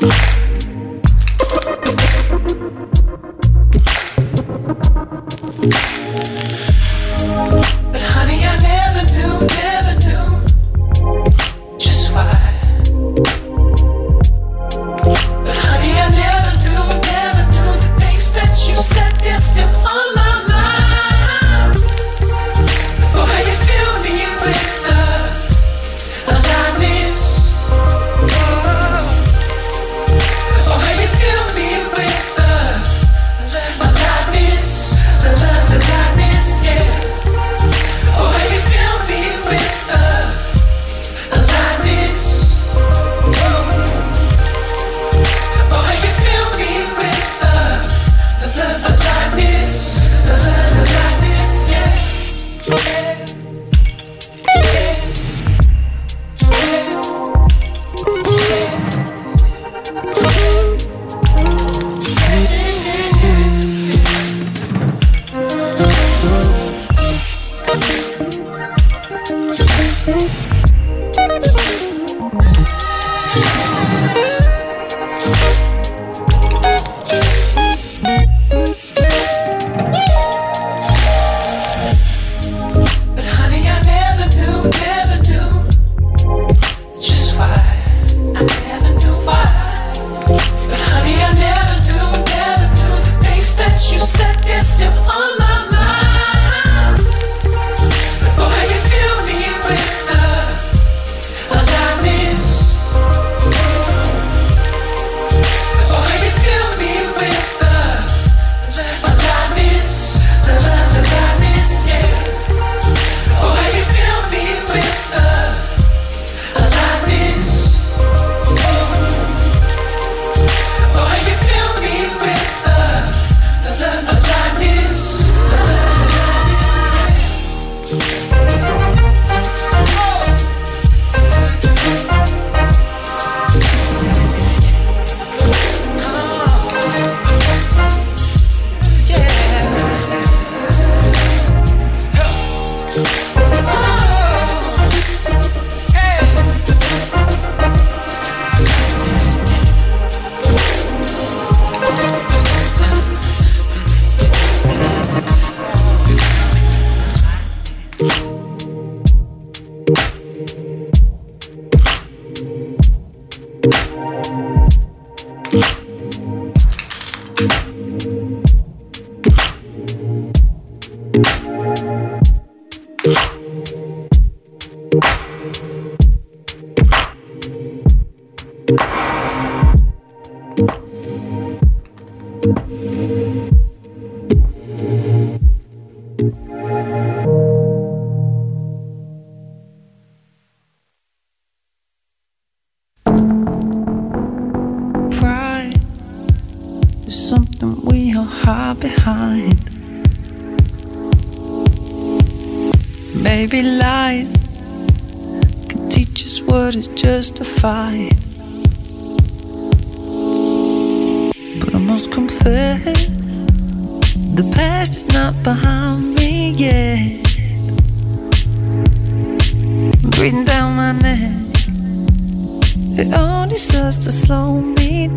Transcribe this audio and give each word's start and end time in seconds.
Thank 0.00 0.14
you. 5.74 5.89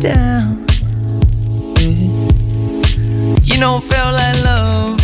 down. 0.00 0.66
You 3.42 3.58
know, 3.58 3.80
felt 3.80 4.14
like 4.14 4.44
love 4.44 4.98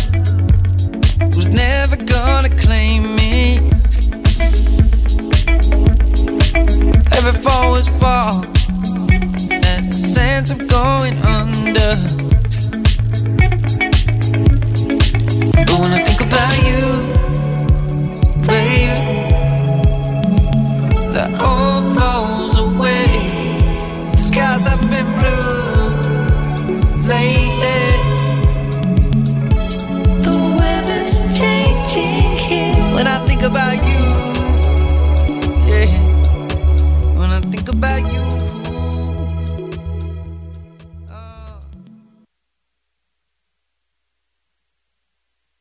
was 1.35 1.47
never 1.47 1.95
gonna 1.95 2.49
claim 2.57 3.15
me. 3.15 3.57
Every 7.17 7.39
fall 7.41 7.71
was 7.71 7.87
fall, 7.87 8.43
and 9.51 9.89
a 9.89 9.93
sense 9.93 10.51
of 10.51 10.67
going 10.67 11.17
under. 11.19 11.95
But 15.67 15.79
when 15.79 15.93
I 15.93 16.03
think 16.05 16.21
about 16.21 16.55
you, 16.67 16.81
baby. 18.47 19.10
When 33.01 33.07
I 33.07 33.25
think 33.25 33.41
about 33.41 33.75
you, 33.87 34.03
yeah. 35.65 35.89
When 37.17 37.31
I 37.31 37.39
think 37.39 37.69
about 37.69 38.03
you. 38.13 38.21
Uh. 41.09 41.59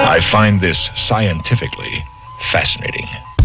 I 0.01 0.21
find 0.21 0.61
this 0.61 0.91
scientifically 0.97 2.05
fascinating. 2.51 3.07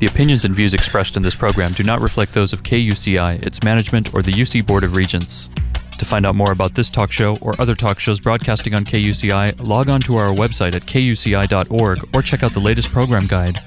The 0.00 0.06
opinions 0.06 0.46
and 0.46 0.54
views 0.54 0.72
expressed 0.72 1.18
in 1.18 1.22
this 1.22 1.34
program 1.34 1.74
do 1.74 1.82
not 1.82 2.00
reflect 2.00 2.32
those 2.32 2.54
of 2.54 2.62
KUCI, 2.62 3.44
its 3.44 3.62
management, 3.62 4.14
or 4.14 4.22
the 4.22 4.32
UC 4.32 4.66
Board 4.66 4.82
of 4.82 4.96
Regents. 4.96 5.50
To 5.98 6.06
find 6.06 6.24
out 6.24 6.34
more 6.34 6.52
about 6.52 6.74
this 6.74 6.88
talk 6.88 7.12
show 7.12 7.36
or 7.42 7.52
other 7.60 7.74
talk 7.74 8.00
shows 8.00 8.18
broadcasting 8.18 8.74
on 8.74 8.84
KUCI, 8.84 9.68
log 9.68 9.90
on 9.90 10.00
to 10.00 10.16
our 10.16 10.32
website 10.32 10.74
at 10.74 10.86
kuci.org 10.86 12.16
or 12.16 12.22
check 12.22 12.42
out 12.42 12.52
the 12.52 12.60
latest 12.60 12.90
program 12.90 13.26
guide. 13.26 13.58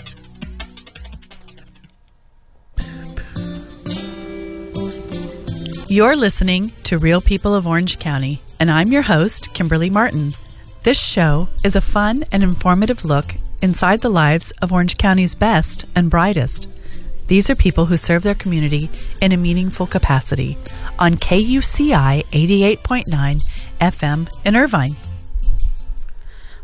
You're 5.88 6.15
listening 6.15 6.71
to 6.85 6.97
Real 6.97 7.21
People 7.21 7.53
of 7.53 7.68
Orange 7.68 8.00
County, 8.00 8.41
and 8.59 8.71
I'm 8.71 8.91
your 8.91 9.03
host, 9.03 9.53
Kimberly 9.53 9.91
Martin. 9.91 10.33
This 10.81 11.00
show 11.00 11.47
is 11.63 11.75
a 11.75 11.81
fun 11.81 12.25
and 12.31 12.41
informative 12.41 13.06
look 13.06 13.35
inside 13.63 14.01
the 14.01 14.10
lives 14.10 14.51
of 14.62 14.74
Orange 14.74 14.98
County's 14.98 15.33
best 15.33 15.86
and 15.95 16.10
brightest. 16.10 16.69
These 17.27 17.50
are 17.50 17.56
people 17.56 17.86
who 17.86 17.95
serve 17.95 18.21
their 18.21 18.36
community 18.36 18.89
in 19.21 19.31
a 19.31 19.38
meaningful 19.38 19.88
capacity 19.88 20.57
on 21.00 21.13
KUCI 21.13 22.25
88.9 22.25 23.44
FM 23.80 24.30
in 24.45 24.56
Irvine. 24.57 24.98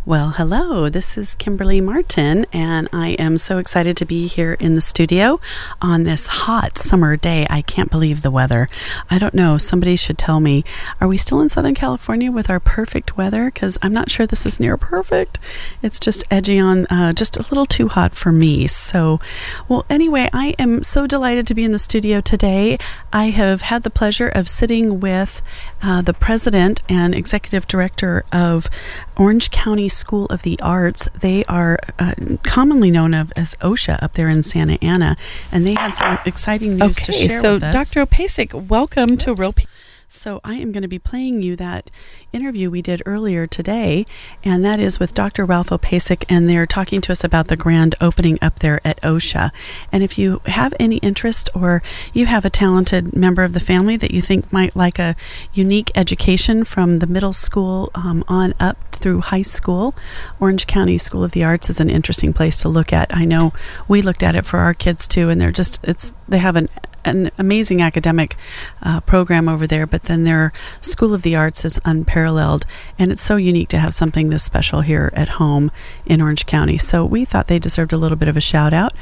Well, 0.09 0.31
hello, 0.31 0.89
this 0.89 1.19
is 1.19 1.35
Kimberly 1.35 1.81
Martin, 1.81 2.47
and 2.51 2.89
I 2.91 3.09
am 3.19 3.37
so 3.37 3.59
excited 3.59 3.95
to 3.97 4.05
be 4.05 4.25
here 4.25 4.53
in 4.53 4.73
the 4.73 4.81
studio 4.81 5.39
on 5.83 6.01
this 6.01 6.25
hot 6.25 6.79
summer 6.79 7.15
day. 7.15 7.45
I 7.47 7.61
can't 7.61 7.91
believe 7.91 8.23
the 8.23 8.31
weather. 8.31 8.67
I 9.11 9.19
don't 9.19 9.35
know, 9.35 9.59
somebody 9.59 9.95
should 9.95 10.17
tell 10.17 10.39
me, 10.39 10.65
are 10.99 11.07
we 11.07 11.17
still 11.17 11.41
in 11.41 11.49
Southern 11.49 11.75
California 11.75 12.31
with 12.31 12.49
our 12.49 12.59
perfect 12.59 13.17
weather? 13.17 13.51
Because 13.51 13.77
I'm 13.83 13.93
not 13.93 14.09
sure 14.09 14.25
this 14.25 14.47
is 14.47 14.59
near 14.59 14.77
perfect. 14.77 15.37
It's 15.83 15.99
just 15.99 16.23
edgy 16.31 16.57
on, 16.57 16.87
uh, 16.87 17.13
just 17.13 17.37
a 17.37 17.43
little 17.43 17.67
too 17.67 17.87
hot 17.87 18.15
for 18.15 18.31
me. 18.31 18.65
So, 18.65 19.19
well, 19.67 19.85
anyway, 19.91 20.27
I 20.33 20.55
am 20.57 20.81
so 20.81 21.05
delighted 21.05 21.45
to 21.45 21.53
be 21.53 21.63
in 21.63 21.71
the 21.71 21.77
studio 21.77 22.19
today. 22.19 22.79
I 23.13 23.25
have 23.25 23.61
had 23.61 23.83
the 23.83 23.91
pleasure 23.91 24.29
of 24.29 24.49
sitting 24.49 24.99
with 24.99 25.43
uh, 25.81 26.01
the 26.01 26.13
president 26.13 26.81
and 26.89 27.15
executive 27.15 27.67
director 27.67 28.23
of 28.31 28.69
Orange 29.17 29.51
County 29.51 29.89
School 29.89 30.25
of 30.27 30.43
the 30.43 30.59
Arts. 30.61 31.07
They 31.19 31.43
are 31.45 31.79
uh, 31.97 32.13
commonly 32.43 32.91
known 32.91 33.13
of 33.13 33.31
as 33.35 33.55
OCSA 33.55 34.01
up 34.01 34.13
there 34.13 34.29
in 34.29 34.43
Santa 34.43 34.77
Ana, 34.81 35.17
and 35.51 35.65
they 35.65 35.73
had 35.73 35.95
some 35.95 36.19
exciting 36.25 36.77
news 36.77 36.97
okay, 36.97 37.05
to 37.05 37.11
share 37.11 37.39
so 37.39 37.53
with 37.55 37.63
us. 37.63 37.73
Dr. 37.73 38.05
Opacic, 38.05 38.53
welcome 38.67 39.17
to 39.17 39.33
Real 39.33 39.53
People. 39.53 39.71
So 40.11 40.41
I 40.43 40.55
am 40.55 40.71
going 40.71 40.81
to 40.81 40.87
be 40.87 40.97
playing 40.97 41.43
you 41.43 41.55
that 41.57 41.91
interview 42.33 42.71
we 42.71 42.81
did 42.81 43.03
earlier 43.05 43.45
today, 43.45 44.07
and 44.43 44.65
that 44.65 44.79
is 44.79 44.99
with 44.99 45.13
Dr. 45.13 45.45
Ralph 45.45 45.69
Opacic, 45.69 46.25
and 46.27 46.49
they're 46.49 46.65
talking 46.65 46.99
to 47.01 47.11
us 47.11 47.23
about 47.23 47.47
the 47.47 47.55
grand 47.55 47.93
opening 48.01 48.39
up 48.41 48.57
there 48.57 48.81
at 48.83 48.99
OCSA. 49.03 49.51
And 49.91 50.01
if 50.01 50.17
you 50.17 50.41
have 50.47 50.73
any 50.79 50.97
interest 50.97 51.51
or 51.53 51.83
you 52.11 52.25
have 52.25 52.43
a 52.43 52.49
talented 52.49 53.15
member 53.15 53.43
of 53.43 53.53
the 53.53 53.59
family 53.59 53.97
that 53.97 54.09
you 54.09 54.19
think 54.19 54.51
might 54.51 54.75
like 54.75 54.97
a 54.97 55.15
unique 55.53 55.91
education 55.93 56.63
from 56.63 56.97
the 56.99 57.07
middle 57.07 57.33
school 57.33 57.91
um, 57.93 58.23
on 58.27 58.55
up 58.59 58.95
through 58.95 59.21
high 59.21 59.43
school, 59.43 59.93
Orange 60.39 60.65
County 60.65 60.97
School 60.97 61.23
of 61.23 61.33
the 61.33 61.43
Arts 61.43 61.69
is 61.69 61.79
an 61.79 61.89
interesting 61.91 62.33
place 62.33 62.59
to 62.63 62.67
look 62.67 62.91
at. 62.91 63.15
I 63.15 63.25
know 63.25 63.53
we 63.87 64.01
looked 64.01 64.23
at 64.23 64.35
it 64.35 64.43
for 64.43 64.57
our 64.57 64.73
kids 64.73 65.07
too, 65.07 65.29
and 65.29 65.39
they're 65.39 65.51
just 65.51 65.79
it's 65.83 66.13
they 66.27 66.39
have 66.39 66.55
an 66.55 66.67
an 67.05 67.31
amazing 67.37 67.81
academic 67.81 68.35
uh, 68.81 69.01
program 69.01 69.47
over 69.49 69.67
there, 69.67 69.87
but 69.87 69.98
then 70.03 70.23
their 70.23 70.51
School 70.81 71.13
of 71.13 71.21
the 71.21 71.35
Arts 71.35 71.65
is 71.65 71.79
unparalleled, 71.85 72.65
and 72.97 73.11
it's 73.11 73.21
so 73.21 73.35
unique 73.35 73.69
to 73.69 73.79
have 73.79 73.93
something 73.93 74.29
this 74.29 74.43
special 74.43 74.81
here 74.81 75.11
at 75.15 75.29
home 75.29 75.71
in 76.05 76.21
Orange 76.21 76.45
County. 76.45 76.77
So 76.77 77.05
we 77.05 77.25
thought 77.25 77.47
they 77.47 77.59
deserved 77.59 77.93
a 77.93 77.97
little 77.97 78.17
bit 78.17 78.27
of 78.27 78.37
a 78.37 78.41
shout 78.41 78.73
out, 78.73 78.93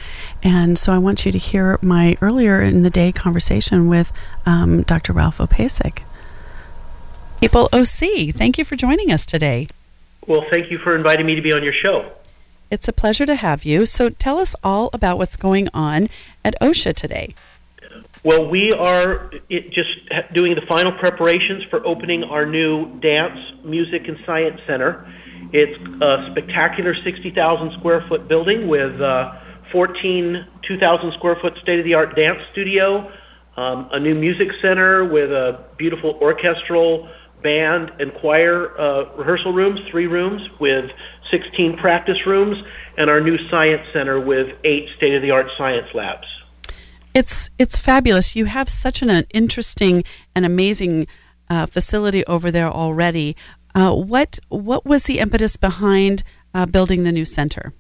and 0.43 0.77
so 0.77 0.93
I 0.93 0.97
want 0.97 1.25
you 1.25 1.31
to 1.31 1.37
hear 1.37 1.79
my 1.81 2.17
earlier 2.21 2.61
in 2.61 2.83
the 2.83 2.89
day 2.89 3.11
conversation 3.11 3.87
with 3.87 4.11
um, 4.45 4.83
Dr. 4.83 5.13
Ralph 5.13 5.37
Opacic. 5.37 5.99
People 7.39 7.69
OC, 7.71 8.33
thank 8.33 8.57
you 8.57 8.65
for 8.65 8.75
joining 8.75 9.11
us 9.11 9.25
today. 9.25 9.67
Well, 10.25 10.43
thank 10.51 10.71
you 10.71 10.77
for 10.79 10.95
inviting 10.95 11.25
me 11.25 11.35
to 11.35 11.41
be 11.41 11.53
on 11.53 11.63
your 11.63 11.73
show. 11.73 12.11
It's 12.69 12.87
a 12.87 12.93
pleasure 12.93 13.25
to 13.25 13.35
have 13.35 13.63
you. 13.63 13.85
So 13.85 14.09
tell 14.09 14.39
us 14.39 14.55
all 14.63 14.89
about 14.91 15.17
what's 15.17 15.37
going 15.37 15.69
on 15.73 16.09
at 16.43 16.59
OCSA 16.59 16.95
today. 16.95 17.33
Well, 18.27 18.45
we 18.45 18.73
are 18.73 19.31
just 19.49 19.89
doing 20.33 20.53
the 20.53 20.65
final 20.67 20.91
preparations 20.91 21.63
for 21.69 21.87
opening 21.87 22.25
our 22.25 22.45
new 22.45 22.99
Dance, 22.99 23.39
Music, 23.63 24.09
and 24.09 24.17
Science 24.25 24.59
Center. 24.67 25.09
It's 25.53 25.79
a 26.01 26.27
spectacular 26.31 26.93
60,000 26.93 27.71
square 27.79 28.03
foot 28.09 28.27
building 28.27 28.67
with 28.67 28.99
uh, 28.99 29.31
14 29.71 30.45
2,000 30.61 31.13
square 31.13 31.37
foot 31.41 31.57
state 31.61 31.79
of 31.79 31.85
the 31.85 31.93
art 31.93 32.17
dance 32.17 32.39
studio, 32.51 33.09
um, 33.55 33.87
a 33.93 33.99
new 34.01 34.13
music 34.13 34.49
center 34.61 35.05
with 35.05 35.31
a 35.31 35.63
beautiful 35.77 36.19
orchestral 36.21 37.07
band 37.43 37.93
and 38.01 38.13
choir 38.15 38.77
uh, 38.77 39.05
rehearsal 39.15 39.53
rooms, 39.53 39.79
three 39.89 40.07
rooms 40.07 40.41
with 40.59 40.91
16 41.31 41.77
practice 41.77 42.25
rooms, 42.25 42.57
and 42.97 43.09
our 43.09 43.21
new 43.21 43.37
science 43.47 43.87
center 43.93 44.19
with 44.19 44.53
eight 44.65 44.89
state 44.97 45.13
of 45.13 45.21
the 45.21 45.31
art 45.31 45.47
science 45.57 45.87
labs. 45.93 46.27
It's 47.17 47.49
it's 47.57 47.79
fabulous. 47.79 48.35
You 48.35 48.45
have 48.45 48.69
such 48.69 49.01
an, 49.01 49.09
an 49.09 49.25
interesting 49.33 50.03
and 50.35 50.45
amazing 50.45 51.07
uh, 51.49 51.65
facility 51.65 52.23
over 52.27 52.51
there 52.51 52.69
already. 52.69 53.35
Uh, 53.73 53.91
what 53.95 54.37
what 54.49 54.85
was 54.85 55.05
the 55.05 55.17
impetus 55.17 55.57
behind 55.57 56.23
uh, 56.53 56.67
building 56.67 57.05
the 57.05 57.11
new 57.11 57.25
center? 57.25 57.73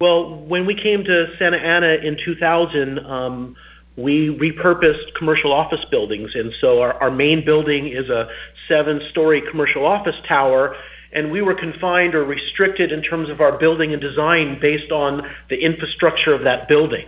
Well, 0.00 0.34
when 0.34 0.66
we 0.66 0.74
came 0.74 1.04
to 1.04 1.32
Santa 1.38 1.58
Ana 1.58 1.94
in 2.02 2.18
2000, 2.24 2.98
um, 2.98 3.54
we 3.94 4.36
repurposed 4.36 5.14
commercial 5.14 5.52
office 5.52 5.84
buildings, 5.88 6.34
and 6.34 6.52
so 6.60 6.82
our, 6.82 6.94
our 6.94 7.10
main 7.12 7.44
building 7.44 7.86
is 7.86 8.08
a 8.08 8.28
seven-story 8.66 9.42
commercial 9.42 9.86
office 9.86 10.16
tower. 10.26 10.76
And 11.12 11.30
we 11.30 11.40
were 11.40 11.54
confined 11.54 12.16
or 12.16 12.24
restricted 12.24 12.90
in 12.90 13.00
terms 13.00 13.30
of 13.30 13.40
our 13.40 13.56
building 13.56 13.92
and 13.92 14.02
design 14.02 14.58
based 14.60 14.90
on 14.90 15.22
the 15.48 15.56
infrastructure 15.56 16.34
of 16.34 16.42
that 16.42 16.66
building. 16.66 17.06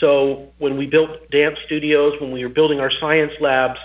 So 0.00 0.52
when 0.58 0.76
we 0.76 0.86
built 0.86 1.30
dance 1.30 1.58
studios, 1.64 2.20
when 2.20 2.32
we 2.32 2.42
were 2.42 2.50
building 2.50 2.80
our 2.80 2.90
science 2.90 3.32
labs, 3.40 3.78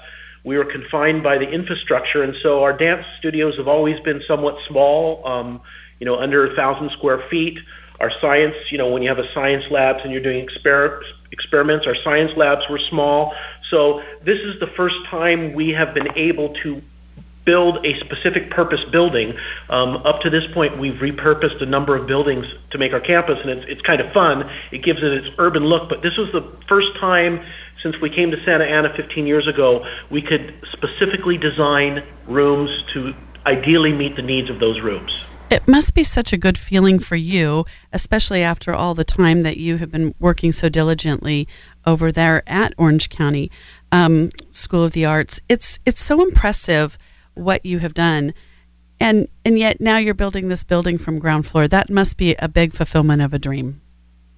we 0.44 0.58
were 0.58 0.66
confined 0.66 1.22
by 1.24 1.38
the 1.38 1.50
infrastructure, 1.50 2.24
and 2.24 2.34
so 2.42 2.64
our 2.64 2.74
dance 2.74 3.06
studios 3.20 3.56
have 3.58 3.68
always 3.68 4.00
been 4.00 4.22
somewhat 4.28 4.58
small, 4.68 5.26
um, 5.28 5.62
you 6.00 6.06
know, 6.06 6.18
under 6.18 6.52
a 6.52 6.56
thousand 6.56 6.90
square 6.92 7.24
feet. 7.30 7.60
Our 8.00 8.12
science, 8.20 8.56
you 8.72 8.80
know, 8.80 8.90
when 8.90 9.04
you 9.04 9.10
have 9.10 9.20
a 9.20 9.32
science 9.34 9.64
labs 9.70 10.00
and 10.04 10.12
you're 10.12 10.24
doing 10.24 10.48
exper- 10.48 11.02
experiments, 11.32 11.86
our 11.86 11.96
science 12.04 12.32
labs 12.36 12.64
were 12.70 12.80
small. 12.90 13.36
So 13.70 14.02
this 14.26 14.40
is 14.40 14.60
the 14.60 14.68
first 14.76 14.96
time 15.10 15.54
we 15.54 15.70
have 15.70 15.94
been 15.94 16.10
able 16.18 16.50
to 16.64 16.82
build 17.46 17.86
a 17.86 18.00
specific 18.00 18.52
purpose 18.52 18.82
building. 18.92 19.34
Um, 19.70 19.98
up 19.98 20.22
to 20.22 20.30
this 20.30 20.44
point, 20.54 20.78
we've 20.78 20.96
repurposed 20.96 21.62
a 21.62 21.66
number 21.66 21.96
of 21.96 22.08
buildings 22.08 22.46
to 22.72 22.78
make 22.78 22.94
our 22.94 23.00
campus, 23.00 23.40
and 23.42 23.50
it's, 23.50 23.66
it's 23.68 23.82
kind 23.82 24.02
of 24.02 24.12
fun. 24.14 24.50
It 24.72 24.84
gives 24.84 25.00
it 25.00 25.12
its 25.12 25.28
urban 25.38 25.66
look, 25.66 25.90
but 25.90 26.02
this 26.02 26.18
was 26.18 26.32
the 26.32 26.44
first 26.68 26.90
time 27.00 27.44
since 27.82 28.00
we 28.00 28.10
came 28.10 28.32
to 28.32 28.44
Santa 28.46 28.66
Ana 28.66 28.94
15 28.96 29.26
years 29.26 29.48
ago, 29.48 29.86
we 30.10 30.22
could 30.22 30.54
specifically 30.72 31.38
design 31.38 32.04
rooms 32.28 32.70
to 32.94 33.14
ideally 33.46 33.92
meet 33.92 34.16
the 34.16 34.22
needs 34.22 34.50
of 34.50 34.60
those 34.60 34.80
rooms. 34.82 35.20
It 35.50 35.68
must 35.68 35.96
be 35.96 36.04
such 36.04 36.32
a 36.32 36.38
good 36.38 36.58
feeling 36.58 36.98
for 37.00 37.18
you, 37.18 37.66
especially 37.92 38.42
after 38.42 38.74
all 38.74 38.94
the 38.94 39.04
time 39.04 39.44
that 39.44 39.58
you 39.58 39.78
have 39.80 39.92
been 39.92 40.16
working 40.18 40.54
so 40.54 40.70
diligently 40.70 41.46
over 41.86 42.10
there 42.10 42.42
at 42.48 42.74
Orange 42.78 43.10
County 43.10 43.52
um, 43.92 44.30
School 44.50 44.86
of 44.86 44.94
the 44.94 45.04
Arts. 45.04 45.42
It's 45.50 45.80
it's 45.86 46.02
so 46.02 46.22
impressive 46.22 46.98
what 47.34 47.66
you 47.66 47.80
have 47.80 47.94
done, 47.94 48.34
and 49.00 49.28
and 49.46 49.58
yet 49.58 49.82
now 49.82 49.98
you're 49.98 50.14
building 50.14 50.48
this 50.50 50.64
building 50.64 50.98
from 50.98 51.20
ground 51.20 51.46
floor. 51.46 51.68
That 51.68 51.90
must 51.90 52.18
be 52.18 52.36
a 52.36 52.48
big 52.48 52.74
fulfillment 52.74 53.22
of 53.22 53.34
a 53.34 53.40
dream. 53.40 53.82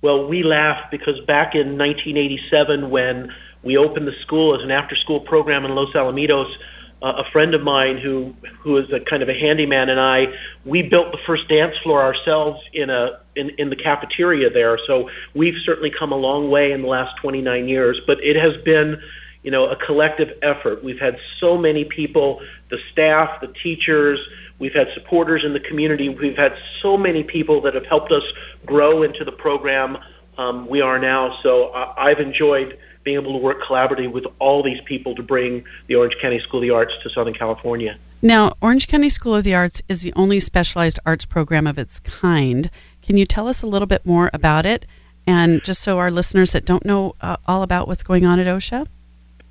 Well, 0.02 0.28
we 0.28 0.44
laugh 0.44 0.92
because 0.92 1.20
back 1.22 1.56
in 1.56 1.78
1987, 1.78 2.90
when 2.90 3.34
we 3.64 3.78
opened 3.78 4.08
the 4.08 4.16
school 4.22 4.54
as 4.54 4.62
an 4.62 4.70
after-school 4.70 5.22
program 5.22 5.64
in 5.64 5.76
Los 5.76 5.94
Alamitos, 5.94 6.54
uh, 7.02 7.24
a 7.26 7.32
friend 7.32 7.54
of 7.54 7.62
mine 7.62 7.98
who 7.98 8.34
who 8.60 8.78
is 8.78 8.92
a 8.92 9.00
kind 9.00 9.22
of 9.22 9.30
a 9.30 9.34
handyman 9.34 9.90
and 9.90 10.00
I, 10.00 10.28
we 10.66 10.82
built 10.82 11.12
the 11.12 11.18
first 11.26 11.48
dance 11.50 11.76
floor 11.84 12.02
ourselves 12.02 12.62
in 12.72 12.90
a 12.90 13.20
in, 13.36 13.50
in 13.58 13.70
the 13.70 13.76
cafeteria 13.76 14.50
there. 14.50 14.80
So 14.88 15.10
we've 15.34 15.58
certainly 15.66 15.92
come 15.92 16.12
a 16.12 16.18
long 16.18 16.50
way 16.50 16.72
in 16.72 16.82
the 16.82 16.88
last 16.88 17.18
29 17.22 17.68
years, 17.68 18.00
but 18.08 18.24
it 18.24 18.36
has 18.36 18.56
been 18.64 19.02
you 19.44 19.52
know, 19.52 19.66
a 19.70 19.76
collective 19.76 20.38
effort. 20.42 20.84
We've 20.84 21.00
had 21.00 21.18
so 21.40 21.58
many 21.58 21.86
people, 21.86 22.42
the 22.70 22.80
staff, 22.92 23.42
the 23.42 23.48
teachers, 23.48 24.20
we've 24.60 24.74
had 24.74 24.88
supporters 24.94 25.44
in 25.44 25.54
the 25.54 25.60
community. 25.60 26.10
We've 26.10 26.38
had 26.38 26.56
so 26.82 26.98
many 26.98 27.24
people 27.24 27.62
that 27.62 27.74
have 27.74 27.86
helped 27.86 28.12
us 28.12 28.24
grow 28.66 29.04
into 29.04 29.26
the 29.26 29.32
program 29.32 29.98
um, 30.38 30.68
we 30.68 30.82
are 30.82 31.00
now. 31.00 31.38
So 31.44 31.70
uh, 31.70 31.94
I've 31.98 32.20
enjoyed 32.20 32.78
being 33.04 33.18
able 33.18 33.34
to 33.34 33.38
work 33.38 33.62
collaboratively 33.62 34.12
with 34.12 34.26
all 34.40 34.64
these 34.64 34.80
people 34.86 35.16
to 35.16 35.24
bring 35.24 35.64
the 35.88 35.96
Orange 35.96 36.16
County 36.22 36.40
School 36.40 36.60
of 36.60 36.62
the 36.62 36.70
Arts 36.72 36.94
to 37.04 37.10
Southern 37.10 37.34
California. 37.34 37.98
Now, 38.22 38.54
Orange 38.62 38.88
County 38.88 39.10
School 39.10 39.36
of 39.36 39.44
the 39.44 39.54
Arts 39.54 39.82
is 39.90 40.02
the 40.02 40.14
only 40.14 40.40
specialized 40.40 41.00
arts 41.06 41.26
program 41.26 41.68
of 41.68 41.78
its 41.78 42.00
kind. 42.00 42.70
Can 43.02 43.18
you 43.18 43.26
tell 43.26 43.50
us 43.50 43.62
a 43.62 43.68
little 43.68 43.86
bit 43.86 44.06
more 44.06 44.30
about 44.34 44.66
it? 44.66 44.86
And 45.28 45.64
just 45.64 45.82
so 45.82 46.00
our 46.00 46.10
listeners 46.10 46.54
that 46.54 46.66
don't 46.66 46.86
know 46.86 47.16
uh, 47.22 47.38
all 47.46 47.64
about 47.64 47.88
what's 47.88 48.04
going 48.04 48.26
on 48.26 48.40
at 48.40 48.48
OCSA? 48.48 48.88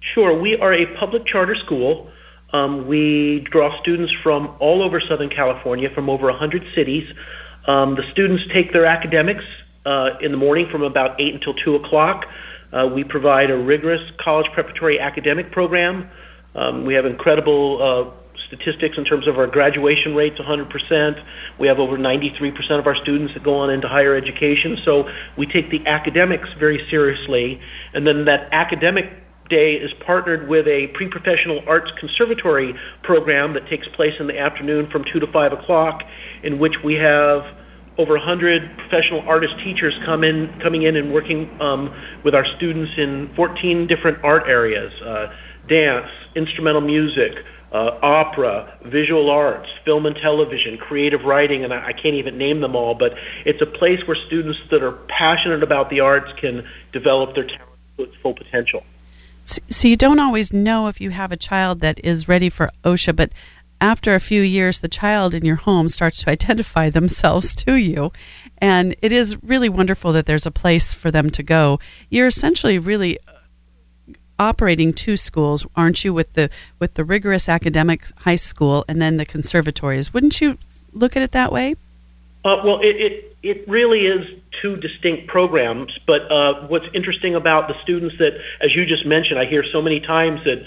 Sure. 0.03 0.37
We 0.37 0.57
are 0.57 0.73
a 0.73 0.87
public 0.99 1.25
charter 1.27 1.55
school. 1.55 2.11
Um, 2.53 2.87
we 2.89 3.41
draw 3.51 3.79
students 3.81 4.13
from 4.13 4.55
all 4.59 4.83
over 4.83 5.01
Southern 5.01 5.31
California, 5.31 5.89
from 5.89 6.11
over 6.11 6.27
100 6.27 6.65
cities. 6.75 7.09
Um, 7.67 7.95
the 7.95 8.03
students 8.11 8.43
take 8.53 8.73
their 8.73 8.85
academics 8.85 9.45
uh, 9.87 10.11
in 10.21 10.33
the 10.33 10.37
morning 10.37 10.69
from 10.69 10.83
about 10.83 11.21
8 11.21 11.35
until 11.35 11.55
2 11.55 11.77
o'clock. 11.77 12.27
Uh, 12.73 12.91
we 12.93 13.05
provide 13.05 13.51
a 13.51 13.57
rigorous 13.57 14.03
college 14.19 14.51
preparatory 14.53 14.99
academic 14.99 15.53
program. 15.53 16.11
Um, 16.57 16.85
we 16.85 16.95
have 16.95 17.07
incredible 17.07 17.81
uh, 17.81 18.11
statistics 18.49 18.99
in 18.99 19.05
terms 19.05 19.29
of 19.29 19.39
our 19.39 19.47
graduation 19.47 20.15
rates 20.15 20.39
100%. 20.39 21.25
We 21.59 21.69
have 21.69 21.79
over 21.79 21.97
93% 21.97 22.79
of 22.79 22.87
our 22.87 22.97
students 22.97 23.35
that 23.35 23.45
go 23.45 23.55
on 23.55 23.71
into 23.71 23.89
higher 23.89 24.17
education. 24.17 24.79
So 24.85 25.09
we 25.37 25.47
take 25.47 25.71
the 25.71 25.87
academics 25.87 26.49
very 26.59 26.85
seriously. 26.91 27.61
And 27.95 28.07
then 28.07 28.25
that 28.25 28.49
academic 28.53 29.22
day 29.49 29.75
is 29.75 29.93
partnered 30.05 30.49
with 30.49 30.67
a 30.67 30.89
pre-professional 30.89 31.63
arts 31.67 31.91
conservatory 31.99 32.75
program 33.03 33.53
that 33.55 33.67
takes 33.69 33.87
place 33.89 34.15
in 34.19 34.27
the 34.27 34.39
afternoon 34.39 34.89
from 34.91 35.05
2 35.05 35.21
to 35.21 35.27
5 35.27 35.53
o'clock 35.53 36.03
in 36.43 36.59
which 36.59 36.83
we 36.83 36.95
have 36.95 37.45
over 37.99 38.15
100 38.15 38.77
professional 38.79 39.21
artist 39.29 39.55
teachers 39.63 39.95
come 40.05 40.25
in, 40.25 40.49
coming 40.61 40.83
in 40.83 40.97
and 40.97 41.13
working 41.13 41.51
um, 41.61 41.95
with 42.25 42.35
our 42.35 42.47
students 42.57 42.93
in 42.97 43.33
14 43.35 43.87
different 43.87 44.23
art 44.25 44.45
areas, 44.47 44.93
uh, 45.03 45.33
dance, 45.69 46.09
instrumental 46.35 46.81
music, 46.81 47.33
uh, 47.73 47.99
opera, 48.03 48.79
visual 48.85 49.31
arts, 49.31 49.69
film 49.85 50.07
and 50.07 50.17
television, 50.17 50.77
creative 50.79 51.25
writing, 51.25 51.65
and 51.65 51.73
I, 51.73 51.89
I 51.89 51.93
can't 51.93 52.15
even 52.15 52.37
name 52.37 52.61
them 52.61 52.77
all, 52.77 52.95
but 52.95 53.15
it's 53.45 53.63
a 53.63 53.67
place 53.67 54.07
where 54.07 54.17
students 54.27 54.59
that 54.71 54.83
are 54.83 54.93
passionate 55.09 55.63
about 55.63 55.91
the 55.91 56.01
arts 56.01 56.31
can 56.39 56.67
develop 56.93 57.35
their 57.35 57.45
talent 57.45 57.79
to 57.97 58.05
its 58.05 58.17
full 58.17 58.35
potential. 58.35 58.85
So 59.45 59.89
you 59.89 59.97
don't 59.97 60.21
always 60.21 60.53
know 60.53 60.89
if 60.89 61.01
you 61.01 61.11
have 61.11 61.33
a 61.33 61.37
child 61.37 61.81
that 61.81 61.99
is 62.05 62.29
ready 62.29 62.49
for 62.49 62.71
OCSA, 62.85 63.17
but 63.17 63.33
after 63.81 64.15
a 64.15 64.21
few 64.21 64.43
years, 64.43 64.79
the 64.79 64.89
child 64.89 65.35
in 65.35 65.45
your 65.45 65.57
home 65.57 65.89
starts 65.89 66.23
to 66.23 66.31
identify 66.31 66.89
themselves 66.89 67.55
to 67.65 67.75
you. 67.75 68.13
And 68.59 68.95
it 69.03 69.11
is 69.11 69.43
really 69.43 69.69
wonderful 69.69 70.13
that 70.13 70.27
there's 70.27 70.47
a 70.47 70.53
place 70.53 70.95
for 70.95 71.11
them 71.11 71.31
to 71.31 71.43
go. 71.43 71.81
You're 72.09 72.29
essentially 72.29 72.79
really 72.79 73.19
operating 74.39 74.93
two 74.93 75.17
schools, 75.17 75.67
aren't 75.77 76.05
you, 76.05 76.15
with 76.15 76.35
the 76.35 76.49
with 76.79 76.95
the 76.95 77.05
rigorous 77.05 77.49
academic 77.49 78.07
high 78.19 78.37
school 78.37 78.85
and 78.89 79.03
then 79.03 79.17
the 79.17 79.27
conservatories. 79.27 80.15
Wouldn't 80.15 80.41
you 80.41 80.59
look 80.93 81.17
at 81.17 81.23
it 81.23 81.33
that 81.33 81.53
way? 81.53 81.75
Uh, 82.45 82.61
well, 82.65 82.81
it, 82.81 82.97
it 82.97 83.37
it 83.43 83.69
really 83.69 84.07
is 84.07 84.42
two 84.61 84.77
distinct 84.77 85.29
programs. 85.29 85.99
But 86.07 86.31
uh, 86.31 86.67
what's 86.67 86.87
interesting 86.95 87.35
about 87.35 87.69
the 87.69 87.75
students 87.83 88.17
that, 88.19 88.35
as 88.61 88.75
you 88.75 88.87
just 88.87 89.07
mentioned, 89.07 89.39
I 89.39 89.47
hear 89.47 89.65
so 89.65 89.81
many 89.81 90.01
times 90.01 90.41
that 90.45 90.65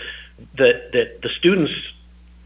that 0.57 0.91
that 0.93 1.21
the 1.21 1.29
students 1.37 1.71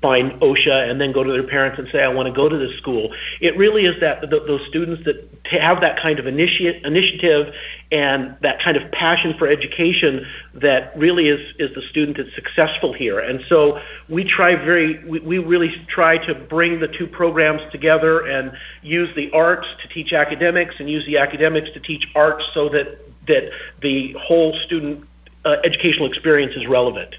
find 0.02 0.32
OCSA 0.40 0.90
and 0.90 1.00
then 1.00 1.12
go 1.12 1.24
to 1.24 1.32
their 1.32 1.44
parents 1.44 1.78
and 1.78 1.88
say, 1.92 2.02
I 2.02 2.08
want 2.08 2.28
to 2.28 2.34
go 2.34 2.48
to 2.48 2.58
this 2.58 2.76
school. 2.78 3.14
It 3.42 3.58
really 3.58 3.86
is 3.86 4.00
that 4.00 4.22
th- 4.22 4.44
those 4.48 4.66
students 4.68 5.04
that 5.04 5.28
have 5.52 5.82
that 5.82 6.00
kind 6.00 6.20
of 6.20 6.26
initi- 6.26 6.86
initiative 6.86 7.54
and 7.92 8.36
that 8.42 8.62
kind 8.62 8.78
of 8.78 8.90
passion 8.92 9.36
for 9.38 9.48
education 9.48 10.26
that 10.54 10.98
really 10.98 11.28
is, 11.28 11.40
is 11.58 11.74
the 11.76 11.82
student 11.90 12.18
that's 12.18 12.34
successful 12.34 12.94
here. 12.94 13.20
And 13.20 13.44
so 13.50 13.82
we 14.08 14.24
try 14.24 14.56
very, 14.56 15.04
we, 15.04 15.20
we 15.20 15.38
really 15.40 15.76
try 15.88 16.18
to 16.28 16.34
bring 16.34 16.80
the 16.80 16.88
two 16.88 17.08
programs 17.08 17.62
together 17.72 18.26
and 18.26 18.54
use 18.82 19.14
the 19.16 19.32
arts 19.32 19.68
to 19.82 19.88
teach 19.90 20.14
academics 20.14 20.76
and 20.80 20.90
use 20.90 21.06
the 21.06 21.18
academics 21.18 21.72
to 21.74 21.80
teach 21.80 22.08
arts 22.16 22.46
so 22.54 22.70
that, 22.70 23.00
that 23.28 23.52
the 23.82 24.14
whole 24.14 24.58
student 24.66 25.06
uh, 25.44 25.58
educational 25.66 26.06
experience 26.06 26.56
is 26.56 26.68
relevant. 26.68 27.16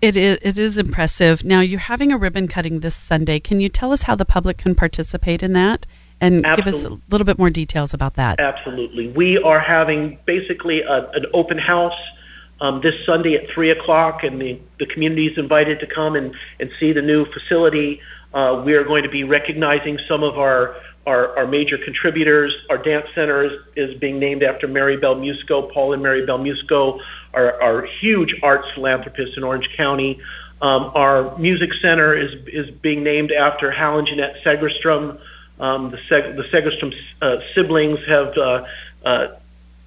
It 0.00 0.16
is, 0.16 0.38
it 0.40 0.58
is 0.58 0.78
impressive. 0.78 1.44
Now, 1.44 1.60
you're 1.60 1.78
having 1.78 2.10
a 2.10 2.16
ribbon 2.16 2.48
cutting 2.48 2.80
this 2.80 2.96
Sunday. 2.96 3.38
Can 3.38 3.60
you 3.60 3.68
tell 3.68 3.92
us 3.92 4.02
how 4.04 4.14
the 4.14 4.24
public 4.24 4.56
can 4.56 4.74
participate 4.74 5.42
in 5.42 5.52
that? 5.52 5.86
And 6.22 6.44
Absolutely. 6.46 6.72
give 6.72 6.74
us 6.74 6.84
a 6.84 7.10
little 7.10 7.24
bit 7.24 7.38
more 7.38 7.50
details 7.50 7.92
about 7.92 8.14
that. 8.14 8.40
Absolutely. 8.40 9.08
We 9.08 9.38
are 9.38 9.60
having 9.60 10.18
basically 10.24 10.80
a, 10.80 11.08
an 11.10 11.26
open 11.34 11.58
house 11.58 11.98
um, 12.60 12.80
this 12.82 12.94
Sunday 13.04 13.34
at 13.34 13.50
3 13.50 13.70
o'clock, 13.70 14.22
and 14.22 14.40
the, 14.40 14.58
the 14.78 14.86
community 14.86 15.26
is 15.26 15.38
invited 15.38 15.80
to 15.80 15.86
come 15.86 16.16
and, 16.16 16.34
and 16.58 16.70
see 16.78 16.92
the 16.92 17.02
new 17.02 17.26
facility. 17.26 18.00
Uh, 18.32 18.62
we 18.64 18.74
are 18.74 18.84
going 18.84 19.02
to 19.02 19.08
be 19.08 19.24
recognizing 19.24 19.98
some 20.08 20.22
of 20.22 20.38
our, 20.38 20.76
our, 21.06 21.36
our 21.38 21.46
major 21.46 21.78
contributors. 21.78 22.54
Our 22.68 22.78
dance 22.78 23.06
center 23.14 23.42
is, 23.44 23.52
is 23.76 23.98
being 23.98 24.18
named 24.18 24.42
after 24.42 24.68
Marybelle 24.68 25.16
Musco. 25.16 25.72
Paul 25.72 25.92
and 25.92 26.02
Marybelle 26.02 26.38
Musco 26.38 27.00
are, 27.32 27.60
are 27.62 27.82
huge 28.00 28.34
arts 28.42 28.68
philanthropists 28.74 29.36
in 29.36 29.44
Orange 29.44 29.70
County. 29.76 30.20
Um, 30.62 30.92
our 30.94 31.36
music 31.38 31.72
center 31.80 32.14
is, 32.14 32.32
is 32.48 32.70
being 32.70 33.02
named 33.02 33.32
after 33.32 33.70
Hal 33.70 33.98
and 33.98 34.06
Jeanette 34.06 34.36
Segerstrom. 34.44 35.18
Um, 35.58 35.90
the, 35.90 35.98
Seg- 36.08 36.36
the 36.36 36.44
Segerstrom 36.44 36.94
uh, 37.22 37.38
siblings 37.54 37.98
have 38.06 38.36
uh, 38.36 38.64
uh, 39.04 39.28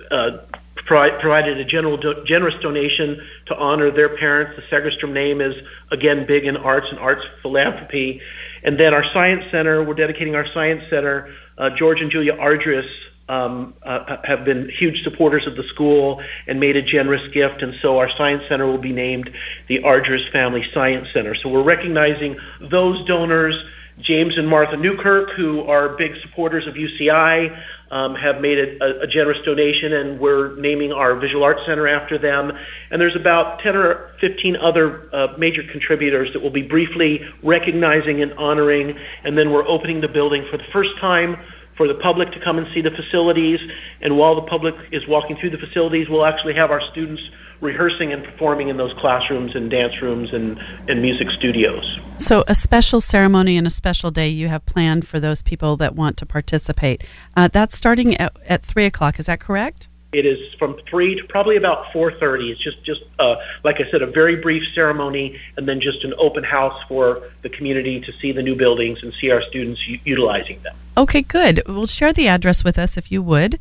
uh, 0.09 0.37
pro- 0.75 1.19
provided 1.19 1.59
a 1.59 1.65
general 1.65 1.97
do- 1.97 2.23
generous 2.25 2.55
donation 2.61 3.21
to 3.47 3.55
honor 3.55 3.91
their 3.91 4.09
parents. 4.09 4.55
The 4.55 4.63
Segerstrom 4.63 5.11
name 5.11 5.41
is, 5.41 5.55
again, 5.91 6.25
big 6.25 6.45
in 6.45 6.57
arts 6.57 6.87
and 6.89 6.99
arts 6.99 7.23
philanthropy. 7.41 8.21
And 8.63 8.79
then 8.79 8.93
our 8.93 9.03
science 9.13 9.43
center, 9.51 9.83
we're 9.83 9.93
dedicating 9.93 10.35
our 10.35 10.47
science 10.53 10.83
center. 10.89 11.33
Uh, 11.57 11.69
George 11.69 12.01
and 12.01 12.09
Julia 12.09 12.33
Argyros 12.33 12.89
um, 13.29 13.73
uh, 13.83 14.17
have 14.23 14.43
been 14.43 14.69
huge 14.69 15.03
supporters 15.03 15.47
of 15.47 15.55
the 15.55 15.63
school 15.63 16.21
and 16.47 16.59
made 16.59 16.75
a 16.75 16.81
generous 16.81 17.25
gift. 17.33 17.61
And 17.61 17.75
so 17.81 17.97
our 17.99 18.09
science 18.17 18.43
center 18.49 18.65
will 18.65 18.77
be 18.77 18.91
named 18.91 19.29
the 19.67 19.79
Argyros 19.79 20.29
Family 20.31 20.65
Science 20.73 21.07
Center. 21.13 21.35
So 21.35 21.49
we're 21.49 21.63
recognizing 21.63 22.37
those 22.59 23.05
donors. 23.05 23.55
James 23.99 24.37
and 24.39 24.47
Martha 24.47 24.75
Newkirk, 24.75 25.33
who 25.33 25.61
are 25.65 25.89
big 25.89 26.13
supporters 26.23 26.65
of 26.65 26.73
UCI, 26.73 27.55
um, 27.93 28.15
have 28.15 28.41
made 28.41 28.57
a, 28.57 29.01
a, 29.01 29.07
generous 29.07 29.37
donation, 29.45 29.93
and 29.93 30.19
we're 30.19 30.55
naming 30.55 30.91
our 30.91 31.15
Visual 31.15 31.43
Arts 31.43 31.61
Center 31.63 31.87
after 31.87 32.17
them. 32.17 32.51
And 32.89 32.99
there's 32.99 33.15
about 33.15 33.59
10 33.59 33.75
or 33.75 34.09
15 34.19 34.55
other 34.55 35.07
uh, 35.13 35.27
major 35.37 35.61
contributors 35.61 36.33
that 36.33 36.41
we'll 36.41 36.49
be 36.49 36.63
briefly 36.63 37.23
recognizing 37.43 38.23
and 38.23 38.33
honoring, 38.33 38.97
and 39.23 39.37
then 39.37 39.51
we're 39.51 39.67
opening 39.67 40.01
the 40.01 40.07
building 40.07 40.43
for 40.49 40.57
the 40.57 40.63
first 40.73 40.89
time 40.99 41.37
for 41.75 41.87
the 41.87 41.95
public 41.95 42.31
to 42.31 42.39
come 42.39 42.57
and 42.57 42.67
see 42.73 42.81
the 42.81 42.91
facilities. 42.91 43.59
And 44.01 44.17
while 44.17 44.35
the 44.35 44.41
public 44.41 44.75
is 44.91 45.07
walking 45.07 45.37
through 45.37 45.51
the 45.51 45.57
facilities, 45.57 46.09
we'll 46.09 46.25
actually 46.25 46.53
have 46.55 46.71
our 46.71 46.81
students 46.91 47.21
rehearsing 47.61 48.11
and 48.11 48.23
performing 48.23 48.67
in 48.67 48.77
those 48.77 48.93
classrooms 48.99 49.55
and 49.55 49.71
dance 49.71 50.01
rooms 50.01 50.33
and, 50.33 50.59
and 50.89 51.01
music 51.01 51.29
studios. 51.31 51.99
So, 52.17 52.43
a 52.47 52.53
special 52.53 52.99
ceremony 52.99 53.57
and 53.57 53.65
a 53.65 53.69
special 53.69 54.11
day 54.11 54.27
you 54.27 54.49
have 54.49 54.65
planned 54.65 55.07
for 55.07 55.19
those 55.19 55.41
people 55.41 55.77
that 55.77 55.95
want 55.95 56.17
to 56.17 56.25
participate. 56.25 57.03
Uh, 57.35 57.47
that's 57.47 57.75
starting 57.75 58.15
at, 58.17 58.35
at 58.45 58.63
3 58.63 58.85
o'clock, 58.85 59.17
is 59.17 59.27
that 59.27 59.39
correct? 59.39 59.87
It 60.13 60.25
is 60.25 60.39
from 60.59 60.79
three 60.89 61.15
to 61.15 61.23
probably 61.25 61.55
about 61.55 61.91
four 61.91 62.11
thirty. 62.11 62.51
It's 62.51 62.61
just 62.61 62.83
just 62.83 63.01
uh, 63.19 63.35
like 63.63 63.81
I 63.81 63.89
said, 63.89 64.01
a 64.01 64.07
very 64.07 64.35
brief 64.35 64.63
ceremony, 64.75 65.39
and 65.57 65.67
then 65.67 65.81
just 65.81 66.03
an 66.03 66.13
open 66.17 66.43
house 66.43 66.79
for 66.87 67.29
the 67.41 67.49
community 67.49 67.99
to 67.99 68.11
see 68.21 68.31
the 68.31 68.41
new 68.41 68.55
buildings 68.55 68.99
and 69.01 69.13
see 69.19 69.31
our 69.31 69.41
students 69.41 69.81
u- 69.87 69.99
utilizing 70.05 70.61
them. 70.61 70.75
Okay, 70.97 71.21
good. 71.21 71.61
We'll 71.67 71.87
share 71.87 72.13
the 72.13 72.27
address 72.27 72.63
with 72.63 72.77
us 72.77 72.97
if 72.97 73.11
you 73.11 73.21
would. 73.23 73.59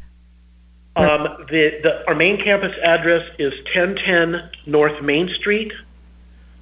Um, 0.95 1.23
the, 1.49 1.81
the, 1.83 2.07
our 2.07 2.15
main 2.15 2.43
campus 2.43 2.77
address 2.85 3.27
is 3.39 3.55
1010 3.75 4.51
North 4.67 5.03
Main 5.03 5.31
Street. 5.31 5.73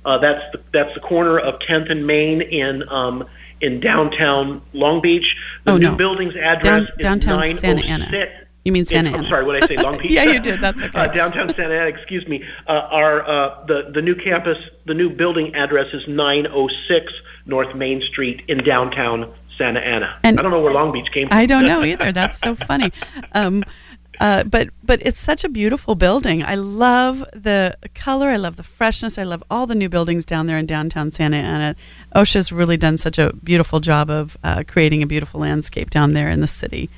Uh, 0.04 0.18
that's 0.18 0.40
the, 0.52 0.60
that's 0.72 0.94
the 0.94 1.00
corner 1.00 1.38
of 1.38 1.58
10th 1.68 1.90
and 1.90 2.06
Main 2.06 2.40
in 2.40 2.88
um, 2.88 3.26
in 3.60 3.80
downtown 3.80 4.62
Long 4.72 5.00
Beach. 5.00 5.36
The 5.64 5.72
oh, 5.72 5.76
new 5.76 5.90
no. 5.90 5.96
building's 5.96 6.36
address 6.36 6.62
Down, 6.62 6.82
is 6.82 6.88
downtown 6.98 7.56
Santa 7.56 7.84
Ana. 7.84 8.28
906. 8.64 8.64
You 8.64 8.72
mean 8.72 8.84
Santa 8.84 9.08
Ana? 9.10 9.18
I'm 9.18 9.24
sorry, 9.30 9.44
what 9.44 9.54
did 9.54 9.64
I 9.64 9.66
say? 9.66 9.76
Long 9.82 9.98
Beach. 10.02 10.12
Yeah, 10.12 10.24
you 10.24 10.40
did. 10.40 10.60
That's 10.60 10.80
okay. 10.80 10.98
Uh, 10.98 11.06
downtown 11.08 11.48
Santa 11.48 11.74
Ana. 11.74 11.86
Excuse 11.86 12.26
me. 12.28 12.44
Uh, 12.66 12.72
our 12.72 13.26
uh, 13.28 13.64
the 13.66 13.90
the 13.92 14.02
new 14.02 14.14
campus, 14.14 14.58
the 14.86 14.94
new 14.94 15.08
building 15.10 15.54
address 15.54 15.86
is 15.92 16.02
906 16.08 17.12
North 17.46 17.74
Main 17.74 18.02
Street 18.02 18.42
in 18.48 18.58
downtown 18.64 19.32
Santa 19.56 19.80
Ana. 19.80 20.18
And- 20.22 20.38
I 20.38 20.42
don't 20.42 20.50
know 20.50 20.60
where 20.60 20.72
Long 20.72 20.92
Beach 20.92 21.08
came 21.12 21.28
from. 21.28 21.38
I 21.38 21.46
don't 21.46 21.66
know 21.66 21.82
either. 21.90 22.12
That's 22.12 22.38
so 22.38 22.54
funny. 22.54 22.92
Um, 23.32 23.62
uh, 24.20 24.44
but 24.44 24.68
but 24.82 25.00
it's 25.00 25.18
such 25.18 25.44
a 25.44 25.48
beautiful 25.48 25.94
building. 25.94 26.42
I 26.42 26.54
love 26.56 27.20
the 27.32 27.74
color. 27.94 28.28
I 28.28 28.36
love 28.36 28.56
the 28.56 28.62
freshness. 28.62 29.16
I 29.16 29.22
love 29.22 29.42
all 29.50 29.66
the 29.66 29.74
new 29.74 29.88
buildings 29.88 30.26
down 30.26 30.46
there 30.46 30.58
in 30.58 30.66
downtown 30.66 31.10
Santa 31.10 31.38
Ana. 31.38 31.74
OCSA's 32.14 32.52
really 32.52 32.76
done 32.76 32.98
such 32.98 33.16
a 33.18 33.32
beautiful 33.42 33.80
job 33.80 34.10
of 34.10 34.36
uh, 34.44 34.62
creating 34.68 35.02
a 35.02 35.06
beautiful 35.06 35.40
landscape 35.40 35.88
down 35.88 36.12
there 36.12 36.28
in 36.28 36.40
the 36.40 36.46
city. 36.46 36.90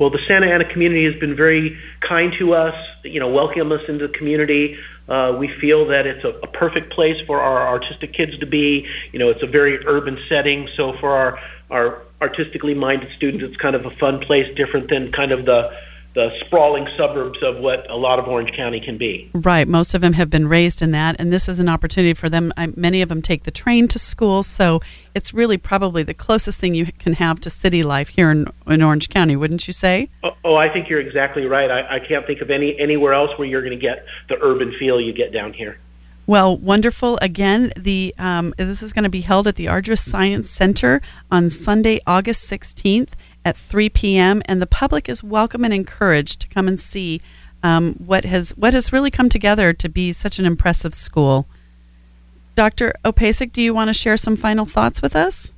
Well, 0.00 0.08
the 0.08 0.18
Santa 0.26 0.46
Ana 0.46 0.64
community 0.64 1.04
has 1.04 1.14
been 1.16 1.36
very 1.36 1.78
kind 2.00 2.32
to 2.38 2.54
us, 2.54 2.74
you 3.04 3.20
know, 3.20 3.28
welcome 3.28 3.70
us 3.70 3.82
into 3.86 4.08
the 4.08 4.14
community. 4.14 4.78
Uh, 5.10 5.36
we 5.38 5.48
feel 5.60 5.84
that 5.88 6.06
it's 6.06 6.24
a, 6.24 6.30
a 6.42 6.46
perfect 6.46 6.90
place 6.90 7.18
for 7.26 7.38
our 7.38 7.68
artistic 7.68 8.14
kids 8.14 8.38
to 8.38 8.46
be. 8.46 8.88
You 9.12 9.18
know, 9.18 9.28
it's 9.28 9.42
a 9.42 9.46
very 9.46 9.84
urban 9.84 10.18
setting, 10.26 10.70
so 10.74 10.96
for 11.00 11.10
our, 11.10 11.38
our 11.70 12.02
artistically 12.22 12.72
minded 12.72 13.10
students, 13.14 13.44
it's 13.44 13.58
kind 13.58 13.76
of 13.76 13.84
a 13.84 13.90
fun 13.90 14.20
place, 14.20 14.46
different 14.56 14.88
than 14.88 15.12
kind 15.12 15.32
of 15.32 15.44
the 15.44 15.70
the 16.14 16.30
sprawling 16.44 16.88
suburbs 16.96 17.40
of 17.42 17.58
what 17.58 17.88
a 17.88 17.96
lot 17.96 18.18
of 18.18 18.26
Orange 18.26 18.52
County 18.52 18.80
can 18.80 18.98
be. 18.98 19.30
Right. 19.32 19.68
Most 19.68 19.94
of 19.94 20.00
them 20.00 20.14
have 20.14 20.28
been 20.28 20.48
raised 20.48 20.82
in 20.82 20.90
that, 20.90 21.16
and 21.18 21.32
this 21.32 21.48
is 21.48 21.58
an 21.58 21.68
opportunity 21.68 22.14
for 22.14 22.28
them. 22.28 22.52
I, 22.56 22.72
many 22.74 23.00
of 23.00 23.08
them 23.08 23.22
take 23.22 23.44
the 23.44 23.50
train 23.50 23.86
to 23.88 23.98
school, 23.98 24.42
so 24.42 24.80
it's 25.14 25.32
really 25.32 25.56
probably 25.56 26.02
the 26.02 26.14
closest 26.14 26.58
thing 26.58 26.74
you 26.74 26.86
can 26.86 27.14
have 27.14 27.40
to 27.40 27.50
city 27.50 27.82
life 27.82 28.08
here 28.08 28.30
in, 28.30 28.46
in 28.66 28.82
Orange 28.82 29.08
County, 29.08 29.36
wouldn't 29.36 29.66
you 29.66 29.72
say? 29.72 30.08
Oh, 30.24 30.36
oh 30.44 30.54
I 30.56 30.68
think 30.68 30.88
you're 30.88 31.00
exactly 31.00 31.46
right. 31.46 31.70
I, 31.70 31.96
I 31.96 32.00
can't 32.00 32.26
think 32.26 32.40
of 32.40 32.50
any 32.50 32.78
anywhere 32.78 33.12
else 33.12 33.30
where 33.38 33.46
you're 33.46 33.62
going 33.62 33.78
to 33.78 33.80
get 33.80 34.04
the 34.28 34.38
urban 34.42 34.74
feel 34.78 35.00
you 35.00 35.12
get 35.12 35.32
down 35.32 35.52
here. 35.52 35.78
Well, 36.26 36.56
wonderful. 36.56 37.18
Again, 37.20 37.72
the 37.76 38.14
um, 38.18 38.54
this 38.56 38.82
is 38.82 38.92
going 38.92 39.02
to 39.02 39.10
be 39.10 39.22
held 39.22 39.48
at 39.48 39.56
the 39.56 39.66
Argyros 39.66 39.98
Science 39.98 40.48
Center 40.48 41.02
on 41.30 41.50
Sunday, 41.50 42.00
August 42.06 42.48
16th 42.48 43.14
at 43.44 43.56
3 43.56 43.88
p.m. 43.90 44.42
And 44.46 44.60
the 44.60 44.66
public 44.66 45.08
is 45.08 45.24
welcome 45.24 45.64
and 45.64 45.72
encouraged 45.72 46.40
to 46.40 46.48
come 46.48 46.68
and 46.68 46.78
see 46.78 47.20
um, 47.62 47.94
what 47.94 48.24
has 48.24 48.50
what 48.56 48.74
has 48.74 48.92
really 48.92 49.10
come 49.10 49.28
together 49.28 49.72
to 49.72 49.88
be 49.88 50.12
such 50.12 50.38
an 50.38 50.46
impressive 50.46 50.94
school. 50.94 51.46
Dr. 52.54 52.92
Opacic, 53.04 53.52
do 53.52 53.62
you 53.62 53.72
want 53.72 53.88
to 53.88 53.94
share 53.94 54.16
some 54.16 54.36
final 54.36 54.66
thoughts 54.66 55.02
with 55.02 55.14
us? 55.14 55.52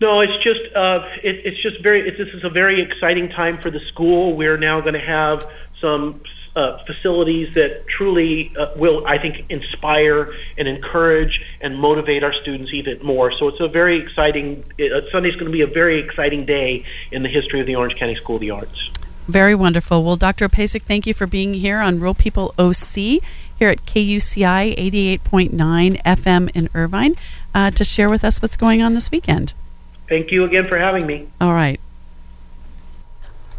No, 0.00 0.20
it's 0.20 0.42
just 0.42 0.60
uh, 0.74 1.06
it, 1.22 1.36
it's 1.44 1.62
just 1.62 1.82
very 1.82 2.08
it, 2.08 2.16
this 2.16 2.28
is 2.28 2.42
a 2.44 2.50
very 2.50 2.80
exciting 2.80 3.28
time 3.28 3.58
for 3.58 3.70
the 3.70 3.80
school. 3.88 4.34
We're 4.34 4.56
now 4.56 4.80
going 4.80 4.94
to 4.94 5.00
have 5.00 5.48
some 5.80 6.22
uh, 6.56 6.78
facilities 6.84 7.54
that 7.54 7.86
truly 7.86 8.52
uh, 8.56 8.72
will, 8.76 9.06
I 9.06 9.18
think, 9.18 9.44
inspire 9.50 10.34
and 10.58 10.66
encourage 10.66 11.40
and 11.60 11.78
motivate 11.78 12.24
our 12.24 12.32
students 12.32 12.72
even 12.72 12.98
more. 13.02 13.32
So 13.32 13.48
it's 13.48 13.60
a 13.60 13.68
very 13.68 13.98
exciting, 13.98 14.64
uh, 14.80 15.00
Sunday's 15.12 15.34
going 15.34 15.46
to 15.46 15.52
be 15.52 15.60
a 15.62 15.66
very 15.66 15.98
exciting 15.98 16.46
day 16.46 16.84
in 17.12 17.22
the 17.22 17.28
history 17.28 17.60
of 17.60 17.66
the 17.66 17.76
Orange 17.76 17.96
County 17.96 18.14
School 18.16 18.36
of 18.36 18.40
the 18.40 18.50
Arts. 18.50 18.90
Very 19.28 19.54
wonderful. 19.54 20.02
Well, 20.02 20.16
Dr. 20.16 20.48
Opacic, 20.48 20.82
thank 20.82 21.06
you 21.06 21.14
for 21.14 21.26
being 21.26 21.54
here 21.54 21.78
on 21.78 22.00
Real 22.00 22.14
People 22.14 22.52
OC 22.58 23.22
here 23.56 23.68
at 23.68 23.86
KUCI 23.86 24.76
88.9 24.76 26.02
FM 26.02 26.50
in 26.52 26.68
Irvine 26.74 27.14
uh, 27.54 27.70
to 27.70 27.84
share 27.84 28.10
with 28.10 28.24
us 28.24 28.42
what's 28.42 28.56
going 28.56 28.82
on 28.82 28.94
this 28.94 29.10
weekend. 29.12 29.54
Thank 30.08 30.32
you 30.32 30.42
again 30.42 30.66
for 30.66 30.78
having 30.78 31.06
me. 31.06 31.28
All 31.40 31.54
right. 31.54 31.78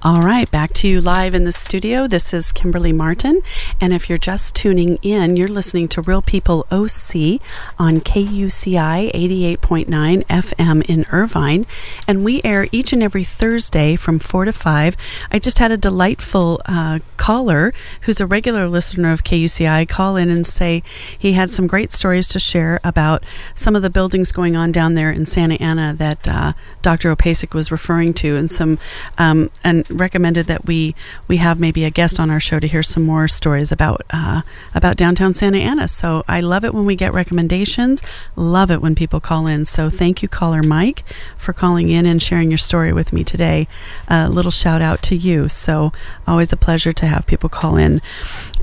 All 0.03 0.23
right, 0.23 0.49
back 0.49 0.73
to 0.73 0.87
you 0.87 0.99
live 0.99 1.35
in 1.35 1.43
the 1.43 1.51
studio. 1.51 2.07
This 2.07 2.33
is 2.33 2.51
Kimberly 2.51 2.91
Martin. 2.91 3.43
And 3.79 3.93
if 3.93 4.09
you're 4.09 4.17
just 4.17 4.55
tuning 4.55 4.97
in, 5.03 5.37
you're 5.37 5.47
listening 5.47 5.87
to 5.89 6.01
Real 6.01 6.23
People 6.23 6.65
OC 6.71 7.39
on 7.77 8.01
KUCI 8.01 9.11
88.9 9.11 10.25
FM 10.25 10.89
in 10.89 11.05
Irvine. 11.11 11.67
And 12.07 12.25
we 12.25 12.41
air 12.43 12.67
each 12.71 12.91
and 12.91 13.03
every 13.03 13.23
Thursday 13.23 13.95
from 13.95 14.17
4 14.17 14.45
to 14.45 14.53
5. 14.53 14.97
I 15.31 15.37
just 15.37 15.59
had 15.59 15.71
a 15.71 15.77
delightful 15.77 16.59
uh, 16.65 16.97
caller 17.17 17.71
who's 18.01 18.19
a 18.19 18.25
regular 18.25 18.67
listener 18.67 19.11
of 19.11 19.23
KUCI 19.23 19.87
call 19.87 20.15
in 20.15 20.31
and 20.31 20.47
say 20.47 20.81
he 21.15 21.33
had 21.33 21.51
some 21.51 21.67
great 21.67 21.91
stories 21.91 22.27
to 22.29 22.39
share 22.39 22.79
about 22.83 23.23
some 23.53 23.75
of 23.75 23.83
the 23.83 23.89
buildings 23.91 24.31
going 24.31 24.55
on 24.55 24.71
down 24.71 24.95
there 24.95 25.11
in 25.11 25.27
Santa 25.27 25.61
Ana 25.61 25.93
that 25.93 26.27
uh, 26.27 26.53
Dr. 26.81 27.15
Opacic 27.15 27.53
was 27.53 27.71
referring 27.71 28.15
to, 28.15 28.35
and 28.35 28.51
some 28.51 28.79
um, 29.19 29.51
and 29.63 29.85
recommended 29.93 30.47
that 30.47 30.65
we 30.65 30.95
we 31.27 31.37
have 31.37 31.59
maybe 31.59 31.83
a 31.83 31.89
guest 31.89 32.19
on 32.19 32.29
our 32.29 32.39
show 32.39 32.59
to 32.59 32.67
hear 32.67 32.83
some 32.83 33.03
more 33.03 33.27
stories 33.27 33.71
about 33.71 34.01
uh, 34.11 34.41
about 34.73 34.97
downtown 34.97 35.33
Santa 35.33 35.57
Ana. 35.57 35.87
So 35.87 36.23
I 36.27 36.39
love 36.39 36.63
it 36.63 36.73
when 36.73 36.85
we 36.85 36.95
get 36.95 37.13
recommendations. 37.13 38.01
Love 38.35 38.71
it 38.71 38.81
when 38.81 38.95
people 38.95 39.19
call 39.19 39.47
in. 39.47 39.65
So 39.65 39.89
thank 39.89 40.21
you, 40.21 40.27
caller 40.27 40.63
Mike, 40.63 41.03
for 41.37 41.53
calling 41.53 41.89
in 41.89 42.05
and 42.05 42.21
sharing 42.21 42.51
your 42.51 42.57
story 42.57 42.93
with 42.93 43.13
me 43.13 43.23
today. 43.23 43.67
A 44.07 44.29
little 44.29 44.51
shout 44.51 44.81
out 44.81 45.01
to 45.03 45.15
you. 45.15 45.49
So 45.49 45.91
always 46.27 46.53
a 46.53 46.57
pleasure 46.57 46.93
to 46.93 47.05
have 47.07 47.25
people 47.25 47.49
call 47.49 47.77
in. 47.77 48.01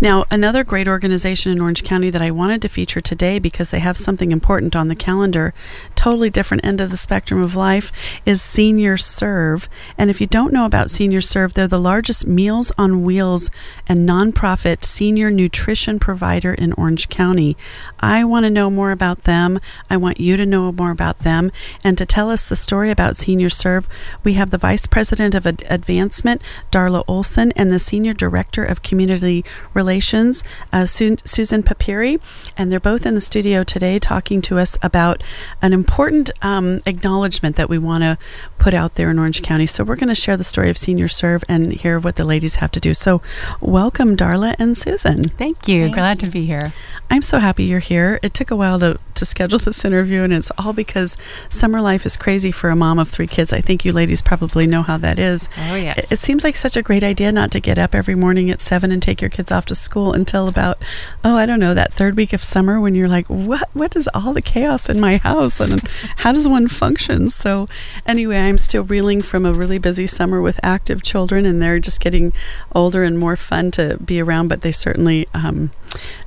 Now 0.01 0.25
another 0.31 0.65
great 0.65 0.89
organization 0.89 1.53
in 1.53 1.61
Orange 1.61 1.83
County 1.85 2.11
that 2.11 2.23
I 2.23 2.31
wanted 2.31 2.63
to 2.63 2.69
feature 2.69 3.01
today 3.01 3.39
because 3.39 3.71
they 3.71 3.81
have 3.81 3.99
something 3.99 4.31
important 4.33 4.77
on 4.77 4.89
the 4.89 4.95
calendar, 4.95 5.55
totally 5.95 6.31
different 6.31 6.65
end 6.65 6.81
of 6.81 6.91
the 6.91 6.97
spectrum 6.97 7.43
of 7.43 7.57
life, 7.57 7.91
is 8.25 8.41
Senior 8.41 8.97
Serv. 8.97 9.69
And 9.97 10.11
if 10.11 10.21
you 10.21 10.27
don't 10.27 10.53
know 10.53 10.65
about 10.65 10.91
Senior 10.91 11.18
Serv, 11.21 11.55
they're 11.55 11.69
the 11.69 11.79
largest 11.79 12.27
Meals 12.27 12.73
on 12.79 13.03
Wheels 13.03 13.51
and 13.87 14.09
nonprofit 14.09 14.85
senior 14.85 15.31
nutrition 15.31 15.99
provider 15.99 16.55
in 16.55 16.73
Orange 16.75 17.09
County. 17.09 17.57
I 18.01 18.25
want 18.25 18.45
to 18.45 18.51
know 18.51 18.71
more 18.71 18.91
about 18.91 19.25
them. 19.25 19.61
I 19.91 19.97
want 19.97 20.21
you 20.21 20.37
to 20.37 20.47
know 20.47 20.73
more 20.73 20.91
about 20.91 21.21
them. 21.21 21.51
And 21.83 21.99
to 21.99 22.07
tell 22.07 22.31
us 22.31 22.49
the 22.49 22.57
story 22.57 22.91
about 22.91 23.17
Senior 23.17 23.51
Serv, 23.51 23.89
we 24.25 24.35
have 24.35 24.51
the 24.51 24.59
Vice 24.59 24.87
President 24.87 25.35
of 25.35 25.47
Ad- 25.47 25.65
Advancement, 25.69 26.43
Darla 26.71 27.05
Olson, 27.07 27.53
and 27.57 27.71
the 27.71 27.79
Senior 27.79 28.13
Director 28.13 28.65
of 28.65 28.83
Community 28.83 29.45
Relations, 29.75 30.45
uh, 30.73 30.87
Su- 30.87 31.17
Susan 31.25 31.63
Papiri. 31.63 32.21
And 32.57 32.71
they're 32.71 32.81
both 32.81 33.07
in 33.07 33.15
the 33.15 33.21
studio 33.21 33.63
today 33.65 33.99
talking 33.99 34.41
to 34.43 34.59
us 34.59 34.79
about 34.83 35.23
an 35.61 35.73
important 35.73 36.31
um, 36.43 36.81
acknowledgement 36.87 37.57
that 37.57 37.69
we 37.69 37.79
want 37.79 38.05
to 38.05 38.19
put 38.59 38.75
out 38.75 38.95
there 38.95 39.11
in 39.11 39.19
Orange 39.19 39.43
County. 39.43 39.67
So 39.67 39.85
we're 39.85 39.97
going 39.97 40.09
to 40.09 40.15
share 40.15 40.37
the 40.37 40.45
story 40.45 40.71
of 40.71 40.79
Senior 40.79 41.08
Serv 41.09 41.45
and 41.49 41.73
hear 41.73 41.99
what 41.99 42.17
the 42.17 42.25
ladies 42.25 42.57
have 42.57 42.71
to 42.73 42.81
do. 42.81 42.95
So 42.95 43.23
welcome, 43.61 44.17
Darla 44.17 44.55
and 44.59 44.77
Susan. 44.77 45.25
Thank 45.25 45.69
you. 45.69 45.85
Thank 45.85 45.95
Glad 45.95 46.23
you. 46.23 46.27
to 46.27 46.33
be 46.33 46.47
here. 46.47 46.73
I'm 47.11 47.23
so 47.23 47.39
happy 47.39 47.65
you're 47.65 47.79
here. 47.79 48.21
It 48.23 48.35
took 48.35 48.51
a 48.51 48.57
while 48.57 48.79
to, 48.81 48.99
to 49.15 49.25
schedule 49.25 49.59
this 49.69 49.85
interview, 49.85 50.23
and 50.23 50.33
it's 50.33 50.53
all 50.59 50.73
because 50.73 51.17
summer 51.49 51.81
life 51.81 52.05
is 52.05 52.17
crazy 52.17 52.53
for 52.53 52.71
a 52.71 52.77
mom 52.77 52.99
of 52.99 53.09
three 53.09 53.27
kids. 53.27 53.53
I 53.53 53.61
think 53.61 53.85
you 53.85 53.93
ladies 53.93 54.21
probably 54.21 54.67
know 54.67 54.83
how 54.83 54.99
that 54.99 55.19
is. 55.19 55.49
Oh, 55.71 55.75
yes. 55.75 55.99
It, 55.99 56.13
it 56.13 56.19
seems 56.19 56.45
like 56.45 56.57
such 56.57 56.77
a 56.77 56.83
great 56.83 57.03
idea 57.03 57.33
not 57.33 57.51
to 57.53 57.61
get 57.61 57.79
up 57.79 57.95
every 57.95 58.15
morning 58.15 58.51
at 58.51 58.61
seven 58.61 58.93
and 58.93 59.03
take 59.03 59.23
your 59.23 59.31
kids 59.31 59.51
off 59.51 59.65
to 59.67 59.75
school 59.75 60.13
until 60.13 60.49
about, 60.49 60.79
oh, 61.25 61.37
I 61.37 61.47
don't 61.47 61.61
know, 61.61 61.75
that 61.75 61.93
third 61.93 62.17
week 62.17 62.33
of 62.33 62.45
summer 62.45 62.81
when 62.81 62.95
you're 62.95 63.09
like, 63.09 63.27
what, 63.29 63.71
what 63.73 63.97
is 63.97 64.09
all 64.13 64.33
the 64.33 64.43
chaos 64.43 64.89
in 64.89 65.01
my 65.01 65.17
house? 65.17 65.61
And 65.61 65.89
how 66.17 66.33
does 66.33 66.47
one 66.47 66.69
function? 66.69 67.31
So, 67.31 67.67
anyway, 68.07 68.39
I'm 68.39 68.59
still 68.59 68.85
reeling 68.85 69.23
from 69.23 69.47
a 69.47 69.55
really 69.55 69.79
busy 69.79 70.07
summer 70.07 70.43
with 70.43 70.61
active 70.63 70.98
children, 71.03 71.45
and 71.45 71.63
they're 71.63 71.79
just 71.79 72.01
getting 72.01 72.33
older 72.75 73.05
and 73.05 73.19
more 73.19 73.37
fun 73.37 73.71
to 73.73 73.99
be 73.99 74.21
around, 74.21 74.49
but 74.49 74.63
they 74.63 74.73
certainly 74.73 75.27
um, 75.35 75.71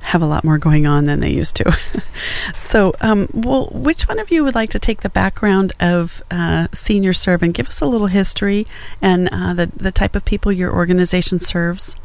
have 0.02 0.22
a 0.22 0.26
lot 0.26 0.44
more 0.44 0.58
going 0.58 0.86
on 0.86 1.06
than 1.06 1.20
they 1.20 1.30
used 1.30 1.56
to. 1.56 1.78
so, 2.54 2.94
um, 3.00 3.28
well, 3.32 3.68
which 3.72 4.08
one 4.08 4.18
of 4.18 4.30
you 4.30 4.44
would 4.44 4.54
like 4.54 4.70
to 4.70 4.78
take 4.78 5.02
the 5.02 5.08
background 5.08 5.72
of 5.80 6.22
uh, 6.30 6.68
Senior 6.72 7.12
Serv 7.12 7.42
and 7.42 7.54
give 7.54 7.68
us 7.68 7.80
a 7.80 7.86
little 7.86 8.08
history 8.08 8.66
and 9.00 9.28
uh, 9.32 9.54
the, 9.54 9.66
the 9.76 9.92
type 9.92 10.16
of 10.16 10.24
people 10.24 10.52
your 10.52 10.72
organization 10.72 11.40
serves? 11.40 11.96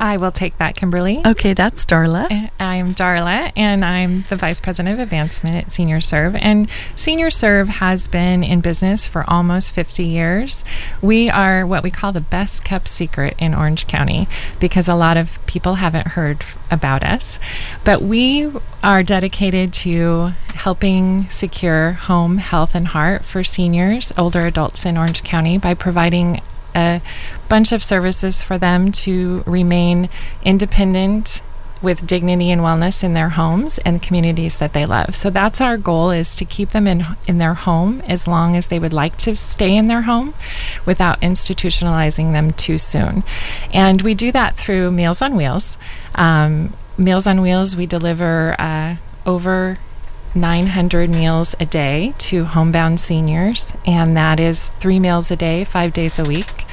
I 0.00 0.16
will 0.16 0.32
take 0.32 0.56
that, 0.56 0.76
Kimberly. 0.76 1.20
Okay, 1.26 1.52
that's 1.52 1.84
Darla. 1.84 2.50
I'm 2.58 2.94
Darla, 2.94 3.52
and 3.54 3.84
I'm 3.84 4.24
the 4.30 4.36
Vice 4.36 4.58
President 4.58 4.94
of 4.94 4.98
Advancement 4.98 5.56
at 5.56 5.70
Senior 5.70 6.00
Serv. 6.00 6.34
And 6.36 6.70
Senior 6.96 7.30
Serv 7.30 7.68
has 7.68 8.08
been 8.08 8.42
in 8.42 8.62
business 8.62 9.06
for 9.06 9.28
almost 9.28 9.74
50 9.74 10.02
years. 10.02 10.64
We 11.02 11.28
are 11.28 11.66
what 11.66 11.82
we 11.82 11.90
call 11.90 12.12
the 12.12 12.22
best 12.22 12.64
kept 12.64 12.88
secret 12.88 13.36
in 13.38 13.54
Orange 13.54 13.86
County 13.86 14.26
because 14.58 14.88
a 14.88 14.94
lot 14.94 15.18
of 15.18 15.38
people 15.44 15.74
haven't 15.74 16.08
heard 16.08 16.46
about 16.70 17.02
us. 17.02 17.38
But 17.84 18.00
we 18.00 18.50
are 18.82 19.02
dedicated 19.02 19.74
to 19.74 20.32
helping 20.54 21.28
secure 21.28 21.92
home, 21.92 22.38
health, 22.38 22.74
and 22.74 22.88
heart 22.88 23.22
for 23.22 23.44
seniors, 23.44 24.12
older 24.16 24.46
adults 24.46 24.86
in 24.86 24.96
Orange 24.96 25.22
County 25.22 25.58
by 25.58 25.74
providing 25.74 26.40
a 26.74 27.00
bunch 27.48 27.72
of 27.72 27.82
services 27.82 28.42
for 28.42 28.58
them 28.58 28.92
to 28.92 29.42
remain 29.46 30.08
independent 30.42 31.42
with 31.82 32.06
dignity 32.06 32.50
and 32.50 32.60
wellness 32.60 33.02
in 33.02 33.14
their 33.14 33.30
homes 33.30 33.78
and 33.78 34.02
communities 34.02 34.58
that 34.58 34.72
they 34.72 34.84
love. 34.84 35.14
So 35.14 35.30
that's 35.30 35.60
our 35.60 35.76
goal 35.76 36.10
is 36.10 36.36
to 36.36 36.44
keep 36.44 36.70
them 36.70 36.86
in 36.86 37.04
in 37.26 37.38
their 37.38 37.54
home 37.54 38.02
as 38.06 38.28
long 38.28 38.56
as 38.56 38.66
they 38.66 38.78
would 38.78 38.92
like 38.92 39.16
to 39.18 39.34
stay 39.34 39.74
in 39.74 39.88
their 39.88 40.02
home 40.02 40.34
without 40.84 41.20
institutionalizing 41.20 42.32
them 42.32 42.52
too 42.52 42.78
soon. 42.78 43.22
And 43.72 44.02
we 44.02 44.14
do 44.14 44.30
that 44.32 44.56
through 44.56 44.90
Meals 44.90 45.22
on 45.22 45.36
Wheels. 45.36 45.78
Um, 46.14 46.74
Meals 46.98 47.26
on 47.26 47.40
Wheels, 47.40 47.76
we 47.76 47.86
deliver 47.86 48.54
uh, 48.58 48.96
over 49.24 49.78
900 50.34 51.10
meals 51.10 51.54
a 51.58 51.66
day 51.66 52.14
to 52.18 52.44
homebound 52.44 53.00
seniors, 53.00 53.72
and 53.84 54.16
that 54.16 54.38
is 54.38 54.68
three 54.68 54.98
meals 54.98 55.30
a 55.30 55.36
day, 55.36 55.64
five 55.64 55.92
days 55.92 56.18
a 56.18 56.24
week. 56.24 56.64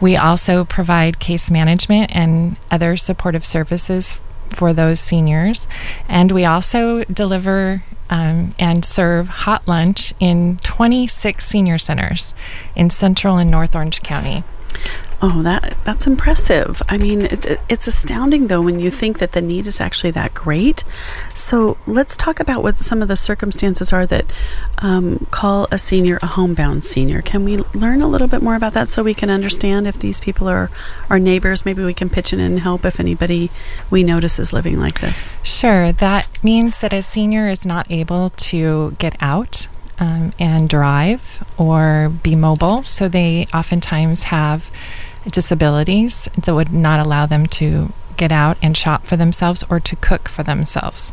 We 0.00 0.16
also 0.16 0.64
provide 0.64 1.18
case 1.18 1.50
management 1.50 2.10
and 2.14 2.56
other 2.70 2.96
supportive 2.96 3.44
services 3.44 4.20
for 4.50 4.72
those 4.72 5.00
seniors. 5.00 5.66
And 6.08 6.32
we 6.32 6.44
also 6.44 7.04
deliver 7.04 7.84
um, 8.08 8.50
and 8.58 8.84
serve 8.84 9.28
hot 9.28 9.66
lunch 9.68 10.14
in 10.18 10.58
26 10.58 11.46
senior 11.46 11.78
centers 11.78 12.34
in 12.74 12.90
central 12.90 13.36
and 13.36 13.50
north 13.50 13.76
Orange 13.76 14.02
County. 14.02 14.42
Oh, 15.22 15.42
that 15.42 15.76
that's 15.84 16.06
impressive. 16.06 16.80
I 16.88 16.96
mean, 16.96 17.22
it, 17.26 17.60
it's 17.68 17.86
astounding 17.86 18.46
though 18.46 18.62
when 18.62 18.80
you 18.80 18.90
think 18.90 19.18
that 19.18 19.32
the 19.32 19.42
need 19.42 19.66
is 19.66 19.78
actually 19.78 20.12
that 20.12 20.32
great. 20.32 20.82
So 21.34 21.76
let's 21.86 22.16
talk 22.16 22.40
about 22.40 22.62
what 22.62 22.78
some 22.78 23.02
of 23.02 23.08
the 23.08 23.16
circumstances 23.16 23.92
are 23.92 24.06
that 24.06 24.32
um, 24.78 25.26
call 25.30 25.68
a 25.70 25.76
senior 25.76 26.18
a 26.22 26.26
homebound 26.26 26.86
senior. 26.86 27.20
Can 27.20 27.44
we 27.44 27.58
learn 27.74 28.00
a 28.00 28.08
little 28.08 28.28
bit 28.28 28.42
more 28.42 28.54
about 28.54 28.72
that 28.72 28.88
so 28.88 29.02
we 29.02 29.12
can 29.12 29.28
understand 29.28 29.86
if 29.86 29.98
these 29.98 30.20
people 30.20 30.48
are 30.48 30.70
our 31.10 31.18
neighbors? 31.18 31.66
Maybe 31.66 31.84
we 31.84 31.94
can 31.94 32.08
pitch 32.08 32.32
in 32.32 32.40
and 32.40 32.60
help 32.60 32.86
if 32.86 32.98
anybody 32.98 33.50
we 33.90 34.02
notice 34.02 34.38
is 34.38 34.54
living 34.54 34.78
like 34.78 35.00
this. 35.00 35.34
Sure. 35.42 35.92
That 35.92 36.42
means 36.42 36.80
that 36.80 36.94
a 36.94 37.02
senior 37.02 37.46
is 37.46 37.66
not 37.66 37.90
able 37.90 38.30
to 38.30 38.92
get 38.98 39.16
out 39.20 39.68
um, 39.98 40.30
and 40.38 40.68
drive 40.68 41.46
or 41.58 42.10
be 42.22 42.34
mobile. 42.34 42.82
So 42.82 43.06
they 43.06 43.46
oftentimes 43.52 44.24
have 44.24 44.70
disabilities 45.28 46.28
that 46.36 46.54
would 46.54 46.72
not 46.72 47.00
allow 47.04 47.26
them 47.26 47.46
to 47.46 47.92
get 48.16 48.30
out 48.32 48.56
and 48.62 48.76
shop 48.76 49.06
for 49.06 49.16
themselves 49.16 49.64
or 49.70 49.80
to 49.80 49.96
cook 49.96 50.28
for 50.28 50.42
themselves. 50.42 51.12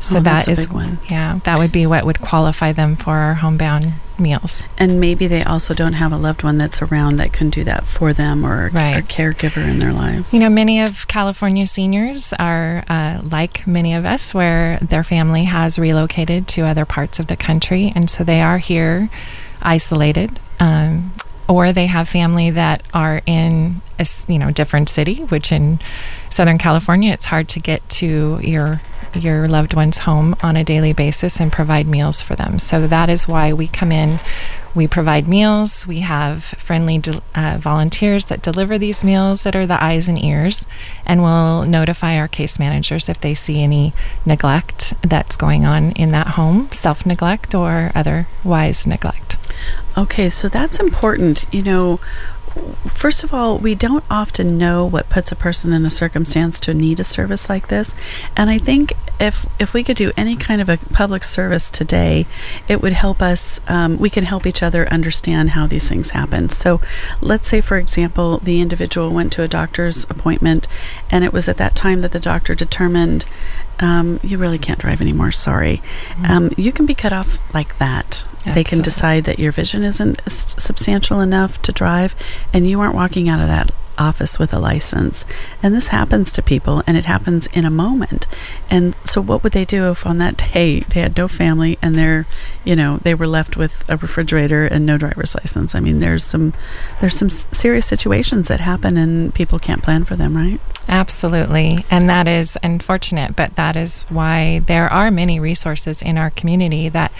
So 0.00 0.18
Oh, 0.18 0.20
that's 0.20 0.46
a 0.48 0.50
is 0.50 0.66
big 0.66 0.74
one. 0.74 0.98
yeah, 1.08 1.38
that 1.44 1.58
would 1.58 1.72
be 1.72 1.86
what 1.86 2.04
would 2.04 2.20
qualify 2.20 2.72
them 2.72 2.94
for 2.94 3.12
our 3.16 3.34
homebound 3.34 3.94
meals. 4.18 4.62
And 4.76 5.00
maybe 5.00 5.26
they 5.26 5.42
also 5.42 5.72
don't 5.72 5.94
have 5.94 6.12
a 6.12 6.18
loved 6.18 6.42
one 6.42 6.58
that's 6.58 6.82
around 6.82 7.16
that 7.16 7.32
can 7.32 7.48
do 7.48 7.64
that 7.64 7.84
for 7.86 8.12
them 8.12 8.44
or 8.44 8.68
Right. 8.74 8.98
a 8.98 9.02
caregiver 9.02 9.66
in 9.66 9.78
their 9.78 9.94
lives. 9.94 10.34
You 10.34 10.40
know, 10.40 10.50
many 10.50 10.82
of 10.82 11.08
California 11.08 11.66
seniors 11.66 12.34
are 12.34 12.84
uh, 12.88 13.20
like 13.24 13.66
many 13.66 13.94
of 13.94 14.04
us, 14.04 14.34
where 14.34 14.78
their 14.82 15.02
family 15.04 15.44
has 15.44 15.78
relocated 15.78 16.46
to 16.48 16.62
other 16.66 16.84
parts 16.84 17.18
of 17.18 17.28
the 17.28 17.36
country, 17.36 17.90
and 17.96 18.10
so 18.10 18.22
they 18.24 18.42
are 18.42 18.58
here 18.58 19.08
isolated. 19.62 20.38
Um, 20.60 21.12
or 21.48 21.72
they 21.72 21.86
have 21.86 22.08
family 22.08 22.50
that 22.50 22.82
are 22.92 23.22
in 23.26 23.82
a 23.98 24.06
you 24.28 24.38
know 24.38 24.50
different 24.50 24.88
city, 24.88 25.16
which 25.24 25.52
in 25.52 25.78
Southern 26.30 26.58
California 26.58 27.12
it's 27.12 27.26
hard 27.26 27.48
to 27.50 27.60
get 27.60 27.88
to 27.88 28.40
your 28.42 28.80
your 29.14 29.46
loved 29.46 29.74
one's 29.74 29.98
home 29.98 30.34
on 30.42 30.56
a 30.56 30.64
daily 30.64 30.92
basis 30.92 31.40
and 31.40 31.52
provide 31.52 31.86
meals 31.86 32.20
for 32.20 32.34
them. 32.34 32.58
So 32.58 32.86
that 32.88 33.08
is 33.08 33.28
why 33.28 33.52
we 33.52 33.68
come 33.68 33.92
in. 33.92 34.18
We 34.74 34.88
provide 34.88 35.28
meals. 35.28 35.86
We 35.86 36.00
have 36.00 36.42
friendly 36.44 36.98
de- 36.98 37.22
uh, 37.34 37.58
volunteers 37.58 38.24
that 38.26 38.42
deliver 38.42 38.76
these 38.76 39.04
meals 39.04 39.44
that 39.44 39.54
are 39.54 39.66
the 39.66 39.82
eyes 39.82 40.08
and 40.08 40.22
ears, 40.22 40.66
and 41.06 41.22
we'll 41.22 41.64
notify 41.64 42.16
our 42.16 42.28
case 42.28 42.58
managers 42.58 43.08
if 43.08 43.20
they 43.20 43.34
see 43.34 43.62
any 43.62 43.92
neglect 44.26 44.94
that's 45.02 45.36
going 45.36 45.64
on 45.64 45.92
in 45.92 46.10
that 46.10 46.28
home, 46.30 46.70
self 46.72 47.06
neglect 47.06 47.54
or 47.54 47.92
otherwise 47.94 48.86
neglect. 48.86 49.36
Okay, 49.96 50.28
so 50.28 50.48
that's 50.48 50.80
important. 50.80 51.46
You 51.52 51.62
know, 51.62 52.00
first 52.86 53.24
of 53.24 53.34
all, 53.34 53.58
we 53.58 53.74
don't 53.74 54.04
often 54.10 54.58
know 54.58 54.84
what 54.84 55.08
puts 55.08 55.32
a 55.32 55.36
person 55.36 55.72
in 55.72 55.84
a 55.84 55.90
circumstance 55.90 56.60
to 56.60 56.74
need 56.74 57.00
a 57.00 57.04
service 57.04 57.48
like 57.48 57.68
this. 57.68 57.94
And 58.36 58.50
I 58.50 58.58
think 58.58 58.92
if 59.20 59.46
if 59.58 59.72
we 59.72 59.84
could 59.84 59.96
do 59.96 60.12
any 60.16 60.36
kind 60.36 60.60
of 60.60 60.68
a 60.68 60.76
public 60.76 61.24
service 61.24 61.70
today, 61.70 62.26
it 62.68 62.82
would 62.82 62.92
help 62.92 63.22
us. 63.22 63.60
Um, 63.68 63.98
we 63.98 64.10
can 64.10 64.24
help 64.24 64.46
each 64.46 64.62
other 64.62 64.88
understand 64.88 65.50
how 65.50 65.66
these 65.66 65.88
things 65.88 66.10
happen. 66.10 66.48
So, 66.48 66.80
let's 67.20 67.48
say, 67.48 67.60
for 67.60 67.76
example, 67.76 68.38
the 68.38 68.60
individual 68.60 69.10
went 69.10 69.32
to 69.34 69.42
a 69.42 69.48
doctor's 69.48 70.04
appointment, 70.10 70.66
and 71.10 71.24
it 71.24 71.32
was 71.32 71.48
at 71.48 71.58
that 71.58 71.74
time 71.74 72.00
that 72.00 72.12
the 72.12 72.20
doctor 72.20 72.54
determined 72.54 73.24
um, 73.80 74.20
you 74.22 74.38
really 74.38 74.58
can't 74.58 74.78
drive 74.78 75.00
anymore. 75.00 75.32
Sorry. 75.32 75.82
Um, 76.26 76.52
you 76.56 76.72
can 76.72 76.86
be 76.86 76.94
cut 76.94 77.12
off 77.12 77.38
like 77.54 77.78
that. 77.78 78.26
They 78.52 78.64
can 78.64 78.82
decide 78.82 79.24
that 79.24 79.38
your 79.38 79.52
vision 79.52 79.84
isn't 79.84 80.20
s- 80.26 80.54
substantial 80.62 81.20
enough 81.20 81.62
to 81.62 81.72
drive, 81.72 82.14
and 82.52 82.68
you 82.68 82.80
aren't 82.80 82.94
walking 82.94 83.28
out 83.28 83.40
of 83.40 83.48
that 83.48 83.70
office 83.96 84.38
with 84.38 84.52
a 84.52 84.58
license. 84.58 85.24
And 85.62 85.74
this 85.74 85.88
happens 85.88 86.32
to 86.32 86.42
people, 86.42 86.82
and 86.86 86.96
it 86.96 87.04
happens 87.04 87.46
in 87.48 87.64
a 87.64 87.70
moment. 87.70 88.26
And 88.68 88.96
so, 89.04 89.20
what 89.20 89.42
would 89.42 89.52
they 89.52 89.64
do 89.64 89.90
if 89.90 90.06
on 90.06 90.18
that 90.18 90.50
day 90.52 90.80
they 90.80 91.00
had 91.00 91.16
no 91.16 91.28
family 91.28 91.78
and 91.80 91.96
they're, 91.96 92.26
you 92.64 92.76
know, 92.76 92.98
they 92.98 93.14
were 93.14 93.26
left 93.26 93.56
with 93.56 93.84
a 93.88 93.96
refrigerator 93.96 94.66
and 94.66 94.84
no 94.84 94.98
driver's 94.98 95.34
license? 95.34 95.74
I 95.74 95.80
mean, 95.80 96.00
there's 96.00 96.24
some 96.24 96.52
there's 97.00 97.16
some 97.16 97.30
serious 97.30 97.86
situations 97.86 98.48
that 98.48 98.60
happen, 98.60 98.96
and 98.96 99.34
people 99.34 99.58
can't 99.58 99.82
plan 99.82 100.04
for 100.04 100.16
them, 100.16 100.36
right? 100.36 100.60
Absolutely. 100.88 101.84
And 101.90 102.10
that 102.10 102.28
is 102.28 102.58
unfortunate, 102.62 103.36
but 103.36 103.54
that 103.54 103.74
is 103.76 104.02
why 104.08 104.60
there 104.60 104.92
are 104.92 105.10
many 105.10 105.40
resources 105.40 106.02
in 106.02 106.18
our 106.18 106.30
community 106.30 106.88
that 106.90 107.10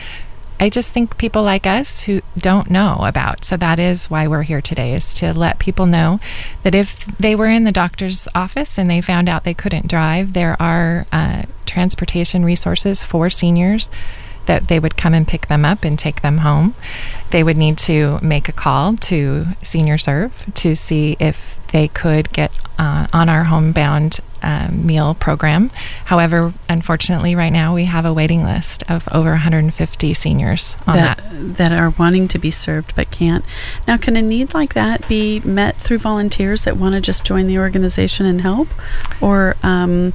I 0.61 0.69
just 0.69 0.93
think 0.93 1.19
people 1.19 1.43
like 1.43 1.67
us 1.67 2.05
who 2.05 2.23
don't 2.39 2.71
know 2.71 2.99
about. 3.03 3.45
So 3.45 3.57
that 3.57 3.79
is 3.79 4.09
why 4.09 4.29
we're 4.29 4.43
here 4.43 4.63
today 4.63 4.95
is 4.95 5.13
to 5.15 5.33
let 5.33 5.59
people 5.59 5.87
know 5.87 6.21
that 6.63 6.75
if 6.75 7.05
they 7.19 7.35
were 7.35 7.49
in 7.49 7.65
the 7.65 7.73
doctor's 7.73 8.29
office 8.35 8.79
and 8.79 8.89
they 8.89 9.01
found 9.01 9.29
out 9.29 9.45
they 9.45 9.55
couldn't 9.55 9.89
drive, 9.89 10.33
there 10.33 10.61
are 10.63 11.07
uh, 11.13 11.43
transportation 11.67 12.45
resources 12.45 13.03
for 13.03 13.29
seniors 13.31 13.91
that 14.47 14.69
they 14.69 14.79
would 14.79 14.97
come 14.97 15.15
and 15.15 15.27
pick 15.27 15.47
them 15.47 15.65
up 15.65 15.85
and 15.85 15.99
take 15.99 16.21
them 16.23 16.39
home. 16.39 16.75
They 17.31 17.43
would 17.43 17.57
need 17.57 17.79
to 17.79 18.19
make 18.23 18.49
a 18.49 18.53
call 18.53 18.97
to 18.97 19.47
Senior 19.63 19.99
Serv 19.99 20.47
to 20.55 20.77
see 20.77 21.17
if 21.19 21.59
they 21.69 21.89
could 21.89 22.33
get 22.33 22.53
uh, 22.79 23.07
on 23.13 23.29
our 23.29 23.45
homebound 23.45 24.21
um, 24.45 24.85
meal 24.87 25.15
program. 25.15 25.71
However, 26.05 26.53
unfortunately, 26.69 27.35
right 27.35 27.53
now 27.53 27.75
we 27.75 27.85
have 27.85 28.05
a 28.05 28.13
waiting 28.13 28.45
list 28.45 28.85
of 28.91 29.09
over 29.11 29.31
150 29.31 30.13
seniors 30.13 30.77
on 30.87 30.97
that. 30.97 31.21
that 31.33 31.73
are 31.73 31.91
wanting 31.91 32.29
to 32.29 32.39
be 32.39 32.51
served 32.51 32.95
but 32.95 33.11
can't. 33.11 33.45
Now, 33.89 33.97
can 33.97 34.17
a 34.17 34.23
need 34.23 34.53
like 34.53 34.75
that 34.75 35.09
be 35.09 35.41
met 35.41 35.79
through 35.79 35.99
volunteers 35.99 36.65
that 36.65 36.77
want 36.77 36.95
to 36.95 37.01
just 37.01 37.25
join 37.25 37.47
the 37.47 37.59
organization 37.59 38.27
and 38.27 38.43
help, 38.43 38.69
or 39.21 39.57
um, 39.63 40.13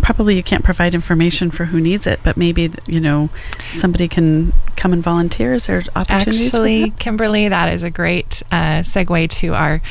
probably 0.00 0.36
you 0.36 0.42
can't 0.44 0.64
provide 0.64 0.94
information 0.94 1.50
for 1.50 1.66
who 1.66 1.80
needs 1.80 2.06
it, 2.06 2.20
but 2.22 2.36
maybe 2.36 2.70
you 2.86 3.00
know 3.00 3.30
somebody 3.70 4.06
can 4.06 4.52
come 4.76 4.92
and 4.92 5.02
volunteer. 5.02 5.54
Is 5.54 5.66
there 5.66 5.82
opportunities? 5.96 6.50
for 6.50 6.61
Actually. 6.62 6.90
Kimberly, 6.98 7.48
that 7.48 7.72
is 7.72 7.82
a 7.82 7.90
great 7.90 8.42
uh, 8.50 8.80
segue 8.80 9.28
to 9.30 9.54
our 9.54 9.82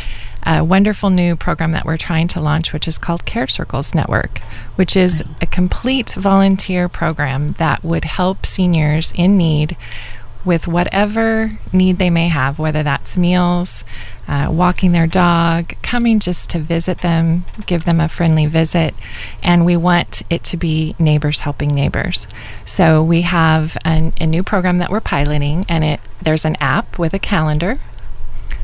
uh, 0.44 0.64
wonderful 0.68 1.10
new 1.10 1.36
program 1.36 1.72
that 1.74 1.86
we're 1.86 1.98
trying 1.98 2.28
to 2.30 2.42
launch, 2.42 2.74
which 2.74 2.88
is 2.88 2.98
called 2.98 3.26
Care 3.26 3.48
Circles 3.48 3.94
Network, 3.94 4.40
which 4.76 4.96
is 4.96 5.24
a 5.40 5.46
complete 5.46 6.12
volunteer 6.12 6.90
program 6.90 7.50
that 7.54 7.84
would 7.84 8.06
help 8.06 8.46
seniors 8.46 9.12
in 9.16 9.38
need 9.38 9.78
with 10.44 10.68
whatever 10.68 11.52
need 11.72 11.98
they 11.98 12.10
may 12.10 12.28
have, 12.28 12.58
whether 12.58 12.84
that's 12.84 13.18
meals, 13.18 13.84
uh, 14.28 14.48
walking 14.52 14.92
their 14.92 15.08
dog, 15.08 15.74
coming 15.82 16.20
just 16.20 16.50
to 16.50 16.60
visit 16.60 17.02
them, 17.02 17.46
give 17.66 17.86
them 17.86 18.00
a 18.00 18.10
friendly 18.10 18.46
visit. 18.46 18.96
And 19.44 19.66
we 19.66 19.78
want 19.78 20.24
it 20.30 20.44
to 20.46 20.58
be 20.58 20.96
neighbors 20.98 21.42
helping 21.42 21.70
neighbors. 21.70 22.28
So 22.66 23.04
we 23.04 23.22
have 23.22 23.78
an, 23.86 24.14
a 24.20 24.26
new 24.26 24.44
program 24.44 24.80
that 24.80 24.90
we're 24.90 25.02
piloting, 25.02 25.66
and 25.70 25.84
it 25.84 26.00
there's 26.22 26.46
an 26.46 26.56
app 26.60 27.00
with 27.00 27.14
a 27.14 27.20
calendar 27.20 27.80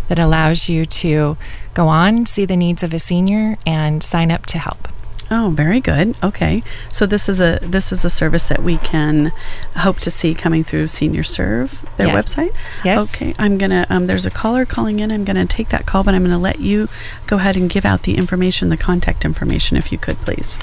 that 0.08 0.20
allows 0.20 0.70
you 0.70 0.86
to 0.86 1.38
go 1.74 1.88
on, 1.88 2.26
see 2.26 2.46
the 2.46 2.56
needs 2.56 2.82
of 2.84 2.94
a 2.94 3.00
senior, 3.00 3.58
and 3.66 4.02
sign 4.02 4.32
up 4.32 4.46
to 4.48 4.58
help. 4.58 4.88
Oh, 5.30 5.52
very 5.54 5.82
good. 5.82 6.16
Okay, 6.24 6.63
so 6.90 7.06
this 7.06 7.28
is 7.28 7.42
a 7.42 7.60
this 7.62 7.92
is 7.92 8.06
a 8.06 8.10
service 8.10 8.48
that 8.48 8.63
we 8.63 8.78
can 8.78 9.34
hope 9.76 10.00
to 10.00 10.12
see 10.12 10.34
coming 10.34 10.63
through 10.63 10.88
Senior 10.88 11.24
Serv, 11.24 11.86
their 11.98 12.08
Yes. 12.08 12.16
website. 12.36 12.54
Yes. 12.86 13.13
Okay, 13.13 13.34
I'm 13.38 13.58
gonna. 13.58 13.86
Um, 13.90 14.08
there's 14.08 14.26
a 14.26 14.32
caller 14.32 14.63
calling 14.66 15.00
in. 15.02 15.12
I'm 15.12 15.26
gonna 15.26 15.46
take 15.46 15.68
that 15.70 15.86
call, 15.86 16.04
but 16.06 16.16
I'm 16.16 16.24
gonna 16.24 16.40
let 16.40 16.60
you 16.62 16.88
go 17.26 17.38
ahead 17.38 17.58
and 17.58 17.70
give 17.70 17.86
out 17.86 18.04
the 18.04 18.16
information, 18.16 18.70
the 18.70 18.78
contact 18.78 19.26
information, 19.26 19.76
if 19.76 19.92
you 19.92 19.98
could, 19.98 20.18
please. 20.22 20.58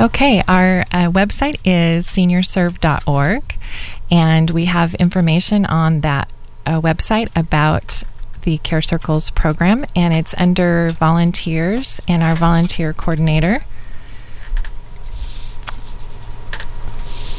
Okay, 0.00 0.42
our 0.48 0.80
uh, 0.90 1.10
website 1.10 1.60
is 1.64 2.06
seniorserv.org, 2.06 3.54
and 4.10 4.50
we 4.50 4.64
have 4.64 4.94
information 4.96 5.64
on 5.66 6.00
that 6.00 6.32
uh, 6.66 6.80
website 6.80 7.28
about 7.36 8.02
the 8.42 8.58
Care 8.58 8.82
Circles 8.82 9.30
program, 9.30 9.84
and 9.94 10.12
it's 10.12 10.34
under 10.38 10.90
volunteers, 10.90 12.00
and 12.08 12.22
our 12.22 12.34
volunteer 12.34 12.92
coordinator 12.92 13.64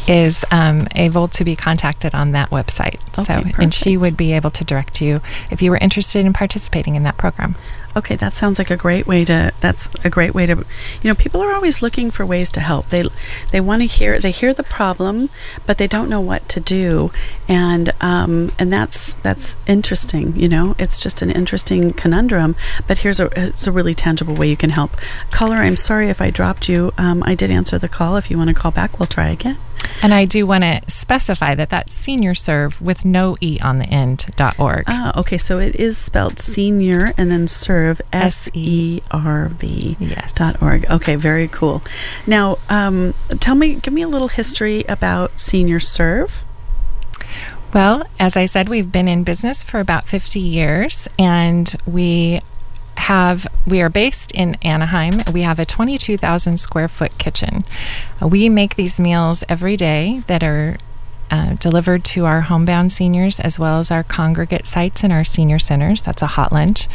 is 0.09 0.43
um, 0.49 0.87
able 0.95 1.27
to 1.27 1.45
be 1.45 1.55
contacted 1.55 2.15
on 2.15 2.31
that 2.31 2.49
website. 2.49 2.99
so, 3.15 3.21
Okay, 3.21 3.53
and 3.59 3.71
she 3.71 3.95
would 3.95 4.17
be 4.17 4.33
able 4.33 4.49
to 4.49 4.63
direct 4.63 5.01
you 5.01 5.21
if 5.51 5.61
you 5.61 5.69
were 5.69 5.77
interested 5.77 6.25
in 6.25 6.33
participating 6.33 6.95
in 6.95 7.03
that 7.03 7.15
program. 7.15 7.55
Okay, 7.95 8.15
that 8.15 8.33
sounds 8.33 8.57
like 8.57 8.71
a 8.71 8.77
great 8.77 9.05
way 9.05 9.23
to. 9.25 9.51
That's 9.59 9.89
a 10.03 10.09
great 10.09 10.33
way 10.33 10.45
to. 10.47 10.55
You 11.01 11.09
know, 11.09 11.15
people 11.15 11.41
are 11.41 11.53
always 11.53 11.81
looking 11.81 12.09
for 12.11 12.25
ways 12.25 12.49
to 12.51 12.59
help. 12.59 12.87
They 12.87 13.03
they 13.51 13.59
want 13.59 13.81
to 13.81 13.87
hear. 13.87 14.19
They 14.19 14.31
hear 14.31 14.53
the 14.53 14.63
problem, 14.63 15.29
but 15.65 15.77
they 15.77 15.87
don't 15.87 16.09
know 16.09 16.21
what 16.21 16.47
to 16.49 16.59
do, 16.59 17.11
and 17.47 17.91
um, 18.01 18.51
and 18.57 18.71
that's 18.73 19.13
that's 19.15 19.57
interesting. 19.67 20.35
You 20.35 20.49
know, 20.49 20.75
it's 20.79 21.01
just 21.01 21.21
an 21.21 21.29
interesting 21.29 21.93
conundrum. 21.93 22.55
But 22.87 22.99
here's 22.99 23.19
a 23.19 23.29
it's 23.35 23.67
a 23.67 23.71
really 23.71 23.93
tangible 23.93 24.35
way 24.35 24.49
you 24.49 24.57
can 24.57 24.71
help. 24.71 24.97
Caller, 25.29 25.57
I'm 25.57 25.75
sorry 25.75 26.09
if 26.09 26.21
I 26.21 26.29
dropped 26.29 26.69
you. 26.69 26.93
Um, 26.97 27.21
I 27.25 27.35
did 27.35 27.51
answer 27.51 27.77
the 27.77 27.89
call. 27.89 28.17
If 28.17 28.31
you 28.31 28.37
want 28.37 28.49
to 28.49 28.53
call 28.55 28.71
back, 28.71 28.99
we'll 28.99 29.07
try 29.07 29.29
again. 29.29 29.57
And 30.01 30.13
I 30.13 30.25
do 30.25 30.47
want 30.47 30.63
to 30.63 30.81
specify 30.87 31.55
that 31.55 31.69
that's 31.69 31.93
senior 31.93 32.33
serve 32.33 32.81
with 32.81 33.03
no 33.05 33.35
E 33.41 33.59
on 33.61 33.79
the 33.79 33.85
end 33.85 34.27
dot 34.35 34.57
org. 34.59 34.85
Ah, 34.87 35.17
okay. 35.19 35.37
So 35.37 35.59
it 35.59 35.75
is 35.75 35.97
spelled 35.97 36.39
senior 36.39 37.13
and 37.17 37.29
then 37.29 37.47
serve 37.47 38.01
S 38.13 38.49
E 38.53 39.01
R 39.11 39.49
V 39.49 39.97
Yes. 39.99 40.31
dot 40.33 40.61
org. 40.61 40.85
Okay, 40.89 41.15
very 41.15 41.47
cool. 41.47 41.83
Now, 42.25 42.57
um, 42.69 43.13
tell 43.39 43.55
me, 43.55 43.75
give 43.75 43.93
me 43.93 44.01
a 44.01 44.07
little 44.07 44.29
history 44.29 44.83
about 44.87 45.39
Senior 45.39 45.79
Serv. 45.79 46.43
Well, 47.73 48.03
as 48.19 48.35
I 48.35 48.45
said, 48.47 48.67
we've 48.69 48.91
been 48.91 49.07
in 49.07 49.23
business 49.23 49.63
for 49.63 49.79
about 49.79 50.07
50 50.07 50.39
years 50.39 51.07
and 51.19 51.75
we 51.85 52.41
have 52.99 53.47
we 53.65 53.81
are 53.81 53.89
based 53.89 54.31
in 54.33 54.55
Anaheim. 54.61 55.21
We 55.31 55.43
have 55.43 55.57
a 55.57 55.65
22,000 55.65 56.57
square 56.57 56.87
foot 56.87 57.17
kitchen. 57.17 57.63
We 58.21 58.49
make 58.49 58.75
these 58.75 58.99
meals 58.99 59.43
every 59.47 59.77
day 59.77 60.21
that 60.27 60.43
are 60.43 60.77
uh, 61.31 61.55
delivered 61.55 62.03
to 62.03 62.25
our 62.25 62.41
homebound 62.41 62.91
seniors 62.91 63.39
as 63.39 63.59
well 63.59 63.79
as 63.79 63.91
our 63.91 64.03
congregate 64.03 64.65
sites 64.65 65.03
and 65.03 65.13
our 65.13 65.23
senior 65.23 65.59
centers. 65.59 66.01
That's 66.01 66.21
a 66.21 66.27
hot 66.27 66.51
lunch. 66.51 66.87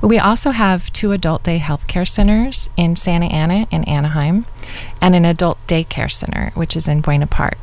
But 0.00 0.08
we 0.08 0.18
also 0.18 0.50
have 0.50 0.92
two 0.92 1.12
adult 1.12 1.42
day 1.42 1.58
healthcare 1.58 2.08
centers 2.08 2.68
in 2.76 2.96
Santa 2.96 3.26
Ana 3.26 3.66
and 3.72 3.88
Anaheim, 3.88 4.46
and 5.00 5.14
an 5.14 5.24
adult 5.24 5.64
daycare 5.66 6.10
center, 6.10 6.52
which 6.54 6.76
is 6.76 6.86
in 6.86 7.00
Buena 7.00 7.26
Park. 7.26 7.58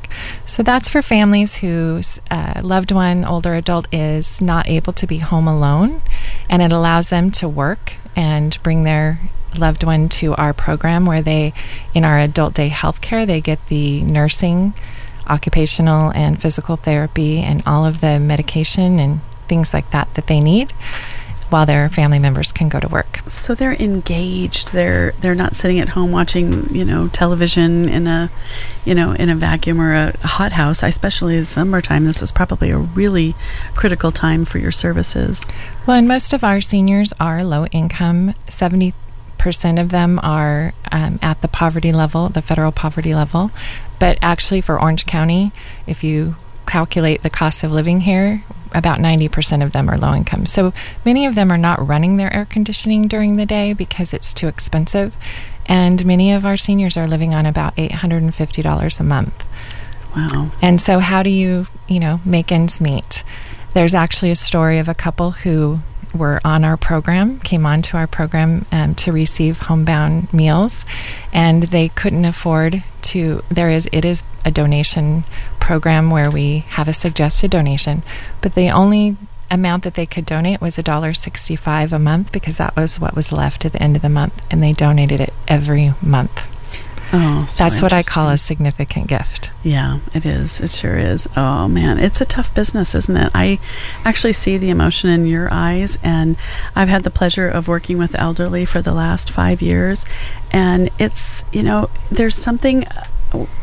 So 0.46 0.64
that's 0.64 0.90
for 0.90 1.02
families 1.02 1.58
whose 1.58 2.22
uh, 2.30 2.62
loved 2.64 2.92
one, 2.92 3.24
older 3.24 3.54
adult, 3.54 3.88
is 3.94 4.42
not 4.42 4.68
able 4.68 4.94
to 4.94 5.08
be 5.08 5.20
home 5.20 5.48
alone, 5.48 6.02
and 6.50 6.62
it 6.62 6.72
allows 6.72 7.10
them 7.10 7.32
to 7.32 7.48
work 7.48 7.96
and 8.16 8.62
bring 8.64 8.84
their 8.84 9.20
loved 9.58 9.84
one 9.84 10.10
to 10.10 10.36
our 10.36 10.54
program 10.54 11.06
where 11.06 11.22
they, 11.22 11.54
in 11.94 12.04
our 12.04 12.20
adult 12.20 12.54
day 12.54 12.70
healthcare, 12.70 13.26
they 13.26 13.42
get 13.42 13.66
the 13.68 14.04
nursing 14.04 14.74
occupational 15.30 16.12
and 16.12 16.42
physical 16.42 16.76
therapy 16.76 17.40
and 17.40 17.64
all 17.66 17.86
of 17.86 18.02
the 18.02 18.20
medication 18.20 19.00
and 19.00 19.22
things 19.48 19.74
like 19.74 19.90
that 19.92 20.14
that 20.16 20.28
they 20.28 20.40
need 20.40 20.74
while 21.50 21.66
their 21.66 21.88
family 21.90 22.20
members 22.20 22.52
can 22.52 22.68
go 22.68 22.80
to 22.80 22.88
work. 22.88 23.20
So 23.28 23.56
they're 23.56 23.74
engaged. 23.74 24.74
They're 24.74 25.12
they're 25.22 25.36
not 25.36 25.56
sitting 25.56 25.80
at 25.80 25.90
home 25.90 26.12
watching, 26.12 26.74
you 26.74 26.84
know, 26.84 27.08
television 27.08 27.88
in 27.88 28.08
a, 28.08 28.30
you 28.86 28.94
know, 28.94 29.14
in 29.14 29.30
a 29.30 29.36
vacuum 29.36 29.80
or 29.80 29.94
a 29.94 30.18
hot 30.20 30.54
house. 30.54 30.84
Especially 30.84 31.38
in 31.38 31.46
summertime, 31.46 32.06
this 32.06 32.22
is 32.22 32.32
probably 32.32 32.70
a 32.70 32.78
really 32.78 33.36
critical 33.76 34.12
time 34.12 34.46
for 34.46 34.58
your 34.58 34.72
services. 34.72 35.46
Well, 35.86 35.98
and 35.98 36.08
most 36.08 36.34
of 36.34 36.44
our 36.44 36.60
seniors 36.60 37.14
are 37.20 37.44
low 37.44 37.66
income. 37.68 38.34
70% 38.48 38.94
of 39.80 39.90
them 39.90 40.20
are 40.24 40.74
um, 40.92 41.20
at 41.22 41.42
the 41.42 41.48
poverty 41.48 41.92
level, 41.92 42.30
the 42.30 42.42
federal 42.42 42.72
poverty 42.72 43.16
level. 43.16 43.52
But 44.00 44.18
actually, 44.22 44.62
for 44.62 44.80
Orange 44.80 45.06
County, 45.06 45.52
if 45.86 46.04
you 46.04 46.36
calculate 46.66 47.24
the 47.24 47.30
cost 47.30 47.64
of 47.64 47.72
living 47.72 48.02
here, 48.02 48.44
about 48.74 49.00
90% 49.00 49.64
of 49.64 49.72
them 49.72 49.90
are 49.90 49.98
low 49.98 50.14
income. 50.14 50.46
So 50.46 50.74
many 51.06 51.26
of 51.26 51.36
them 51.36 51.52
are 51.52 51.58
not 51.58 51.86
running 51.86 52.18
their 52.18 52.34
air 52.34 52.46
conditioning 52.46 53.08
during 53.08 53.38
the 53.38 53.46
day 53.46 53.74
because 53.74 54.14
it's 54.14 54.34
too 54.34 54.48
expensive. 54.48 55.16
And 55.66 56.06
many 56.06 56.32
of 56.32 56.46
our 56.46 56.58
seniors 56.58 56.98
are 56.98 57.08
living 57.08 57.34
on 57.34 57.46
about 57.46 57.76
$850 57.76 59.00
a 59.00 59.04
month. 59.04 59.46
Wow. 60.16 60.52
And 60.62 60.80
so, 60.80 61.00
how 61.00 61.24
do 61.24 61.30
you, 61.30 61.68
you 61.88 62.00
know, 62.00 62.22
make 62.26 62.52
ends 62.52 62.80
meet? 62.80 63.24
There's 63.74 63.94
actually 63.94 64.32
a 64.32 64.36
story 64.36 64.80
of 64.80 64.88
a 64.90 64.96
couple 64.96 65.32
who 65.32 65.80
were 66.18 66.42
on 66.44 66.64
our 66.64 66.78
program, 66.78 67.40
came 67.40 67.66
onto 67.66 67.96
our 67.96 68.08
program 68.08 68.66
um, 68.72 68.96
to 68.96 69.12
receive 69.12 69.60
homebound 69.62 70.34
meals, 70.34 70.86
and 71.32 71.64
they 71.64 71.90
couldn't 71.90 72.26
afford 72.26 72.84
to. 73.04 73.44
There 73.50 73.70
is, 73.70 73.88
it 73.92 74.04
is 74.04 74.24
a 74.44 74.52
donation 74.52 75.24
program 75.60 76.10
where 76.10 76.30
we 76.30 76.60
have 76.70 76.88
a 76.88 76.94
suggested 76.94 77.52
donation, 77.52 78.04
but 78.42 78.56
the 78.56 78.70
only 78.70 79.18
amount 79.50 79.84
that 79.84 79.94
they 79.94 80.06
could 80.06 80.26
donate 80.26 80.60
was 80.60 80.78
$1.65 80.78 81.92
a 81.92 82.00
month 82.00 82.32
because 82.32 82.58
that 82.58 82.76
was 82.76 83.00
what 83.00 83.16
was 83.16 83.32
left 83.32 83.66
at 83.66 83.72
the 83.72 83.82
end 83.82 83.96
of 83.96 84.02
the 84.02 84.10
month, 84.10 84.46
and 84.52 84.62
they 84.62 84.74
donated 84.74 85.22
it 85.22 85.34
every 85.48 85.94
month. 86.02 86.44
Oh, 87.14 87.46
so 87.48 87.64
That's 87.64 87.82
what 87.82 87.94
I 87.94 88.04
call 88.04 88.30
a 88.30 88.38
significant 88.38 89.08
gift. 89.08 89.50
Yeah, 89.64 90.00
it 90.14 90.26
is. 90.26 90.60
It 90.60 90.70
sure 90.70 90.98
is. 90.98 91.28
Oh 91.38 91.68
man, 91.68 92.00
it's 92.00 92.20
a 92.20 92.26
tough 92.26 92.54
business, 92.54 92.94
isn't 92.94 93.16
it? 93.16 93.32
I 93.34 93.60
actually 94.04 94.34
see 94.34 94.58
the 94.58 94.70
emotion 94.70 95.10
in 95.10 95.26
your 95.26 95.48
eyes, 95.52 95.98
and 96.04 96.36
I've 96.76 96.90
had 96.90 97.04
the 97.04 97.10
pleasure 97.10 97.48
of 97.48 97.68
working 97.68 97.98
with 97.98 98.18
elderly 98.20 98.66
for 98.66 98.82
the 98.82 98.94
last 98.94 99.32
five 99.32 99.62
years, 99.62 100.06
and 100.52 100.90
it's 101.00 101.46
you 101.54 101.64
know 101.64 101.90
there's 102.12 102.36
something. 102.36 102.86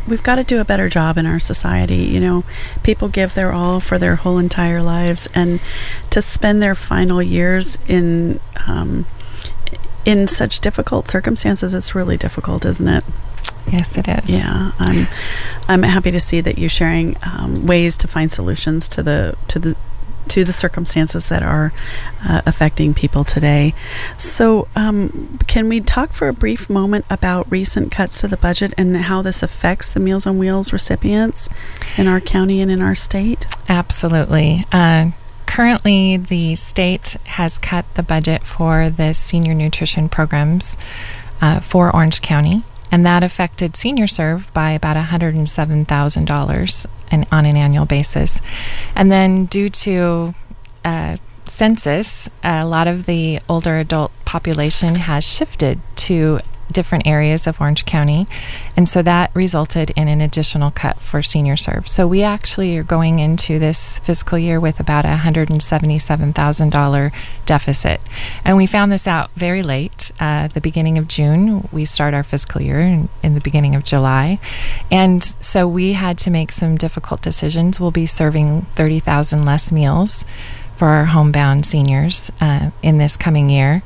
We've 0.06 0.22
got 0.22 0.36
to 0.36 0.44
do 0.44 0.60
a 0.60 0.64
better 0.64 0.88
job 0.88 1.16
in 1.18 1.24
our 1.26 1.40
society. 1.40 1.96
You 1.96 2.20
know, 2.20 2.44
people 2.82 3.08
give 3.08 3.34
their 3.34 3.52
all 3.52 3.80
for 3.80 3.98
their 3.98 4.16
whole 4.16 4.38
entire 4.38 4.82
lives, 4.82 5.28
and 5.34 5.60
to 6.10 6.22
spend 6.22 6.62
their 6.62 6.74
final 6.74 7.22
years 7.22 7.78
in 7.88 8.40
um, 8.66 9.04
in 10.04 10.28
such 10.28 10.60
difficult 10.60 11.08
circumstances, 11.08 11.74
it's 11.74 11.94
really 11.94 12.16
difficult, 12.16 12.64
isn't 12.64 12.88
it? 12.88 13.04
Yes, 13.70 13.96
it 13.96 14.08
is. 14.08 14.28
Yeah, 14.28 14.72
I'm 14.78 15.06
I'm 15.68 15.82
happy 15.82 16.10
to 16.10 16.20
see 16.20 16.40
that 16.40 16.58
you're 16.58 16.68
sharing 16.68 17.16
um, 17.22 17.66
ways 17.66 17.96
to 17.98 18.08
find 18.08 18.30
solutions 18.30 18.88
to 18.90 19.02
the 19.02 19.36
to 19.48 19.58
the 19.58 19.76
to 20.28 20.44
the 20.44 20.52
circumstances 20.52 21.28
that 21.28 21.42
are 21.42 21.72
uh, 22.26 22.42
affecting 22.46 22.94
people 22.94 23.24
today. 23.24 23.74
So, 24.16 24.68
um, 24.74 25.38
can 25.46 25.68
we 25.68 25.80
talk 25.80 26.12
for 26.12 26.28
a 26.28 26.32
brief 26.32 26.70
moment 26.70 27.04
about 27.10 27.50
recent 27.50 27.90
cuts 27.90 28.20
to 28.20 28.28
the 28.28 28.36
budget 28.36 28.72
and 28.76 28.96
how 28.96 29.22
this 29.22 29.42
affects 29.42 29.90
the 29.90 30.00
Meals 30.00 30.26
on 30.26 30.38
Wheels 30.38 30.72
recipients 30.72 31.48
in 31.96 32.06
our 32.06 32.20
county 32.20 32.60
and 32.60 32.70
in 32.70 32.80
our 32.80 32.94
state? 32.94 33.46
Absolutely. 33.68 34.64
Uh, 34.72 35.10
currently, 35.46 36.16
the 36.16 36.54
state 36.54 37.16
has 37.24 37.58
cut 37.58 37.84
the 37.94 38.02
budget 38.02 38.44
for 38.46 38.90
the 38.90 39.12
senior 39.12 39.54
nutrition 39.54 40.08
programs 40.08 40.76
uh, 41.40 41.60
for 41.60 41.94
Orange 41.94 42.22
County, 42.22 42.64
and 42.94 43.04
that 43.04 43.24
affected 43.24 43.74
Senior 43.74 44.06
Serv 44.06 44.52
by 44.54 44.70
about 44.70 44.96
$107,000 44.96 46.86
an, 47.10 47.24
on 47.32 47.44
an 47.44 47.56
annual 47.56 47.86
basis. 47.86 48.40
And 48.94 49.10
then, 49.10 49.46
due 49.46 49.68
to 49.68 50.32
uh, 50.84 51.16
census, 51.44 52.30
a 52.44 52.64
lot 52.64 52.86
of 52.86 53.06
the 53.06 53.40
older 53.48 53.78
adult 53.78 54.12
population 54.24 54.94
has 54.94 55.24
shifted 55.24 55.80
to 55.96 56.38
different 56.72 57.06
areas 57.06 57.46
of 57.46 57.60
Orange 57.60 57.84
County. 57.84 58.26
And 58.76 58.88
so 58.88 59.02
that 59.02 59.30
resulted 59.34 59.90
in 59.90 60.08
an 60.08 60.20
additional 60.20 60.70
cut 60.70 61.00
for 61.00 61.22
senior 61.22 61.56
serv. 61.56 61.88
So 61.88 62.06
we 62.06 62.22
actually 62.22 62.76
are 62.76 62.82
going 62.82 63.18
into 63.18 63.58
this 63.58 63.98
fiscal 63.98 64.38
year 64.38 64.58
with 64.60 64.80
about 64.80 65.04
a 65.04 65.20
$177,000 65.22 67.12
deficit. 67.46 68.00
And 68.44 68.56
we 68.56 68.66
found 68.66 68.90
this 68.92 69.06
out 69.06 69.30
very 69.36 69.62
late, 69.62 70.10
uh, 70.20 70.48
the 70.48 70.60
beginning 70.60 70.98
of 70.98 71.08
June. 71.08 71.68
We 71.72 71.84
start 71.84 72.14
our 72.14 72.22
fiscal 72.22 72.60
year 72.60 72.80
in, 72.80 73.08
in 73.22 73.34
the 73.34 73.40
beginning 73.40 73.74
of 73.74 73.84
July. 73.84 74.38
And 74.90 75.22
so 75.40 75.68
we 75.68 75.92
had 75.92 76.18
to 76.18 76.30
make 76.30 76.52
some 76.52 76.76
difficult 76.76 77.22
decisions. 77.22 77.78
We'll 77.78 77.90
be 77.90 78.06
serving 78.06 78.62
30,000 78.74 79.44
less 79.44 79.70
meals 79.70 80.24
for 80.76 80.88
our 80.88 81.04
homebound 81.06 81.64
seniors 81.66 82.30
uh, 82.40 82.70
in 82.82 82.98
this 82.98 83.16
coming 83.16 83.48
year. 83.48 83.82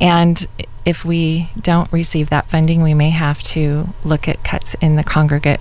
And 0.00 0.46
if 0.84 1.04
we 1.04 1.50
don't 1.60 1.92
receive 1.92 2.30
that 2.30 2.48
funding, 2.48 2.82
we 2.82 2.94
may 2.94 3.10
have 3.10 3.42
to 3.42 3.88
look 4.04 4.28
at 4.28 4.42
cuts 4.44 4.74
in 4.74 4.96
the 4.96 5.04
congregate 5.04 5.60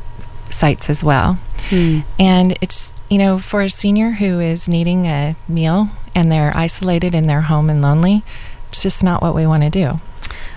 sites 0.49 0.89
as 0.89 1.03
well. 1.03 1.39
Hmm. 1.69 1.99
And 2.17 2.57
it's, 2.61 2.95
you 3.09 3.17
know, 3.17 3.37
for 3.37 3.61
a 3.61 3.69
senior 3.69 4.11
who 4.11 4.39
is 4.39 4.67
needing 4.67 5.05
a 5.05 5.35
meal 5.47 5.89
and 6.15 6.31
they're 6.31 6.55
isolated 6.55 7.13
in 7.13 7.27
their 7.27 7.41
home 7.41 7.69
and 7.69 7.81
lonely, 7.81 8.23
it's 8.69 8.81
just 8.81 9.03
not 9.03 9.21
what 9.21 9.35
we 9.35 9.45
want 9.45 9.63
to 9.63 9.69
do. 9.69 9.99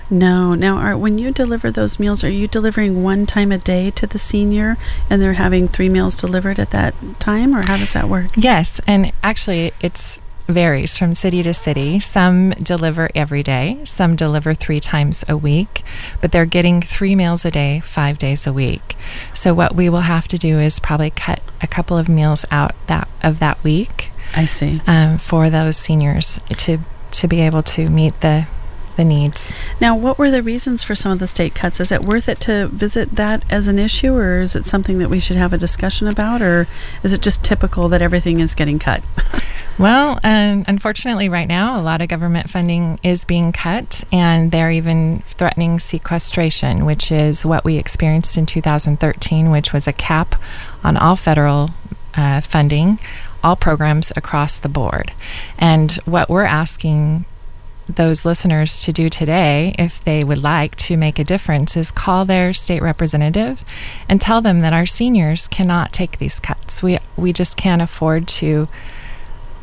No. 0.09 0.53
Now, 0.53 0.77
are, 0.77 0.97
when 0.97 1.17
you 1.17 1.31
deliver 1.31 1.71
those 1.71 1.99
meals, 1.99 2.23
are 2.23 2.29
you 2.29 2.47
delivering 2.47 3.03
one 3.03 3.25
time 3.25 3.51
a 3.51 3.57
day 3.57 3.89
to 3.91 4.05
the 4.05 4.19
senior 4.19 4.77
and 5.09 5.21
they're 5.21 5.33
having 5.33 5.67
three 5.67 5.89
meals 5.89 6.15
delivered 6.15 6.59
at 6.59 6.71
that 6.71 6.93
time, 7.19 7.55
or 7.55 7.65
how 7.65 7.77
does 7.77 7.93
that 7.93 8.09
work? 8.09 8.27
Yes, 8.35 8.79
and 8.85 9.11
actually, 9.23 9.71
it's 9.81 10.21
varies 10.47 10.97
from 10.97 11.13
city 11.13 11.41
to 11.43 11.53
city. 11.53 11.99
Some 11.99 12.51
deliver 12.51 13.09
every 13.15 13.43
day, 13.43 13.79
some 13.85 14.15
deliver 14.15 14.53
three 14.53 14.79
times 14.79 15.23
a 15.27 15.37
week, 15.37 15.83
but 16.21 16.31
they're 16.31 16.45
getting 16.45 16.81
three 16.81 17.15
meals 17.15 17.45
a 17.45 17.51
day, 17.51 17.79
five 17.79 18.17
days 18.17 18.45
a 18.45 18.53
week. 18.53 18.95
So 19.33 19.53
what 19.53 19.75
we 19.75 19.89
will 19.89 20.01
have 20.01 20.27
to 20.29 20.37
do 20.37 20.59
is 20.59 20.79
probably 20.79 21.09
cut 21.11 21.41
a 21.61 21.67
couple 21.67 21.97
of 21.97 22.09
meals 22.09 22.45
out 22.51 22.75
that 22.87 23.07
of 23.21 23.39
that 23.39 23.63
week 23.63 24.11
I 24.35 24.45
see. 24.45 24.81
um, 24.87 25.17
for 25.17 25.49
those 25.49 25.77
seniors 25.77 26.39
to 26.49 26.79
to 27.11 27.27
be 27.27 27.41
able 27.41 27.61
to 27.61 27.89
meet 27.89 28.19
the 28.21 28.47
the 28.95 29.03
needs. 29.03 29.51
Now, 29.79 29.95
what 29.95 30.17
were 30.17 30.31
the 30.31 30.43
reasons 30.43 30.83
for 30.83 30.95
some 30.95 31.11
of 31.11 31.19
the 31.19 31.27
state 31.27 31.55
cuts? 31.55 31.79
Is 31.79 31.91
it 31.91 32.05
worth 32.05 32.29
it 32.29 32.39
to 32.41 32.67
visit 32.67 33.15
that 33.15 33.43
as 33.51 33.67
an 33.67 33.79
issue, 33.79 34.13
or 34.13 34.41
is 34.41 34.55
it 34.55 34.65
something 34.65 34.99
that 34.99 35.09
we 35.09 35.19
should 35.19 35.37
have 35.37 35.53
a 35.53 35.57
discussion 35.57 36.07
about, 36.07 36.41
or 36.41 36.67
is 37.03 37.13
it 37.13 37.21
just 37.21 37.43
typical 37.43 37.89
that 37.89 38.01
everything 38.01 38.39
is 38.39 38.55
getting 38.55 38.79
cut? 38.79 39.03
Well, 39.79 40.19
um, 40.23 40.65
unfortunately, 40.67 41.29
right 41.29 41.47
now, 41.47 41.79
a 41.79 41.81
lot 41.81 42.03
of 42.03 42.07
government 42.07 42.47
funding 42.47 42.99
is 43.01 43.25
being 43.25 43.51
cut, 43.51 44.03
and 44.11 44.51
they're 44.51 44.69
even 44.69 45.23
threatening 45.25 45.79
sequestration, 45.79 46.85
which 46.85 47.11
is 47.11 47.43
what 47.43 47.65
we 47.65 47.77
experienced 47.77 48.37
in 48.37 48.45
2013, 48.45 49.49
which 49.49 49.73
was 49.73 49.87
a 49.87 49.93
cap 49.93 50.35
on 50.83 50.95
all 50.95 51.15
federal 51.15 51.71
uh, 52.13 52.41
funding, 52.41 52.99
all 53.43 53.55
programs 53.55 54.13
across 54.15 54.59
the 54.59 54.69
board. 54.69 55.11
And 55.57 55.93
what 56.05 56.29
we're 56.29 56.43
asking 56.43 57.25
those 57.87 58.25
listeners 58.25 58.79
to 58.79 58.93
do 58.93 59.09
today, 59.09 59.75
if 59.77 60.03
they 60.03 60.23
would 60.23 60.41
like 60.41 60.75
to 60.75 60.97
make 60.97 61.19
a 61.19 61.23
difference, 61.23 61.75
is 61.75 61.91
call 61.91 62.25
their 62.25 62.53
state 62.53 62.81
representative 62.81 63.63
and 64.07 64.21
tell 64.21 64.41
them 64.41 64.59
that 64.59 64.73
our 64.73 64.85
seniors 64.85 65.47
cannot 65.47 65.91
take 65.91 66.17
these 66.17 66.39
cuts. 66.39 66.81
We 66.81 66.99
we 67.17 67.33
just 67.33 67.57
can't 67.57 67.81
afford 67.81 68.27
to 68.39 68.67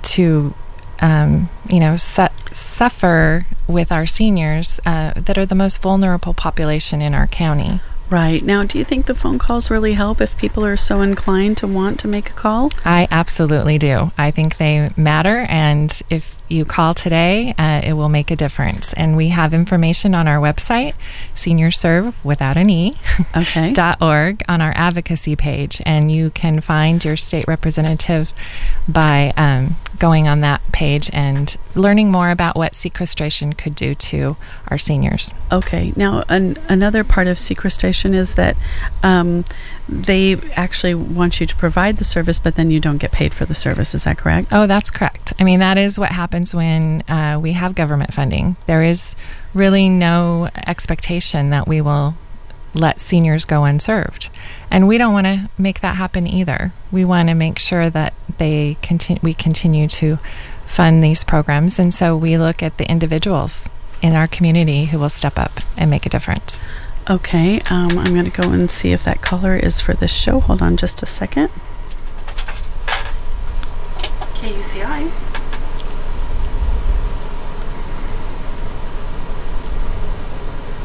to 0.03 0.55
um, 1.01 1.49
you 1.69 1.81
know 1.81 1.97
su- 1.97 2.29
suffer 2.53 3.47
with 3.67 3.91
our 3.91 4.07
seniors 4.07 4.81
uh, 4.85 5.13
that 5.15 5.39
are 5.39 5.47
the 5.47 5.55
most 5.55 5.81
vulnerable 5.81 6.35
population 6.35 7.01
in 7.01 7.15
our 7.15 7.27
county. 7.27 7.81
Right. 8.11 8.43
Now, 8.43 8.65
do 8.65 8.77
you 8.77 8.85
think 8.85 9.07
the 9.07 9.15
phone 9.15 9.39
calls 9.39 9.71
really 9.71 9.93
help 9.93 10.21
if 10.21 10.37
people 10.37 10.65
are 10.65 10.77
so 10.77 11.01
inclined 11.01 11.57
to 11.59 11.69
want 11.69 12.01
to 12.01 12.09
make 12.09 12.31
a 12.31 12.33
call? 12.33 12.73
I 12.85 13.07
absolutely 13.09 13.79
do. 13.79 14.11
I 14.19 14.33
think 14.33 14.57
they 14.57 14.91
matter, 14.97 15.47
and 15.49 16.03
if 16.11 16.40
you 16.51 16.65
call 16.65 16.95
today, 16.95 17.55
uh, 17.59 17.81
it 17.85 17.93
will 17.95 18.09
make 18.09 18.31
a 18.31 18.37
difference. 18.37 18.93
And 18.95 19.17
we 19.17 19.29
have 19.29 19.55
information 19.55 20.15
on 20.15 20.27
our 20.27 20.39
website, 20.39 20.95
seniorserv 21.35 22.15
without 22.25 22.57
an 22.57 22.71
e, 22.71 22.95
Okay. 23.37 23.73
dot 23.75 24.01
org, 24.03 24.43
on 24.49 24.61
our 24.61 24.73
advocacy 24.75 25.37
page, 25.37 25.81
and 25.87 26.11
you 26.11 26.31
can 26.31 26.61
find 26.61 27.05
your 27.05 27.17
state 27.17 27.47
representative 27.47 28.33
by 28.89 29.33
um, 29.37 29.77
going 29.99 30.27
on 30.27 30.41
that 30.41 30.61
page 30.73 31.11
and 31.13 31.57
learning 31.75 32.11
more 32.11 32.31
about 32.31 32.57
what 32.57 32.75
sequestration 32.75 33.53
could 33.53 33.75
do 33.75 33.95
to 33.95 34.37
our 34.69 34.79
seniors. 34.79 35.33
Okay. 35.53 35.93
Now, 35.97 36.25
an, 36.29 36.57
another 36.69 37.05
part 37.05 37.27
of 37.27 37.39
sequestration 37.39 38.15
is 38.15 38.35
that 38.35 38.57
um, 39.03 39.45
they 39.91 40.35
actually 40.55 40.95
want 40.95 41.41
you 41.41 41.47
to 41.47 41.57
provide 41.57 41.97
the 41.97 42.05
service, 42.05 42.39
but 42.39 42.55
then 42.55 42.71
you 42.71 42.81
don't 42.81 42.99
get 42.99 43.11
paid 43.11 43.35
for 43.35 43.45
the 43.45 43.55
service. 43.55 43.95
Is 43.95 44.05
that 44.05 44.19
correct? 44.19 44.49
Oh, 44.53 44.67
that's 44.67 44.91
correct. 44.91 45.33
I 45.39 45.45
mean, 45.45 45.59
that 45.59 45.77
is 45.79 45.99
what 45.99 46.13
happens 46.13 46.55
when 46.55 47.03
uh, 47.09 47.39
we 47.43 47.53
have 47.53 47.75
government 47.75 48.15
funding. 48.15 48.57
There 48.67 48.83
is 48.83 49.17
really 49.53 49.89
no 49.89 50.49
expectation 50.67 51.51
that 51.51 51.67
we 51.67 51.81
will 51.81 52.15
let 52.73 53.01
seniors 53.01 53.45
go 53.45 53.65
unserved. 53.65 54.31
And 54.71 54.87
we 54.87 54.97
don't 54.97 55.13
want 55.13 55.27
to 55.27 55.51
make 55.59 55.81
that 55.81 55.97
happen 55.97 56.27
either. 56.27 56.73
We 56.93 57.05
want 57.05 57.29
to 57.29 57.35
make 57.35 57.59
sure 57.59 57.91
that 57.91 58.15
they 58.39 58.77
continue 58.81 59.21
we 59.23 59.35
continue 59.35 59.89
to 59.89 60.19
fund 60.67 61.03
these 61.03 61.25
programs 61.25 61.81
and 61.81 61.93
so 61.93 62.17
we 62.17 62.39
look 62.39 62.63
at 62.63 62.79
the 62.79 62.89
individuals 62.89 63.69
in 64.03 64.15
our 64.15 64.29
community 64.29 64.87
who 64.87 65.01
will 65.01 65.09
step 65.09 65.37
up 65.37 65.61
and 65.77 65.91
make 65.91 66.07
a 66.07 66.09
difference. 66.09 66.65
Okay. 67.09 67.61
Um, 67.71 67.99
I'm 67.99 68.13
going 68.13 68.31
to 68.31 68.31
go 68.31 68.51
and 68.51 68.71
see 68.71 68.93
if 68.93 69.05
that 69.05 69.23
caller 69.23 69.57
is 69.57 69.81
for 69.81 69.95
this 69.95 70.13
show. 70.13 70.41
Hold 70.41 70.63
on 70.63 70.77
just 70.77 71.03
a 71.03 71.07
second. 71.07 71.49
KUCI. 74.35 75.11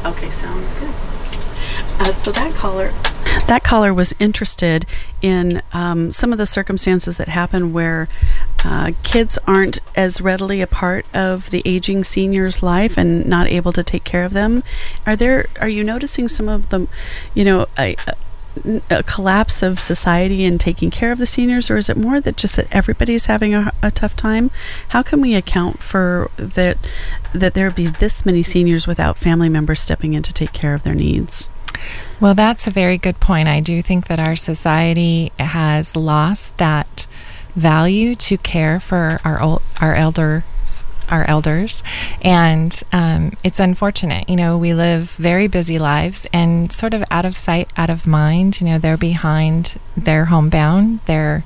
Okay, 0.06 0.30
sounds 0.30 0.76
good. 0.76 1.15
Uh, 1.98 2.12
so 2.12 2.30
that 2.32 2.54
caller, 2.54 2.92
that 3.46 3.62
caller 3.64 3.94
was 3.94 4.14
interested 4.18 4.86
in 5.22 5.62
um, 5.72 6.10
some 6.12 6.32
of 6.32 6.38
the 6.38 6.46
circumstances 6.46 7.16
that 7.16 7.28
happen 7.28 7.72
where 7.72 8.08
uh, 8.64 8.92
kids 9.02 9.38
aren't 9.46 9.78
as 9.94 10.20
readily 10.20 10.60
a 10.60 10.66
part 10.66 11.06
of 11.14 11.50
the 11.50 11.62
aging 11.64 12.04
senior's 12.04 12.62
life 12.62 12.96
and 12.96 13.26
not 13.26 13.46
able 13.46 13.72
to 13.72 13.82
take 13.82 14.04
care 14.04 14.24
of 14.24 14.32
them. 14.32 14.62
Are 15.06 15.16
there? 15.16 15.46
Are 15.60 15.68
you 15.68 15.84
noticing 15.84 16.28
some 16.28 16.48
of 16.48 16.68
the, 16.70 16.88
You 17.34 17.44
know, 17.44 17.66
a, 17.78 17.96
a 18.90 19.02
collapse 19.02 19.62
of 19.62 19.78
society 19.78 20.44
in 20.44 20.58
taking 20.58 20.90
care 20.90 21.12
of 21.12 21.18
the 21.18 21.26
seniors, 21.26 21.70
or 21.70 21.76
is 21.76 21.88
it 21.88 21.96
more 21.96 22.20
that 22.20 22.36
just 22.36 22.56
that 22.56 22.66
everybody's 22.70 23.26
having 23.26 23.54
a, 23.54 23.72
a 23.82 23.90
tough 23.90 24.16
time? 24.16 24.50
How 24.88 25.02
can 25.02 25.20
we 25.20 25.34
account 25.34 25.82
for 25.82 26.30
that? 26.36 26.78
That 27.32 27.54
there 27.54 27.70
be 27.70 27.88
this 27.88 28.24
many 28.24 28.42
seniors 28.42 28.86
without 28.86 29.18
family 29.18 29.48
members 29.48 29.80
stepping 29.80 30.14
in 30.14 30.22
to 30.22 30.32
take 30.32 30.52
care 30.52 30.74
of 30.74 30.82
their 30.82 30.94
needs. 30.94 31.50
Well, 32.20 32.34
that's 32.34 32.66
a 32.66 32.70
very 32.70 32.98
good 32.98 33.20
point. 33.20 33.48
I 33.48 33.60
do 33.60 33.82
think 33.82 34.08
that 34.08 34.18
our 34.18 34.36
society 34.36 35.32
has 35.38 35.96
lost 35.96 36.56
that 36.58 37.06
value 37.54 38.14
to 38.14 38.38
care 38.38 38.80
for 38.80 39.18
our 39.24 39.42
ol- 39.42 39.62
our 39.80 39.94
elders 39.94 40.44
our 41.08 41.24
elders. 41.28 41.84
And 42.20 42.82
um, 42.92 43.32
it's 43.44 43.60
unfortunate. 43.60 44.28
You 44.28 44.36
know 44.36 44.58
we 44.58 44.74
live 44.74 45.10
very 45.12 45.46
busy 45.46 45.78
lives 45.78 46.26
and 46.32 46.72
sort 46.72 46.94
of 46.94 47.04
out 47.10 47.24
of 47.24 47.36
sight 47.36 47.70
out 47.76 47.90
of 47.90 48.06
mind. 48.06 48.60
You 48.60 48.66
know 48.68 48.78
they're 48.78 48.96
behind 48.96 49.78
they're 49.96 50.26
homebound 50.26 51.00
they're 51.06 51.44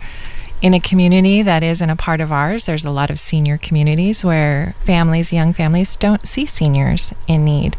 in 0.62 0.74
a 0.74 0.80
community 0.80 1.40
that 1.42 1.62
isn't 1.62 1.88
a 1.90 1.96
part 1.96 2.20
of 2.20 2.30
ours 2.30 2.66
there's 2.66 2.84
a 2.84 2.90
lot 2.90 3.08
of 3.10 3.18
senior 3.18 3.56
communities 3.58 4.22
where 4.24 4.74
families 4.80 5.32
young 5.32 5.52
families 5.54 5.96
don't 5.96 6.26
see 6.26 6.44
seniors 6.44 7.12
in 7.26 7.44
need 7.44 7.76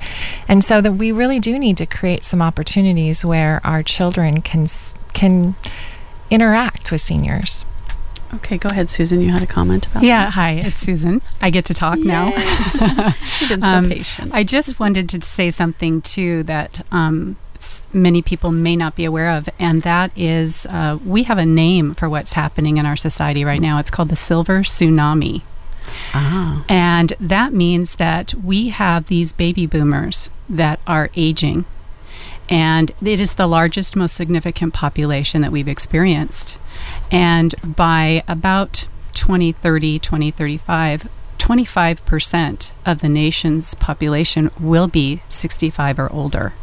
and 0.47 0.63
so 0.63 0.81
that 0.81 0.93
we 0.93 1.11
really 1.11 1.39
do 1.39 1.59
need 1.59 1.77
to 1.77 1.85
create 1.85 2.23
some 2.23 2.41
opportunities 2.41 3.23
where 3.23 3.61
our 3.63 3.83
children 3.83 4.41
can 4.41 4.65
can 5.13 5.53
interact 6.29 6.91
with 6.91 7.01
seniors 7.01 7.65
Okay, 8.33 8.57
go 8.57 8.69
ahead, 8.69 8.89
Susan. 8.89 9.19
You 9.19 9.29
had 9.29 9.43
a 9.43 9.45
comment 9.45 9.87
about 9.87 10.03
Yeah, 10.03 10.23
that. 10.23 10.31
hi, 10.31 10.51
it's 10.53 10.79
Susan. 10.79 11.21
I 11.41 11.49
get 11.49 11.65
to 11.65 11.73
talk 11.73 11.99
now. 11.99 12.27
You've 13.41 13.49
been 13.49 13.61
so 13.61 13.67
Um, 13.75 13.89
patient. 13.89 14.31
I 14.33 14.45
just 14.45 14.79
wanted 14.79 15.09
to 15.09 15.19
say 15.19 15.49
something 15.49 15.99
too 16.01 16.43
that 16.43 16.79
um, 16.93 17.35
many 17.93 18.21
people 18.21 18.51
may 18.51 18.75
not 18.75 18.95
be 18.95 19.05
aware 19.05 19.31
of, 19.37 19.49
and 19.59 19.81
that 19.83 20.11
is 20.15 20.65
uh, 20.67 20.97
we 21.05 21.23
have 21.23 21.37
a 21.37 21.45
name 21.45 21.93
for 21.95 22.09
what's 22.09 22.33
happening 22.33 22.77
in 22.77 22.85
our 22.85 22.95
society 22.95 23.43
right 23.45 23.61
now. 23.61 23.79
It's 23.79 23.91
called 23.91 24.09
the 24.09 24.15
silver 24.15 24.61
tsunami. 24.61 25.41
ah, 26.13 26.63
And 26.69 27.13
that 27.19 27.53
means 27.53 27.95
that 27.97 28.33
we 28.35 28.69
have 28.69 29.07
these 29.07 29.33
baby 29.33 29.65
boomers 29.65 30.29
that 30.49 30.79
are 30.87 31.09
aging. 31.15 31.65
And 32.49 32.91
it 33.01 33.19
is 33.19 33.35
the 33.35 33.47
largest, 33.47 33.95
most 33.95 34.13
significant 34.15 34.73
population 34.73 35.41
that 35.41 35.51
we've 35.51 35.69
experienced. 35.69 36.59
And 37.09 37.55
by 37.63 38.23
about 38.27 38.87
2030, 39.13 39.99
2035, 39.99 41.07
25% 41.37 42.71
of 42.85 42.99
the 42.99 43.09
nation's 43.09 43.73
population 43.75 44.51
will 44.59 44.87
be 44.87 45.21
65 45.29 45.99
or 45.99 46.11
older. 46.11 46.53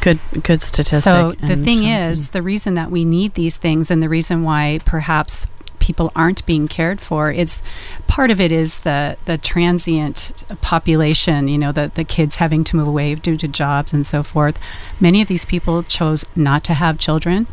Good, 0.00 0.18
good 0.42 0.62
statistic. 0.62 1.12
So 1.12 1.32
the 1.32 1.56
thing 1.56 1.84
is, 1.84 2.28
mm. 2.28 2.32
the 2.32 2.42
reason 2.42 2.74
that 2.74 2.90
we 2.90 3.04
need 3.04 3.34
these 3.34 3.56
things, 3.56 3.90
and 3.90 4.02
the 4.02 4.08
reason 4.08 4.42
why 4.42 4.80
perhaps 4.84 5.46
people 5.78 6.12
aren't 6.14 6.44
being 6.46 6.68
cared 6.68 7.00
for 7.00 7.32
is 7.32 7.62
part 8.06 8.30
of 8.30 8.40
it 8.40 8.52
is 8.52 8.80
the 8.80 9.16
the 9.24 9.38
transient 9.38 10.44
population. 10.60 11.48
You 11.48 11.58
know, 11.58 11.72
the 11.72 11.90
the 11.94 12.04
kids 12.04 12.36
having 12.36 12.64
to 12.64 12.76
move 12.76 12.88
away 12.88 13.14
due 13.14 13.36
to 13.36 13.48
jobs 13.48 13.92
and 13.92 14.06
so 14.06 14.22
forth. 14.22 14.58
Many 15.00 15.20
of 15.22 15.28
these 15.28 15.44
people 15.44 15.82
chose 15.82 16.24
not 16.36 16.64
to 16.64 16.74
have 16.74 16.98
children, 16.98 17.46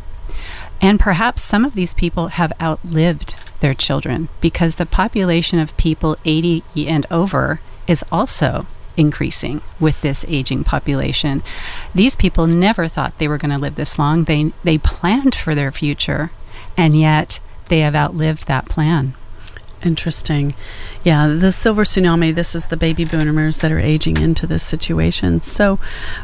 and 0.80 1.00
perhaps 1.00 1.42
some 1.42 1.64
of 1.64 1.74
these 1.74 1.94
people 1.94 2.28
have 2.28 2.52
outlived 2.60 3.36
their 3.60 3.74
children 3.74 4.28
because 4.40 4.76
the 4.76 4.86
population 4.86 5.58
of 5.58 5.76
people 5.76 6.16
80 6.24 6.62
and 6.86 7.06
over 7.10 7.60
is 7.88 8.04
also 8.12 8.66
increasing 8.98 9.62
with 9.80 10.02
this 10.02 10.26
aging 10.28 10.64
population. 10.64 11.42
These 11.94 12.16
people 12.16 12.46
never 12.46 12.88
thought 12.88 13.16
they 13.16 13.28
were 13.28 13.38
going 13.38 13.52
to 13.52 13.58
live 13.58 13.76
this 13.76 13.98
long. 13.98 14.24
They 14.24 14.52
they 14.64 14.76
planned 14.76 15.34
for 15.34 15.54
their 15.54 15.72
future 15.72 16.30
and 16.76 16.98
yet 16.98 17.40
they 17.68 17.78
have 17.80 17.94
outlived 17.94 18.46
that 18.46 18.68
plan. 18.68 19.14
Interesting. 19.82 20.54
Yeah, 21.04 21.28
the 21.28 21.52
silver 21.52 21.84
tsunami, 21.84 22.34
this 22.34 22.54
is 22.56 22.66
the 22.66 22.76
baby 22.76 23.04
boomers 23.04 23.58
that 23.58 23.70
are 23.70 23.78
aging 23.78 24.16
into 24.16 24.44
this 24.44 24.64
situation. 24.64 25.40
So 25.42 25.78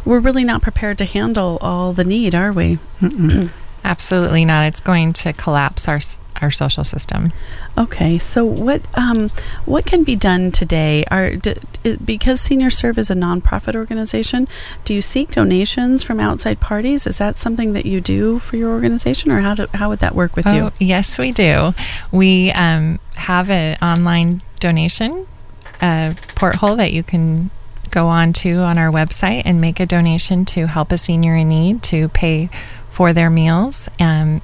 we're 0.04 0.18
really 0.18 0.42
not 0.42 0.60
prepared 0.60 0.98
to 0.98 1.04
handle 1.04 1.58
all 1.60 1.92
the 1.92 2.02
need, 2.04 2.34
are 2.34 2.52
we? 2.52 2.78
Absolutely 3.84 4.44
not. 4.44 4.64
It's 4.64 4.80
going 4.80 5.12
to 5.14 5.32
collapse 5.32 5.86
our 5.88 6.00
our 6.42 6.50
social 6.50 6.84
system. 6.84 7.32
Okay, 7.78 8.18
so 8.18 8.44
what 8.44 8.82
um, 8.94 9.28
what 9.66 9.86
can 9.86 10.04
be 10.04 10.16
done 10.16 10.50
today? 10.50 11.04
Are 11.10 11.36
d- 11.36 11.54
is, 11.84 11.96
because 11.96 12.40
Senior 12.40 12.70
Serv 12.70 12.98
is 12.98 13.10
a 13.10 13.14
nonprofit 13.14 13.74
organization. 13.76 14.48
Do 14.84 14.94
you 14.94 15.02
seek 15.02 15.32
donations 15.32 16.02
from 16.02 16.18
outside 16.20 16.60
parties? 16.60 17.06
Is 17.06 17.18
that 17.18 17.38
something 17.38 17.72
that 17.74 17.86
you 17.86 18.00
do 18.00 18.38
for 18.38 18.56
your 18.56 18.70
organization, 18.70 19.30
or 19.30 19.40
how 19.40 19.54
do, 19.54 19.66
how 19.74 19.90
would 19.90 20.00
that 20.00 20.14
work 20.14 20.34
with 20.34 20.46
you? 20.46 20.52
Oh, 20.52 20.72
yes, 20.78 21.18
we 21.18 21.30
do. 21.30 21.74
We 22.10 22.50
um, 22.52 23.00
have 23.16 23.50
an 23.50 23.78
online 23.82 24.40
donation 24.60 25.26
uh, 25.80 26.14
porthole 26.34 26.76
that 26.76 26.92
you 26.92 27.02
can 27.02 27.50
go 27.90 28.08
on 28.08 28.32
to 28.32 28.56
on 28.56 28.76
our 28.76 28.90
website 28.90 29.42
and 29.44 29.60
make 29.60 29.78
a 29.78 29.86
donation 29.86 30.44
to 30.44 30.66
help 30.66 30.90
a 30.90 30.98
senior 30.98 31.36
in 31.36 31.48
need 31.48 31.82
to 31.84 32.08
pay 32.08 32.50
for 32.94 33.12
their 33.12 33.30
meals. 33.30 33.88
Um, 33.98 34.40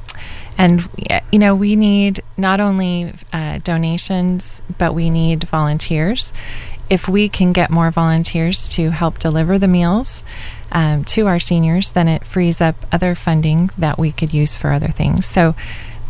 And, 0.58 0.90
you 1.32 1.38
know, 1.38 1.54
we 1.56 1.74
need 1.74 2.20
not 2.36 2.60
only 2.60 3.14
uh, 3.32 3.60
donations, 3.64 4.60
but 4.76 4.92
we 4.92 5.08
need 5.08 5.44
volunteers. 5.44 6.34
If 6.90 7.08
we 7.08 7.30
can 7.30 7.52
get 7.54 7.70
more 7.70 7.90
volunteers 7.90 8.68
to 8.76 8.90
help 8.90 9.18
deliver 9.18 9.58
the 9.58 9.68
meals 9.68 10.22
um, 10.70 11.04
to 11.14 11.28
our 11.28 11.38
seniors, 11.40 11.92
then 11.92 12.08
it 12.08 12.26
frees 12.26 12.60
up 12.60 12.76
other 12.92 13.14
funding 13.14 13.70
that 13.78 13.96
we 13.98 14.12
could 14.12 14.34
use 14.34 14.58
for 14.58 14.70
other 14.72 14.92
things. 14.92 15.24
So, 15.24 15.54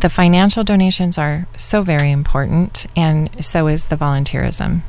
the 0.00 0.10
financial 0.10 0.64
donations 0.64 1.18
are 1.18 1.46
so 1.56 1.82
very 1.82 2.10
important, 2.10 2.86
and 2.96 3.30
so 3.44 3.68
is 3.68 3.86
the 3.86 3.96
volunteerism. 3.96 4.80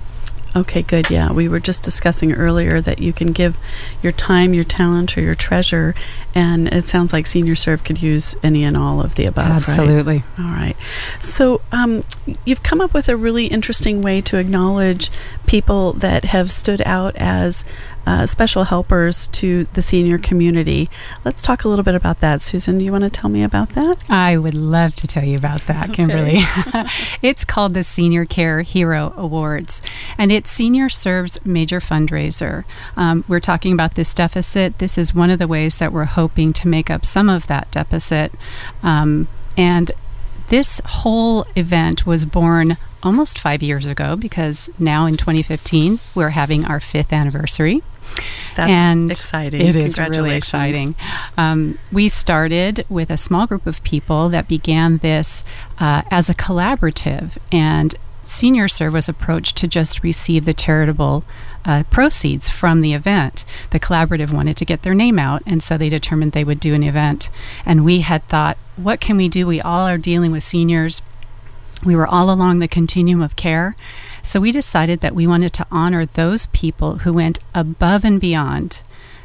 Okay, 0.56 0.82
good. 0.82 1.10
Yeah, 1.10 1.32
we 1.32 1.48
were 1.48 1.60
just 1.60 1.84
discussing 1.84 2.34
earlier 2.34 2.82
that 2.82 3.00
you 3.00 3.14
can 3.14 3.28
give 3.28 3.58
your 4.04 4.12
time, 4.12 4.54
your 4.54 4.66
talent, 4.66 5.18
or 5.18 5.22
your 5.22 5.36
treasure, 5.36 5.96
and 6.36 6.68
it 6.68 6.90
sounds 6.90 7.14
like 7.14 7.26
Senior 7.26 7.56
Serv 7.56 7.84
could 7.84 8.02
use 8.02 8.36
any 8.44 8.64
and 8.64 8.76
all 8.76 9.00
of 9.02 9.16
the 9.16 9.26
above. 9.26 9.46
right? 9.46 9.56
Absolutely. 9.56 10.24
All 10.38 10.46
right. 10.46 10.76
So 11.22 11.62
um, 11.72 12.02
you've 12.44 12.64
come 12.64 12.82
up 12.82 12.94
with 12.94 13.08
a 13.08 13.16
really 13.16 13.46
interesting 13.48 14.02
way 14.02 14.20
to 14.22 14.38
acknowledge 14.38 15.10
people 15.48 15.94
that 15.94 16.26
have 16.26 16.52
stood 16.52 16.82
out 16.82 17.16
as 17.16 17.64
uh, 18.06 18.26
special 18.26 18.66
helpers 18.66 19.28
to 19.28 19.66
the 19.74 19.82
senior 19.82 20.18
community. 20.18 20.90
Let's 21.24 21.44
talk 21.44 21.64
a 21.64 21.70
little 21.70 21.84
bit 21.84 21.96
about 21.96 22.20
that. 22.20 22.42
Susan, 22.42 22.78
do 22.78 22.86
you 22.86 22.92
want 22.92 23.04
to 23.04 23.10
tell 23.10 23.30
me 23.30 23.44
about 23.44 23.70
that? 23.70 23.98
I 24.10 24.38
would 24.38 24.54
love 24.54 24.96
to 24.98 25.08
tell 25.08 25.24
you 25.24 25.36
about 25.36 25.62
that, 25.62 25.94
Kimberly. 25.94 26.40
it's 27.22 27.46
called 27.46 27.74
the 27.74 27.84
Senior 27.84 28.26
Care 28.26 28.62
Hero 28.62 29.14
Awards, 29.16 29.82
and 30.18 30.32
it's 30.32 30.50
Senior 30.50 30.90
Servs 30.90 31.44
major 31.46 31.80
fundraiser. 31.80 32.64
Um, 32.98 33.24
we're 33.28 33.40
talking 33.40 33.74
about 33.74 33.96
this 33.96 34.14
deficit. 34.14 34.80
This 34.80 34.98
is 34.98 35.14
one 35.14 35.30
of 35.30 35.40
the 35.40 35.48
ways 35.48 35.78
that 35.78 35.92
we're 35.92 36.06
hoping 36.06 36.54
to 36.54 36.68
make 36.68 36.90
up 36.90 37.06
some 37.06 37.30
of 37.30 37.48
that 37.48 37.70
deficit. 37.72 38.34
Um, 38.82 39.28
and 39.58 39.92
this 40.48 40.82
whole 40.86 41.46
event 41.56 42.06
was 42.06 42.26
born 42.26 42.78
almost 43.04 43.40
five 43.40 43.64
years 43.64 43.86
ago 43.86 44.16
because 44.16 44.70
now 44.78 45.06
in 45.06 45.16
2015 45.16 46.00
we're 46.14 46.30
having 46.30 46.66
our 46.66 46.80
fifth 46.80 47.14
anniversary. 47.14 47.82
That's 48.56 48.72
and 48.72 49.12
exciting. 49.12 49.62
It 49.62 49.76
is 49.76 49.98
really 49.98 50.36
exciting. 50.36 50.96
Um, 51.38 51.78
we 51.92 52.10
started 52.10 52.86
with 52.90 53.10
a 53.10 53.18
small 53.18 53.48
group 53.48 53.66
of 53.66 53.84
people 53.84 54.30
that 54.30 54.48
began 54.48 54.98
this 54.98 55.44
uh, 55.80 56.04
as 56.12 56.30
a 56.30 56.34
collaborative, 56.34 57.38
and 57.52 57.96
Senior 58.24 58.68
Serv 58.68 58.94
was 58.94 59.10
approached 59.10 59.58
to 59.58 59.68
just 59.68 60.04
receive 60.04 60.46
the 60.46 60.54
charitable 60.54 61.24
uh, 61.66 61.84
proceeds 61.92 62.50
from 62.50 62.82
the 62.82 62.94
event. 62.94 63.46
The 63.72 63.80
collaborative 63.80 64.32
wanted 64.32 64.58
to 64.58 64.66
get 64.66 64.84
their 64.84 64.96
name 64.96 65.20
out, 65.20 65.44
and 65.46 65.62
so 65.62 65.78
they 65.78 65.90
determined 65.90 66.32
they 66.32 66.44
would 66.44 66.60
do 66.60 66.74
an 66.74 66.84
event. 66.84 67.30
And 67.66 67.86
we 67.86 68.02
had 68.02 68.28
thought, 68.28 68.58
what 68.76 69.02
can 69.02 69.18
we 69.18 69.30
do? 69.30 69.48
We 69.48 69.62
all 69.62 69.88
are 69.88 69.98
dealing 69.98 70.32
with 70.32 70.44
seniors. 70.44 71.02
We 71.84 71.96
were 71.96 72.08
all 72.08 72.32
along 72.32 72.60
the 72.60 72.68
continuum 72.68 73.22
of 73.22 73.36
care. 73.36 73.76
So 74.24 74.40
we 74.40 74.52
decided 74.52 75.02
that 75.02 75.16
we 75.16 75.28
wanted 75.28 75.54
to 75.54 75.68
honor 75.72 76.06
those 76.06 76.48
people 76.48 77.00
who 77.00 77.14
went 77.14 77.40
above 77.56 78.06
and 78.06 78.20
beyond 78.20 78.82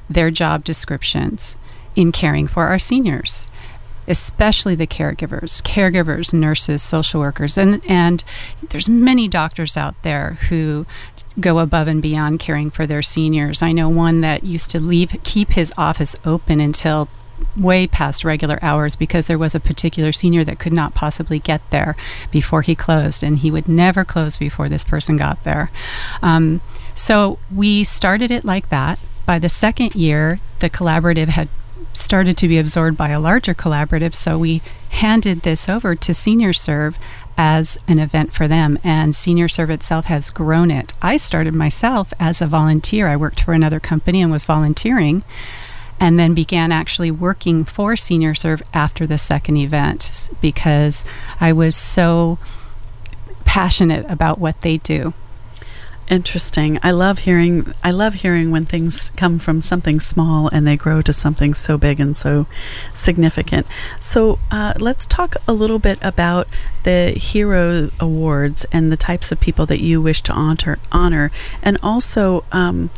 their 0.08 0.30
job 0.30 0.64
descriptions 0.64 1.56
in 1.94 2.12
caring 2.12 2.46
for 2.46 2.66
our 2.66 2.78
seniors, 2.78 3.48
especially 4.06 4.74
the 4.74 4.86
caregivers, 4.86 5.62
caregivers, 5.62 6.32
nurses, 6.32 6.82
social 6.82 7.20
workers, 7.20 7.58
and 7.58 7.84
and 7.86 8.22
there's 8.70 8.88
many 8.88 9.28
doctors 9.28 9.76
out 9.76 10.00
there 10.02 10.38
who 10.48 10.86
go 11.40 11.58
above 11.58 11.88
and 11.88 12.00
beyond 12.00 12.38
caring 12.38 12.70
for 12.70 12.86
their 12.86 13.02
seniors. 13.02 13.62
I 13.62 13.72
know 13.72 13.88
one 13.88 14.20
that 14.20 14.44
used 14.44 14.70
to 14.70 14.80
leave 14.80 15.14
keep 15.24 15.50
his 15.50 15.72
office 15.76 16.16
open 16.24 16.60
until 16.60 17.08
way 17.56 17.86
past 17.86 18.24
regular 18.24 18.58
hours 18.62 18.96
because 18.96 19.26
there 19.26 19.38
was 19.38 19.54
a 19.54 19.60
particular 19.60 20.12
senior 20.12 20.44
that 20.44 20.58
could 20.58 20.72
not 20.72 20.94
possibly 20.94 21.38
get 21.38 21.68
there 21.70 21.96
before 22.30 22.62
he 22.62 22.74
closed, 22.74 23.22
and 23.22 23.38
he 23.38 23.50
would 23.50 23.68
never 23.68 24.04
close 24.04 24.38
before 24.38 24.68
this 24.68 24.84
person 24.84 25.16
got 25.16 25.42
there. 25.44 25.70
Um, 26.22 26.60
so 26.94 27.38
we 27.54 27.84
started 27.84 28.30
it 28.30 28.44
like 28.44 28.68
that. 28.68 28.98
By 29.24 29.38
the 29.38 29.48
second 29.48 29.94
year, 29.94 30.38
the 30.60 30.70
collaborative 30.70 31.28
had 31.28 31.48
started 31.92 32.36
to 32.38 32.48
be 32.48 32.58
absorbed 32.58 32.96
by 32.96 33.08
a 33.08 33.20
larger 33.20 33.54
collaborative, 33.54 34.14
so 34.14 34.38
we 34.38 34.62
handed 34.90 35.40
this 35.40 35.68
over 35.68 35.94
to 35.94 36.14
Senior 36.14 36.52
Serv 36.52 36.98
as 37.38 37.78
an 37.86 37.98
event 37.98 38.32
for 38.32 38.48
them, 38.48 38.78
and 38.82 39.14
Senior 39.14 39.48
Serv 39.48 39.70
itself 39.70 40.06
has 40.06 40.30
grown 40.30 40.70
it. 40.70 40.92
I 41.02 41.16
started 41.16 41.54
myself 41.54 42.12
as 42.18 42.40
a 42.40 42.46
volunteer. 42.46 43.08
I 43.08 43.16
worked 43.16 43.40
for 43.40 43.52
another 43.52 43.80
company 43.80 44.22
and 44.22 44.30
was 44.30 44.44
volunteering 44.44 45.22
and 45.98 46.18
then 46.18 46.34
began 46.34 46.72
actually 46.72 47.10
working 47.10 47.64
for 47.64 47.96
Senior 47.96 48.34
Serv 48.34 48.62
after 48.74 49.06
the 49.06 49.18
second 49.18 49.56
event 49.56 50.30
because 50.40 51.04
I 51.40 51.52
was 51.52 51.74
so 51.74 52.38
passionate 53.44 54.04
about 54.10 54.38
what 54.38 54.60
they 54.60 54.76
do. 54.76 55.14
Interesting. 56.08 56.78
I 56.84 56.92
love 56.92 57.20
hearing. 57.20 57.72
I 57.82 57.90
love 57.90 58.14
hearing 58.14 58.52
when 58.52 58.64
things 58.64 59.10
come 59.16 59.40
from 59.40 59.60
something 59.60 59.98
small 59.98 60.48
and 60.48 60.64
they 60.64 60.76
grow 60.76 61.02
to 61.02 61.12
something 61.12 61.52
so 61.52 61.76
big 61.76 61.98
and 61.98 62.16
so 62.16 62.46
significant. 62.94 63.66
So 63.98 64.38
uh, 64.52 64.74
let's 64.78 65.04
talk 65.04 65.34
a 65.48 65.52
little 65.52 65.80
bit 65.80 65.98
about 66.02 66.46
the 66.84 67.10
Hero 67.10 67.90
Awards 67.98 68.66
and 68.70 68.92
the 68.92 68.96
types 68.96 69.32
of 69.32 69.40
people 69.40 69.66
that 69.66 69.80
you 69.80 70.00
wish 70.00 70.22
to 70.22 70.32
honor. 70.32 70.78
Honor, 70.92 71.32
and 71.60 71.76
also. 71.82 72.44
Um, 72.52 72.90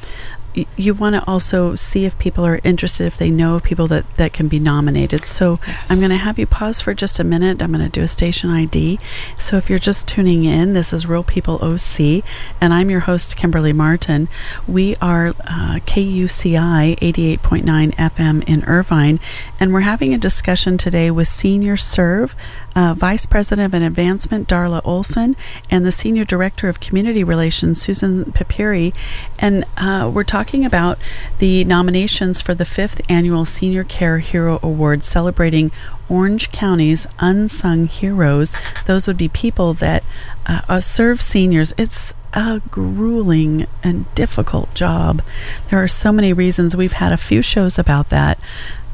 y- 0.56 0.66
you 0.76 0.94
want 0.94 1.14
to 1.14 1.24
also 1.26 1.74
see 1.74 2.04
if 2.04 2.18
people 2.18 2.44
are 2.44 2.60
interested, 2.64 3.06
if 3.06 3.16
they 3.16 3.30
know 3.30 3.56
of 3.56 3.62
people 3.62 3.86
that, 3.88 4.04
that 4.16 4.32
can 4.32 4.48
be 4.48 4.58
nominated. 4.58 5.26
So 5.26 5.60
I'm 5.88 5.98
going 5.98 6.10
to 6.10 6.16
have 6.16 6.38
you 6.38 6.46
pause 6.46 6.80
for 6.80 6.94
just 6.94 7.18
a 7.18 7.24
minute. 7.24 7.62
I'm 7.62 7.72
going 7.72 7.84
to 7.84 7.90
do 7.90 8.02
a 8.02 8.08
station 8.08 8.50
ID. 8.50 8.98
So 9.38 9.56
if 9.56 9.68
you're 9.70 9.78
just 9.78 10.08
tuning 10.08 10.44
in, 10.44 10.72
this 10.72 10.92
is 10.92 11.06
Real 11.06 11.24
People 11.24 11.58
OC, 11.62 12.24
and 12.60 12.72
I'm 12.74 12.90
your 12.90 13.00
host, 13.00 13.36
Kimberly 13.36 13.72
Martin. 13.72 14.28
We 14.66 14.96
are 14.96 15.28
uh, 15.28 15.80
KUCI 15.86 16.98
88.9 16.98 17.94
FM 17.94 18.48
in 18.48 18.64
Irvine, 18.64 19.20
and 19.60 19.72
we're 19.72 19.80
having 19.80 20.14
a 20.14 20.18
discussion 20.18 20.78
today 20.78 21.10
with 21.10 21.28
Senior 21.28 21.76
Serv, 21.76 22.34
uh, 22.74 22.94
Vice 22.94 23.26
President 23.26 23.74
of 23.74 23.82
Advancement, 23.82 24.48
Darla 24.48 24.80
Olson, 24.84 25.36
and 25.70 25.84
the 25.84 25.92
Senior 25.92 26.24
Director 26.24 26.68
of 26.68 26.80
Community 26.80 27.24
Relations, 27.24 27.80
Susan 27.80 28.26
Papiri. 28.26 28.94
And 29.38 29.64
uh, 29.76 30.10
we're 30.12 30.24
talking 30.24 30.37
about 30.38 30.98
the 31.38 31.64
nominations 31.64 32.40
for 32.40 32.54
the 32.54 32.64
fifth 32.64 33.00
annual 33.08 33.44
Senior 33.44 33.82
Care 33.82 34.20
Hero 34.20 34.60
Award 34.62 35.02
celebrating 35.02 35.72
Orange 36.08 36.52
County's 36.52 37.08
unsung 37.18 37.88
heroes. 37.88 38.54
Those 38.86 39.08
would 39.08 39.16
be 39.16 39.28
people 39.28 39.74
that 39.74 40.04
uh, 40.46 40.60
uh, 40.68 40.80
serve 40.80 41.20
seniors. 41.20 41.74
It's 41.76 42.14
a 42.34 42.62
grueling 42.70 43.66
and 43.82 44.14
difficult 44.14 44.72
job. 44.74 45.22
There 45.70 45.82
are 45.82 45.88
so 45.88 46.12
many 46.12 46.32
reasons. 46.32 46.76
We've 46.76 46.92
had 46.92 47.10
a 47.10 47.16
few 47.16 47.42
shows 47.42 47.76
about 47.76 48.10
that. 48.10 48.38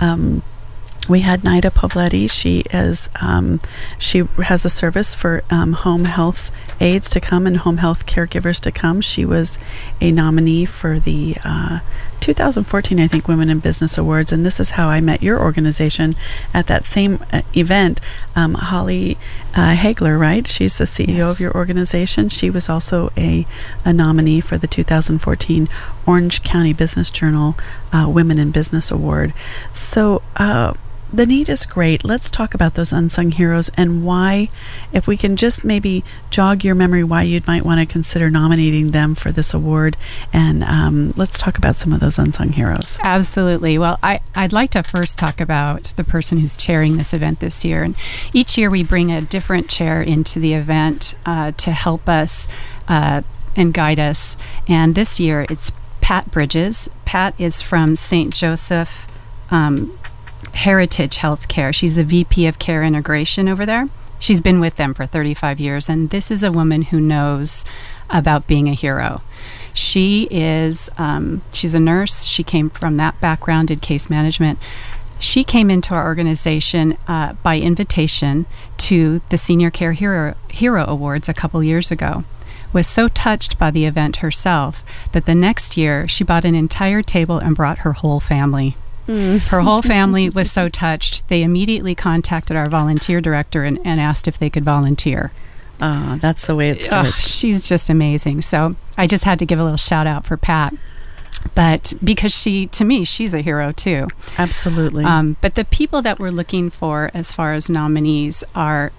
Um, 0.00 0.42
we 1.08 1.20
had 1.20 1.40
Nida 1.42 1.70
Pobletti. 1.70 2.30
She 2.30 2.60
is 2.72 3.08
um, 3.20 3.60
she 3.98 4.20
has 4.44 4.64
a 4.64 4.70
service 4.70 5.14
for 5.14 5.42
um, 5.50 5.72
home 5.72 6.04
health 6.06 6.50
aides 6.80 7.08
to 7.10 7.20
come 7.20 7.46
and 7.46 7.58
home 7.58 7.76
health 7.78 8.06
caregivers 8.06 8.60
to 8.60 8.72
come. 8.72 9.00
She 9.00 9.24
was 9.24 9.58
a 10.00 10.10
nominee 10.10 10.64
for 10.64 10.98
the 10.98 11.36
uh, 11.44 11.80
2014, 12.20 12.98
I 12.98 13.06
think, 13.06 13.28
Women 13.28 13.48
in 13.50 13.58
Business 13.60 13.98
Awards, 13.98 14.32
and 14.32 14.44
this 14.46 14.58
is 14.58 14.70
how 14.70 14.88
I 14.88 15.00
met 15.00 15.22
your 15.22 15.38
organization 15.40 16.16
at 16.54 16.66
that 16.68 16.84
same 16.86 17.22
uh, 17.32 17.42
event. 17.54 18.00
Um, 18.34 18.54
Holly 18.54 19.18
uh, 19.54 19.74
Hagler, 19.76 20.18
right? 20.18 20.46
She's 20.46 20.78
the 20.78 20.84
CEO 20.84 21.18
Yes. 21.18 21.30
of 21.32 21.40
your 21.40 21.54
organization. 21.54 22.28
She 22.30 22.50
was 22.50 22.68
also 22.68 23.10
a, 23.16 23.44
a 23.84 23.92
nominee 23.92 24.40
for 24.40 24.56
the 24.56 24.66
2014 24.66 25.68
Orange 26.06 26.42
County 26.42 26.72
Business 26.72 27.10
Journal 27.10 27.56
uh, 27.92 28.08
Women 28.08 28.38
in 28.38 28.50
Business 28.50 28.90
Award. 28.90 29.32
So, 29.72 30.22
uh, 30.36 30.72
the 31.14 31.26
need 31.26 31.48
is 31.48 31.64
great. 31.64 32.04
Let's 32.04 32.30
talk 32.30 32.54
about 32.54 32.74
those 32.74 32.92
unsung 32.92 33.30
heroes 33.30 33.70
and 33.76 34.04
why, 34.04 34.48
if 34.92 35.06
we 35.06 35.16
can 35.16 35.36
just 35.36 35.64
maybe 35.64 36.02
jog 36.30 36.64
your 36.64 36.74
memory, 36.74 37.04
why 37.04 37.22
you 37.22 37.40
might 37.46 37.64
want 37.64 37.78
to 37.80 37.86
consider 37.86 38.30
nominating 38.30 38.90
them 38.90 39.14
for 39.14 39.30
this 39.30 39.54
award. 39.54 39.96
And 40.32 40.64
um, 40.64 41.12
let's 41.16 41.38
talk 41.38 41.56
about 41.56 41.76
some 41.76 41.92
of 41.92 42.00
those 42.00 42.18
unsung 42.18 42.52
heroes. 42.52 42.98
Absolutely. 43.02 43.78
Well, 43.78 43.98
I, 44.02 44.20
I'd 44.34 44.52
like 44.52 44.70
to 44.72 44.82
first 44.82 45.16
talk 45.16 45.40
about 45.40 45.92
the 45.96 46.02
person 46.02 46.38
who's 46.38 46.56
chairing 46.56 46.96
this 46.96 47.14
event 47.14 47.38
this 47.38 47.64
year. 47.64 47.84
And 47.84 47.96
each 48.32 48.58
year 48.58 48.68
we 48.68 48.82
bring 48.82 49.12
a 49.12 49.20
different 49.20 49.68
chair 49.68 50.02
into 50.02 50.40
the 50.40 50.54
event 50.54 51.14
uh, 51.24 51.52
to 51.52 51.70
help 51.70 52.08
us 52.08 52.48
uh, 52.88 53.22
and 53.54 53.72
guide 53.72 54.00
us. 54.00 54.36
And 54.66 54.96
this 54.96 55.20
year 55.20 55.46
it's 55.48 55.70
Pat 56.00 56.32
Bridges. 56.32 56.90
Pat 57.04 57.34
is 57.38 57.62
from 57.62 57.94
St. 57.94 58.34
Joseph 58.34 59.06
um, 59.50 59.96
Heritage 60.54 61.18
Healthcare. 61.18 61.74
She's 61.74 61.94
the 61.94 62.04
VP 62.04 62.46
of 62.46 62.58
Care 62.58 62.82
Integration 62.82 63.48
over 63.48 63.66
there. 63.66 63.88
She's 64.18 64.40
been 64.40 64.60
with 64.60 64.76
them 64.76 64.94
for 64.94 65.04
35 65.04 65.60
years, 65.60 65.88
and 65.88 66.10
this 66.10 66.30
is 66.30 66.42
a 66.42 66.52
woman 66.52 66.82
who 66.82 67.00
knows 67.00 67.64
about 68.08 68.46
being 68.46 68.68
a 68.68 68.74
hero. 68.74 69.20
She 69.72 70.28
is, 70.30 70.88
um, 70.96 71.42
she's 71.52 71.74
a 71.74 71.80
nurse. 71.80 72.24
She 72.24 72.42
came 72.42 72.70
from 72.70 72.96
that 72.96 73.20
background, 73.20 73.68
did 73.68 73.82
case 73.82 74.08
management. 74.08 74.58
She 75.18 75.42
came 75.42 75.70
into 75.70 75.94
our 75.94 76.06
organization 76.06 76.96
uh, 77.08 77.34
by 77.42 77.58
invitation 77.58 78.46
to 78.78 79.20
the 79.30 79.38
Senior 79.38 79.70
Care 79.70 79.92
Hero, 79.92 80.34
Hero 80.48 80.84
Awards 80.86 81.28
a 81.28 81.34
couple 81.34 81.62
years 81.62 81.90
ago. 81.90 82.24
Was 82.72 82.86
so 82.86 83.08
touched 83.08 83.58
by 83.58 83.70
the 83.70 83.84
event 83.84 84.16
herself 84.16 84.84
that 85.12 85.26
the 85.26 85.34
next 85.34 85.76
year 85.76 86.08
she 86.08 86.24
bought 86.24 86.44
an 86.44 86.54
entire 86.54 87.02
table 87.02 87.38
and 87.38 87.54
brought 87.54 87.78
her 87.78 87.92
whole 87.92 88.20
family. 88.20 88.76
Her 89.06 89.60
whole 89.60 89.82
family 89.82 90.30
was 90.30 90.50
so 90.50 90.68
touched, 90.68 91.28
they 91.28 91.42
immediately 91.42 91.94
contacted 91.94 92.56
our 92.56 92.68
volunteer 92.68 93.20
director 93.20 93.64
and, 93.64 93.78
and 93.84 94.00
asked 94.00 94.26
if 94.26 94.38
they 94.38 94.50
could 94.50 94.64
volunteer. 94.64 95.32
Ah, 95.80 96.18
that's 96.20 96.46
the 96.46 96.54
way 96.54 96.70
it 96.70 96.88
Oh, 96.92 97.10
she's 97.18 97.68
just 97.68 97.90
amazing. 97.90 98.42
So 98.42 98.76
I 98.96 99.06
just 99.06 99.24
had 99.24 99.38
to 99.40 99.46
give 99.46 99.58
a 99.58 99.62
little 99.62 99.76
shout 99.76 100.06
out 100.06 100.26
for 100.26 100.36
Pat. 100.36 100.72
But 101.54 101.92
because 102.02 102.32
she, 102.32 102.68
to 102.68 102.84
me, 102.84 103.04
she's 103.04 103.34
a 103.34 103.40
hero 103.40 103.72
too. 103.72 104.08
Absolutely. 104.38 105.04
Um, 105.04 105.36
but 105.40 105.56
the 105.56 105.64
people 105.64 106.00
that 106.02 106.18
we're 106.18 106.30
looking 106.30 106.70
for 106.70 107.10
as 107.12 107.32
far 107.32 107.52
as 107.52 107.68
nominees 107.68 108.42
are 108.54 108.92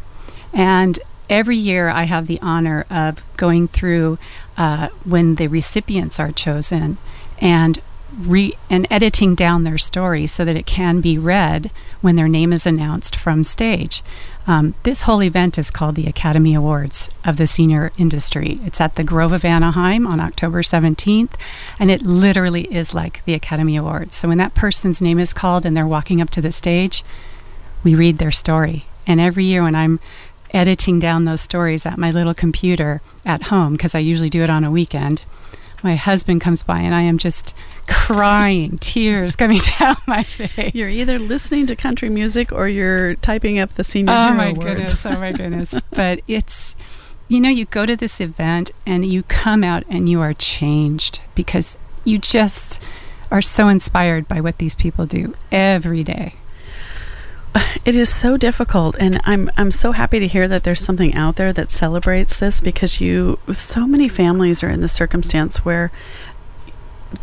And 0.54 1.00
every 1.30 1.58
year 1.58 1.90
I 1.90 2.04
have 2.04 2.28
the 2.28 2.40
honor 2.42 2.86
of 2.90 3.24
going 3.36 3.68
through 3.68 4.20
uh, 4.58 4.90
when 5.04 5.36
the 5.36 5.48
recipients 5.48 6.20
are 6.20 6.32
chosen 6.32 6.98
and 7.40 7.80
re- 8.18 8.58
and 8.70 8.88
editing 8.90 9.36
down 9.36 9.64
their 9.64 9.78
story 9.78 10.28
so 10.28 10.46
that 10.46 10.56
it 10.56 10.66
can 10.66 11.02
be 11.02 11.18
read 11.18 11.72
when 12.02 12.16
their 12.16 12.28
name 12.28 12.54
is 12.54 12.66
announced 12.66 13.16
from 13.16 13.44
stage. 13.44 14.04
Um, 14.46 14.76
this 14.84 15.02
whole 15.02 15.22
event 15.22 15.58
is 15.58 15.70
called 15.70 15.96
the 15.96 16.08
Academy 16.08 16.54
Awards 16.54 17.10
of 17.26 17.38
the 17.38 17.48
senior 17.48 17.92
industry. 17.98 18.56
It's 18.64 18.80
at 18.80 18.96
the 18.96 19.04
Grove 19.04 19.34
of 19.34 19.44
Anaheim 19.44 20.08
on 20.08 20.20
October 20.22 20.62
17th, 20.62 21.34
and 21.80 21.92
it 21.92 22.02
literally 22.02 22.74
is 22.74 22.94
like 22.94 23.24
the 23.26 23.34
Academy 23.34 23.76
Awards. 23.76 24.16
So 24.16 24.30
when 24.30 24.38
that 24.38 24.56
person's 24.56 25.02
name 25.02 25.20
is 25.20 25.34
called 25.34 25.66
and 25.66 25.76
they're 25.76 25.86
walking 25.86 26.22
up 26.22 26.30
to 26.32 26.42
the 26.42 26.52
stage, 26.52 27.04
we 27.84 27.94
read 27.94 28.20
their 28.20 28.32
story. 28.32 28.86
And 29.06 29.20
every 29.20 29.44
year 29.44 29.64
when 29.64 29.76
I'm 29.76 30.00
editing 30.52 31.00
down 31.00 31.26
those 31.26 31.42
stories 31.42 31.86
at 31.86 31.98
my 31.98 32.12
little 32.12 32.34
computer 32.34 33.02
at 33.26 33.44
home, 33.44 33.74
because 33.74 33.96
I 33.96 34.00
usually 34.00 34.30
do 34.30 34.44
it 34.44 34.50
on 34.50 34.64
a 34.64 34.72
weekend, 34.72 35.26
my 35.88 35.96
husband 35.96 36.42
comes 36.42 36.64
by 36.64 36.82
and 36.82 36.94
I 36.94 37.04
am 37.04 37.18
just 37.18 37.56
crying, 37.88 38.78
tears 38.80 39.38
coming 39.38 39.62
down 39.80 39.96
my 40.06 40.22
face. 40.22 40.76
You're 40.76 40.90
either 40.90 41.18
listening 41.18 41.66
to 41.68 41.78
country 41.78 42.10
music 42.10 42.52
or 42.52 42.68
you're 42.68 43.16
typing 43.16 43.58
up 43.58 43.76
the 43.76 43.86
senior 43.86 44.12
oh 44.12 44.34
my 44.34 44.52
words. 44.52 44.66
goodness, 44.66 45.06
oh 45.06 45.18
my 45.18 45.32
goodness. 45.40 45.80
but 45.92 46.20
it's, 46.28 46.76
you 47.30 47.40
know, 47.40 47.48
you 47.48 47.64
go 47.64 47.86
to 47.86 47.96
this 47.96 48.20
event 48.20 48.72
and 48.86 49.06
you 49.06 49.24
come 49.24 49.64
out 49.64 49.84
and 49.88 50.10
you 50.10 50.20
are 50.20 50.34
changed 50.34 51.22
because 51.36 51.78
you 52.04 52.18
just 52.18 52.84
are 53.32 53.42
so 53.42 53.70
inspired 53.70 54.28
by 54.28 54.42
what 54.42 54.58
these 54.58 54.76
people 54.76 55.06
do 55.06 55.36
every 55.54 56.04
day. 56.04 56.34
It 57.86 57.96
is 57.96 58.14
so 58.14 58.36
difficult, 58.36 58.98
and 59.00 59.22
I'm 59.24 59.50
I'm 59.56 59.72
so 59.72 59.94
happy 59.94 60.20
to 60.20 60.28
hear 60.28 60.48
that 60.50 60.66
there's 60.66 60.82
something 60.82 61.14
out 61.14 61.38
there 61.38 61.54
that 61.54 61.72
celebrates 61.72 62.38
this 62.38 62.60
because 62.60 63.00
you 63.00 63.40
so 63.54 63.88
many 63.88 64.10
families 64.10 64.62
are 64.62 64.70
in 64.70 64.82
the 64.82 64.90
circumstance 64.90 65.64
where 65.64 65.90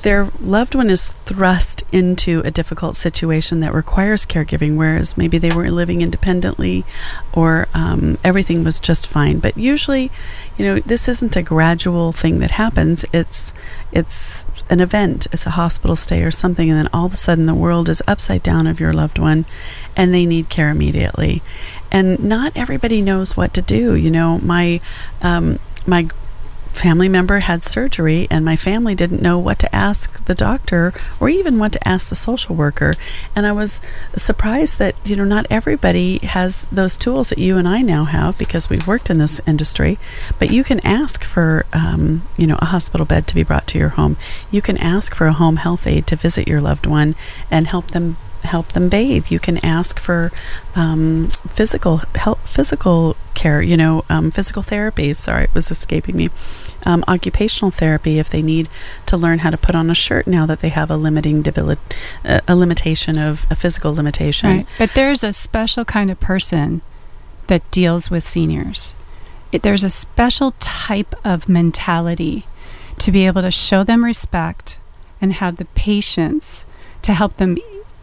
their 0.03 0.31
loved 0.41 0.75
one 0.75 0.89
is 0.89 1.13
thrust 1.13 1.83
into 1.93 2.41
a 2.45 2.51
difficult 2.51 2.97
situation 2.97 3.61
that 3.61 3.75
requires 3.75 4.25
caregiving, 4.25 4.77
whereas 4.77 5.19
maybe 5.19 5.37
they 5.37 5.55
were 5.55 5.71
living 5.71 6.01
independently 6.01 6.85
or 7.33 7.69
um, 7.75 8.17
everything 8.25 8.65
was 8.65 8.81
just 8.81 9.07
fine. 9.07 9.39
But 9.39 9.59
usually, 9.59 10.11
you 10.57 10.65
know, 10.65 10.81
this 10.81 11.09
isn't 11.09 11.37
a 11.37 11.43
gradual 11.43 12.13
thing 12.13 12.39
that 12.39 12.53
happens. 12.53 13.05
It's 13.13 13.53
it's 13.93 14.47
an 14.71 14.81
event. 14.81 15.27
It's 15.33 15.47
a 15.47 15.51
hospital 15.51 15.97
stay 15.97 16.23
or 16.23 16.31
something, 16.31 16.71
and 16.71 16.79
then 16.79 16.89
all 16.93 17.07
of 17.07 17.15
a 17.15 17.19
sudden 17.19 17.47
the 17.47 17.55
world 17.55 17.89
is 17.89 18.03
upside 18.07 18.43
down 18.43 18.67
of 18.67 18.81
your 18.81 18.93
loved 18.93 19.19
one, 19.19 19.45
and 19.97 20.13
they 20.13 20.27
need 20.27 20.49
care 20.49 20.71
immediately. 20.71 21.43
And 21.93 22.23
not 22.25 22.53
everybody 22.57 23.03
knows 23.03 23.37
what 23.37 23.55
to 23.55 23.63
do. 23.63 23.95
You 23.95 24.11
know, 24.11 24.39
my 24.39 24.81
um, 25.23 25.59
my 25.87 26.09
family 26.75 27.09
member 27.09 27.39
had 27.39 27.65
surgery 27.65 28.27
and 28.31 28.45
my 28.45 28.57
family 28.57 28.95
didn't 28.95 29.23
know 29.23 29.39
what 29.39 29.59
to 29.61 29.75
ask 29.75 30.25
the 30.25 30.35
doctor 30.35 30.93
or 31.21 31.29
even 31.29 31.59
what 31.59 31.73
to 31.73 31.89
ask 31.89 32.09
the 32.09 32.17
social 32.17 32.55
worker. 32.55 32.95
And 33.35 33.47
i 33.47 33.53
was 33.53 33.81
surprised 34.17 34.79
that 34.79 34.95
you 35.05 35.17
know 35.17 35.25
not 35.25 35.47
everybody 35.51 36.19
has 36.19 36.67
those 36.71 36.97
tools 36.97 37.31
that 37.31 37.39
you 37.39 37.57
and 37.57 37.69
i 37.69 37.81
now 37.81 38.05
have 38.05 38.37
because 38.39 38.69
we've 38.69 38.87
worked 38.87 39.11
in 39.11 39.19
this 39.19 39.41
industry. 39.47 39.99
But 40.39 40.51
you 40.51 40.65
can 40.65 40.85
ask 40.85 41.25
for 41.25 41.65
um, 41.73 42.23
you 42.37 42.47
know 42.47 42.59
a 42.61 42.67
hospital 42.67 43.07
bed 43.07 43.27
to 43.29 43.35
be 43.35 43.43
brought 43.43 43.67
to 43.69 43.79
your 43.79 43.91
home. 43.91 44.17
You 44.51 44.61
can 44.61 44.77
ask 44.79 45.15
for 45.15 45.27
a 45.27 45.33
home 45.33 45.57
health 45.57 45.87
aide 45.87 46.07
to 46.09 46.17
visit 46.17 46.49
your 46.49 46.61
loved 46.61 46.87
one 46.87 47.15
and 47.51 47.67
help 47.67 47.93
them 47.93 48.17
help 48.45 48.73
them 48.73 48.89
bathe. 48.89 49.29
You 49.29 49.39
can 49.39 49.59
ask 49.65 49.99
for 49.99 50.33
um, 50.75 51.29
physical 51.49 51.99
help, 52.15 52.41
physical 52.47 53.17
care. 53.35 53.63
You 53.63 53.77
know, 53.77 54.05
um, 54.09 54.31
physical 54.31 54.63
therapy. 54.63 55.15
Sorry, 55.15 55.45
it 55.45 55.55
was 55.55 55.71
escaping 55.71 56.17
me. 56.17 56.29
Um, 56.87 57.05
occupational 57.09 57.71
therapy 57.71 58.19
if 58.19 58.29
they 58.29 58.43
need 58.43 58.69
to 59.07 59.17
learn 59.17 59.41
how 59.41 59.51
to 59.51 59.57
put 59.57 59.75
on 59.75 59.91
a 59.91 59.95
shirt 59.95 60.27
now 60.27 60.45
that 60.47 60.61
they 60.61 60.69
have 60.69 60.91
a 60.91 60.97
limiting 60.97 61.43
debil- 61.43 61.77
uh, 62.25 62.41
a 62.47 62.55
limitation 62.55 63.19
of 63.19 63.47
a 63.51 63.55
physical 63.55 63.95
limitation. 63.95 64.51
Right. 64.51 64.67
But 64.79 64.93
there's 64.95 65.25
a 65.25 65.33
special 65.33 65.85
kind 65.85 66.11
of 66.11 66.21
person 66.21 66.83
that 67.47 67.69
deals 67.71 68.11
with 68.11 68.25
seniors. 68.25 68.95
It, 69.53 69.63
there's 69.63 69.85
a 69.85 69.91
special 69.91 70.53
type 70.59 71.15
of 71.25 71.49
mentality 71.49 72.47
to 72.99 73.13
be 73.13 73.27
able 73.27 73.43
to 73.43 73.51
show 73.51 73.85
them 73.85 74.05
respect 74.05 74.79
and 75.21 75.33
have 75.35 75.57
the 75.57 75.65
patience 75.65 76.67
to 77.03 77.13
help 77.13 77.37
them 77.37 77.57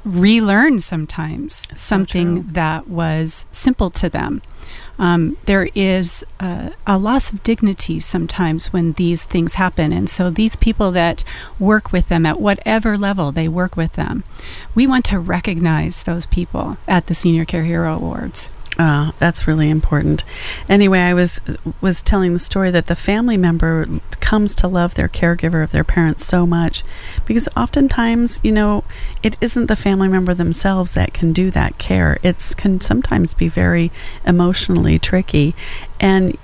relearn 0.04 0.80
sometimes 0.80 1.68
something 1.74 2.44
true. 2.44 2.54
that 2.54 2.88
was 2.88 3.46
simple 3.52 3.90
to 3.92 4.10
them. 4.10 4.42
Um, 5.00 5.38
there 5.46 5.68
is 5.74 6.24
uh, 6.40 6.70
a 6.86 6.98
loss 6.98 7.34
of 7.34 7.42
dignity 7.42 8.00
sometimes 8.00 8.72
when 8.72 8.94
these 8.94 9.26
things 9.26 9.56
happen. 9.56 9.92
And 9.92 10.08
so, 10.08 10.30
these 10.30 10.56
people 10.56 10.92
that 10.92 11.24
work 11.58 11.92
with 11.92 12.08
them 12.10 12.26
at 12.26 12.40
whatever 12.40 12.96
level 12.96 13.32
they 13.32 13.48
work 13.48 13.76
with 13.76 13.94
them, 13.94 14.24
we 14.76 14.86
want 14.86 15.06
to 15.06 15.20
recognize 15.20 16.04
those 16.04 16.28
people 16.28 16.78
at 16.88 17.08
the 17.08 17.16
Senior 17.16 17.46
Care 17.46 17.64
Hero 17.64 17.96
Awards. 17.96 18.52
Oh, 18.80 19.12
that's 19.20 19.48
really 19.48 19.70
important. 19.70 20.24
Anyway, 20.70 21.00
I 21.00 21.14
was 21.14 21.42
was 21.82 22.02
telling 22.02 22.34
the 22.34 22.40
story 22.40 22.72
that 22.72 22.88
the 22.88 22.96
family 22.96 23.36
member 23.38 23.86
comes 24.22 24.56
to 24.56 24.68
love 24.68 24.96
their 24.96 25.10
caregiver 25.10 25.62
of 25.64 25.72
their 25.72 25.84
parents 25.84 26.26
so 26.26 26.48
much 26.48 26.84
because 27.26 27.50
oftentimes, 27.56 28.40
you 28.44 28.52
know, 28.52 28.86
it 29.22 29.38
isn't 29.42 29.66
the 29.66 29.76
family 29.76 30.08
member 30.08 30.34
themselves 30.34 30.94
that 30.94 31.14
can 31.14 31.34
do 31.34 31.52
that 31.52 31.78
care. 31.78 32.18
It's 32.24 32.56
can 32.56 32.80
sometimes 32.80 33.34
be 33.34 33.50
very 33.50 33.92
emotionally 34.26 34.98
tricky 34.98 35.54
and 36.00 36.38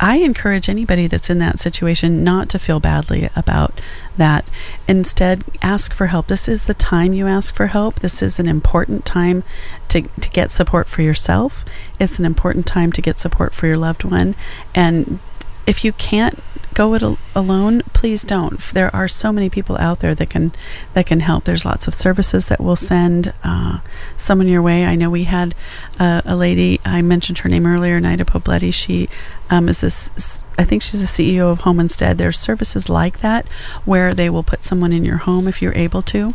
I 0.00 0.16
encourage 0.16 0.70
anybody 0.70 1.06
that's 1.06 1.28
in 1.28 1.38
that 1.38 1.60
situation 1.60 2.24
not 2.24 2.48
to 2.48 2.58
feel 2.58 2.80
badly 2.80 3.28
about 3.36 3.78
that. 4.16 4.50
Instead, 4.88 5.44
ask 5.60 5.92
for 5.92 6.06
help. 6.06 6.28
This 6.28 6.48
is 6.48 6.64
the 6.64 6.74
time 6.74 7.12
you 7.12 7.26
ask 7.26 7.54
for 7.54 7.66
help. 7.66 8.00
This 8.00 8.22
is 8.22 8.40
an 8.40 8.48
important 8.48 9.04
time 9.04 9.44
to, 9.88 10.00
to 10.00 10.30
get 10.30 10.50
support 10.50 10.88
for 10.88 11.02
yourself. 11.02 11.66
It's 11.98 12.18
an 12.18 12.24
important 12.24 12.66
time 12.66 12.92
to 12.92 13.02
get 13.02 13.20
support 13.20 13.52
for 13.52 13.66
your 13.66 13.76
loved 13.76 14.04
one. 14.04 14.34
And 14.74 15.18
if 15.66 15.84
you 15.84 15.92
can't 15.92 16.38
go 16.72 16.94
it 16.94 17.02
al- 17.02 17.18
alone, 17.34 17.82
please 17.92 18.22
don't. 18.22 18.58
There 18.58 18.94
are 18.94 19.08
so 19.08 19.32
many 19.32 19.50
people 19.50 19.76
out 19.76 20.00
there 20.00 20.14
that 20.14 20.30
can 20.30 20.52
that 20.94 21.06
can 21.06 21.20
help. 21.20 21.44
There's 21.44 21.64
lots 21.64 21.86
of 21.86 21.94
services 21.94 22.48
that 22.48 22.60
will 22.60 22.76
send 22.76 23.34
uh, 23.44 23.80
someone 24.16 24.48
your 24.48 24.62
way. 24.62 24.84
I 24.86 24.94
know 24.94 25.10
we 25.10 25.24
had 25.24 25.54
uh, 25.98 26.22
a 26.24 26.36
lady. 26.36 26.80
I 26.84 27.02
mentioned 27.02 27.38
her 27.38 27.48
name 27.48 27.66
earlier, 27.66 28.00
Nida 28.00 28.24
Pobletti. 28.24 28.72
She 28.72 29.08
um, 29.50 29.68
is 29.68 29.80
this. 29.80 30.44
I 30.56 30.64
think 30.64 30.80
she's 30.80 31.00
the 31.00 31.06
CEO 31.36 31.50
of 31.50 31.62
Home 31.62 31.80
Instead. 31.80 32.18
There's 32.18 32.38
services 32.38 32.88
like 32.88 33.18
that 33.18 33.48
where 33.84 34.14
they 34.14 34.30
will 34.30 34.42
put 34.44 34.64
someone 34.64 34.92
in 34.92 35.04
your 35.04 35.18
home 35.18 35.48
if 35.48 35.60
you're 35.60 35.74
able 35.74 36.02
to, 36.02 36.34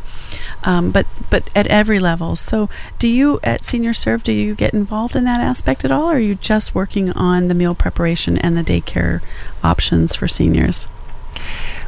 um, 0.64 0.92
but 0.92 1.08
but 1.30 1.50
at 1.56 1.66
every 1.68 1.98
level. 1.98 2.36
So, 2.36 2.70
do 3.00 3.08
you 3.08 3.40
at 3.42 3.64
Senior 3.64 3.94
Serv 3.94 4.24
do 4.24 4.34
you 4.34 4.54
get 4.54 4.74
involved 4.74 5.16
in 5.16 5.24
that 5.24 5.40
aspect 5.40 5.86
at 5.86 5.92
all, 5.92 6.10
or 6.10 6.16
are 6.16 6.20
you 6.20 6.36
just 6.36 6.76
working 6.76 7.12
on 7.14 7.48
the 7.48 7.54
meal 7.54 7.74
preparation 7.74 8.38
and 8.38 8.58
the 8.58 8.64
daycare 8.64 9.22
options 9.64 10.16
for 10.16 10.28
seniors? 10.28 10.88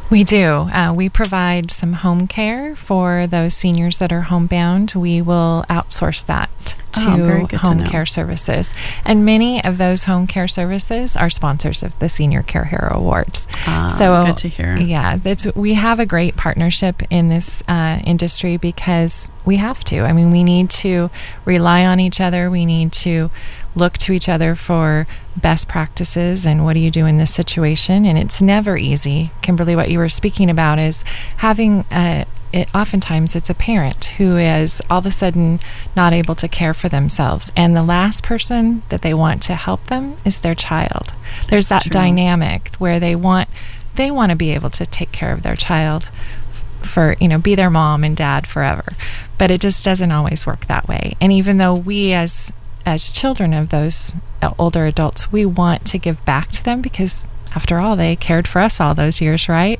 We 0.09 0.23
do. 0.23 0.69
Uh, 0.71 0.93
we 0.95 1.09
provide 1.09 1.69
some 1.69 1.93
home 1.93 2.27
care 2.27 2.75
for 2.75 3.27
those 3.27 3.53
seniors 3.53 3.97
that 3.97 4.13
are 4.13 4.21
homebound. 4.21 4.93
We 4.95 5.21
will 5.21 5.65
outsource 5.69 6.25
that 6.27 6.49
to 6.93 7.11
Oh, 7.11 7.17
good 7.17 7.49
to 7.49 7.57
home 7.57 7.79
care 7.79 8.05
services. 8.05 8.73
And 9.05 9.25
many 9.25 9.63
of 9.63 9.77
those 9.77 10.05
home 10.05 10.27
care 10.27 10.47
services 10.47 11.15
are 11.15 11.29
sponsors 11.29 11.83
of 11.83 11.97
the 11.99 12.09
Senior 12.09 12.41
Care 12.41 12.65
Hero 12.65 12.93
Awards. 12.95 13.47
Ah, 13.67 13.87
so 13.87 14.25
good 14.25 14.37
to 14.37 14.47
hear. 14.47 14.77
Yeah, 14.77 15.17
that's 15.17 15.45
we 15.55 15.73
have 15.73 15.99
a 15.99 16.05
great 16.05 16.35
partnership 16.37 17.03
in 17.09 17.29
this 17.29 17.61
uh, 17.67 17.99
industry 18.03 18.57
because 18.57 19.29
we 19.45 19.57
have 19.57 19.83
to. 19.85 20.01
I 20.01 20.13
mean, 20.13 20.31
we 20.31 20.43
need 20.43 20.69
to 20.71 21.09
rely 21.45 21.85
on 21.85 21.99
each 21.99 22.19
other. 22.19 22.49
We 22.49 22.65
need 22.65 22.91
to 22.93 23.29
look 23.77 23.97
to 23.99 24.11
each 24.13 24.27
other 24.27 24.55
for 24.55 25.07
best 25.35 25.67
practices 25.67 26.45
and 26.45 26.65
what 26.65 26.73
do 26.73 26.79
you 26.79 26.91
do 26.91 27.05
in 27.05 27.17
this 27.17 27.33
situation. 27.33 28.05
And 28.05 28.17
it's 28.17 28.41
never 28.41 28.77
easy. 28.77 29.31
Kimberly, 29.41 29.75
what 29.75 29.89
you 29.89 29.99
were 29.99 30.09
speaking 30.09 30.49
about 30.49 30.79
is 30.79 31.03
having 31.37 31.85
a 31.91 32.25
it, 32.53 32.73
oftentimes 32.73 33.35
it's 33.35 33.49
a 33.49 33.53
parent 33.53 34.05
who 34.17 34.37
is 34.37 34.81
all 34.89 34.99
of 34.99 35.05
a 35.05 35.11
sudden 35.11 35.59
not 35.95 36.13
able 36.13 36.33
to 36.35 36.47
care 36.47 36.73
for 36.73 36.87
themselves 36.87 37.51
and 37.57 37.75
the 37.75 37.83
last 37.83 38.23
person 38.23 38.83
that 38.87 39.01
they 39.01 39.13
want 39.13 39.41
to 39.43 39.55
help 39.55 39.83
them 39.87 40.15
is 40.23 40.39
their 40.39 40.55
child 40.55 41.13
there's 41.49 41.67
That's 41.67 41.83
that 41.83 41.91
true. 41.91 41.99
dynamic 41.99 42.73
where 42.77 43.01
they 43.01 43.15
want 43.17 43.49
they 43.95 44.11
want 44.11 44.29
to 44.29 44.37
be 44.37 44.51
able 44.51 44.69
to 44.69 44.85
take 44.85 45.11
care 45.11 45.33
of 45.33 45.43
their 45.43 45.57
child 45.57 46.09
for 46.81 47.17
you 47.19 47.27
know 47.27 47.37
be 47.37 47.55
their 47.55 47.69
mom 47.69 48.05
and 48.05 48.15
dad 48.15 48.47
forever 48.47 48.85
but 49.37 49.51
it 49.51 49.59
just 49.59 49.83
doesn't 49.83 50.11
always 50.11 50.45
work 50.45 50.67
that 50.67 50.87
way 50.87 51.15
and 51.19 51.33
even 51.33 51.57
though 51.57 51.75
we 51.75 52.13
as 52.13 52.53
as 52.87 53.11
children 53.11 53.53
of 53.53 53.67
those 53.69 54.13
uh, 54.41 54.53
older 54.57 54.85
adults 54.85 55.31
we 55.31 55.45
want 55.45 55.85
to 55.85 55.97
give 55.97 56.23
back 56.23 56.49
to 56.49 56.63
them 56.63 56.81
because 56.81 57.27
after 57.53 57.79
all 57.79 57.95
they 57.95 58.15
cared 58.15 58.47
for 58.47 58.59
us 58.59 58.79
all 58.79 58.95
those 58.95 59.19
years 59.19 59.49
right 59.49 59.79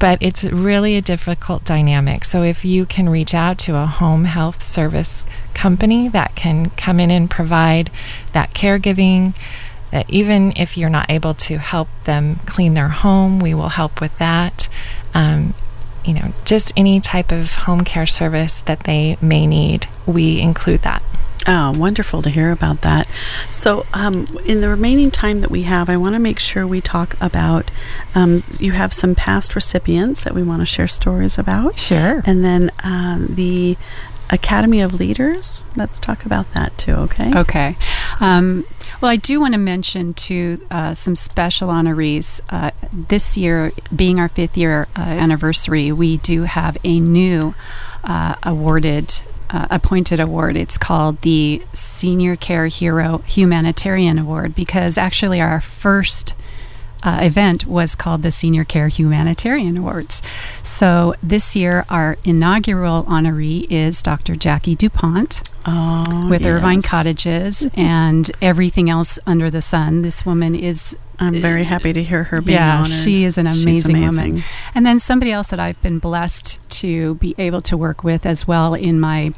but 0.00 0.16
it's 0.22 0.44
really 0.44 0.96
a 0.96 1.02
difficult 1.02 1.62
dynamic. 1.64 2.24
So 2.24 2.42
if 2.42 2.64
you 2.64 2.86
can 2.86 3.08
reach 3.10 3.34
out 3.34 3.58
to 3.60 3.76
a 3.76 3.84
home 3.84 4.24
health 4.24 4.64
service 4.64 5.26
company 5.52 6.08
that 6.08 6.34
can 6.34 6.70
come 6.70 6.98
in 6.98 7.10
and 7.10 7.30
provide 7.30 7.90
that 8.32 8.54
caregiving, 8.54 9.36
that 9.90 10.08
even 10.08 10.54
if 10.56 10.78
you're 10.78 10.88
not 10.88 11.10
able 11.10 11.34
to 11.34 11.58
help 11.58 11.88
them 12.04 12.36
clean 12.46 12.72
their 12.72 12.88
home, 12.88 13.40
we 13.40 13.52
will 13.52 13.68
help 13.68 14.00
with 14.00 14.16
that. 14.16 14.70
Um, 15.12 15.52
you 16.02 16.14
know, 16.14 16.32
just 16.46 16.72
any 16.78 16.98
type 16.98 17.30
of 17.30 17.54
home 17.54 17.82
care 17.82 18.06
service 18.06 18.62
that 18.62 18.84
they 18.84 19.18
may 19.20 19.46
need, 19.46 19.86
we 20.06 20.40
include 20.40 20.80
that. 20.80 21.02
Oh, 21.52 21.72
wonderful 21.76 22.22
to 22.22 22.30
hear 22.30 22.52
about 22.52 22.82
that. 22.82 23.08
So, 23.50 23.84
um, 23.92 24.26
in 24.44 24.60
the 24.60 24.68
remaining 24.68 25.10
time 25.10 25.40
that 25.40 25.50
we 25.50 25.62
have, 25.62 25.90
I 25.90 25.96
want 25.96 26.14
to 26.14 26.20
make 26.20 26.38
sure 26.38 26.64
we 26.64 26.80
talk 26.80 27.16
about. 27.20 27.72
Um, 28.14 28.38
you 28.60 28.70
have 28.72 28.92
some 28.92 29.16
past 29.16 29.56
recipients 29.56 30.22
that 30.22 30.32
we 30.32 30.44
want 30.44 30.60
to 30.62 30.66
share 30.66 30.86
stories 30.86 31.38
about, 31.38 31.80
Sure. 31.80 32.22
and 32.24 32.44
then 32.44 32.70
um, 32.84 33.34
the 33.34 33.76
Academy 34.30 34.80
of 34.80 34.94
Leaders. 34.94 35.64
Let's 35.74 35.98
talk 35.98 36.24
about 36.24 36.52
that 36.54 36.78
too. 36.78 36.92
Okay. 36.92 37.36
Okay. 37.36 37.76
Um, 38.20 38.64
well, 39.00 39.10
I 39.10 39.16
do 39.16 39.40
want 39.40 39.54
to 39.54 39.58
mention 39.58 40.14
to 40.14 40.64
uh, 40.70 40.94
some 40.94 41.16
special 41.16 41.68
honorees. 41.68 42.40
Uh, 42.48 42.70
this 42.92 43.36
year, 43.36 43.72
being 43.94 44.20
our 44.20 44.28
fifth 44.28 44.56
year 44.56 44.86
uh, 44.96 45.00
anniversary, 45.00 45.90
we 45.90 46.18
do 46.18 46.42
have 46.42 46.78
a 46.84 47.00
new 47.00 47.54
uh, 48.04 48.36
awarded. 48.44 49.22
Uh, 49.52 49.66
appointed 49.68 50.20
award. 50.20 50.56
It's 50.56 50.78
called 50.78 51.20
the 51.22 51.60
Senior 51.72 52.36
Care 52.36 52.68
Hero 52.68 53.18
Humanitarian 53.26 54.16
Award 54.16 54.54
because 54.54 54.96
actually 54.96 55.40
our 55.40 55.60
first 55.60 56.36
uh, 57.02 57.18
event 57.22 57.66
was 57.66 57.96
called 57.96 58.22
the 58.22 58.30
Senior 58.30 58.62
Care 58.64 58.86
Humanitarian 58.86 59.76
Awards. 59.76 60.22
So 60.62 61.14
this 61.20 61.56
year, 61.56 61.84
our 61.90 62.16
inaugural 62.24 63.02
honoree 63.04 63.66
is 63.70 64.02
Dr. 64.02 64.36
Jackie 64.36 64.76
DuPont 64.76 65.42
Oh, 65.66 66.28
with 66.30 66.46
Irvine. 66.46 66.80
Cottages 66.82 67.68
and 67.74 68.30
everything 68.40 68.88
else 68.88 69.18
under 69.26 69.50
the 69.50 69.60
sun. 69.62 70.02
This 70.02 70.24
woman 70.24 70.54
is. 70.54 70.96
I'm 71.20 71.34
very 71.34 71.64
happy 71.64 71.92
to 71.92 72.02
hear 72.02 72.24
her 72.24 72.40
being 72.40 72.56
yeah, 72.58 72.78
honored. 72.78 72.90
she 72.90 73.24
is 73.24 73.38
an 73.38 73.46
She's 73.48 73.62
amazing, 73.62 74.00
woman. 74.00 74.08
amazing. 74.30 74.42
And 74.74 74.86
then 74.86 74.98
somebody 74.98 75.32
else 75.32 75.48
that 75.48 75.60
I've 75.60 75.80
been 75.82 75.98
blessed 75.98 76.58
to 76.80 77.14
be 77.16 77.34
able 77.38 77.60
to 77.62 77.76
work 77.76 78.02
with 78.02 78.24
as 78.26 78.48
well 78.48 78.74
in 78.74 78.98
my 79.00 79.32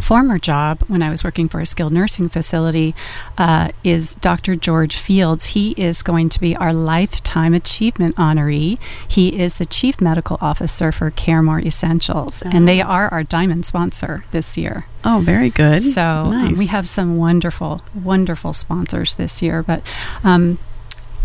former 0.00 0.38
job 0.38 0.82
when 0.86 1.02
I 1.02 1.10
was 1.10 1.24
working 1.24 1.48
for 1.48 1.60
a 1.60 1.66
skilled 1.66 1.92
nursing 1.92 2.28
facility 2.28 2.94
uh, 3.36 3.70
is 3.82 4.14
Dr. 4.14 4.54
George 4.54 4.96
Fields. 4.96 5.46
He 5.46 5.72
is 5.72 6.02
going 6.02 6.28
to 6.30 6.40
be 6.40 6.56
our 6.56 6.72
Lifetime 6.72 7.54
Achievement 7.54 8.16
honoree. 8.16 8.78
He 9.06 9.40
is 9.40 9.54
the 9.54 9.66
Chief 9.66 10.00
Medical 10.00 10.38
Officer 10.40 10.92
for 10.92 11.10
Caremore 11.10 11.60
Essentials, 11.60 12.42
and 12.42 12.68
they 12.68 12.80
are 12.80 13.08
our 13.08 13.22
diamond 13.24 13.66
sponsor 13.66 14.24
this 14.30 14.56
year. 14.56 14.86
Oh, 15.04 15.20
very 15.24 15.50
good. 15.50 15.82
So 15.82 16.02
um, 16.02 16.54
we 16.54 16.66
have 16.66 16.86
some 16.86 17.16
wonderful, 17.16 17.82
wonderful 17.94 18.52
sponsors 18.52 19.14
this 19.14 19.42
year. 19.42 19.62
But 19.62 19.82
um, 20.22 20.58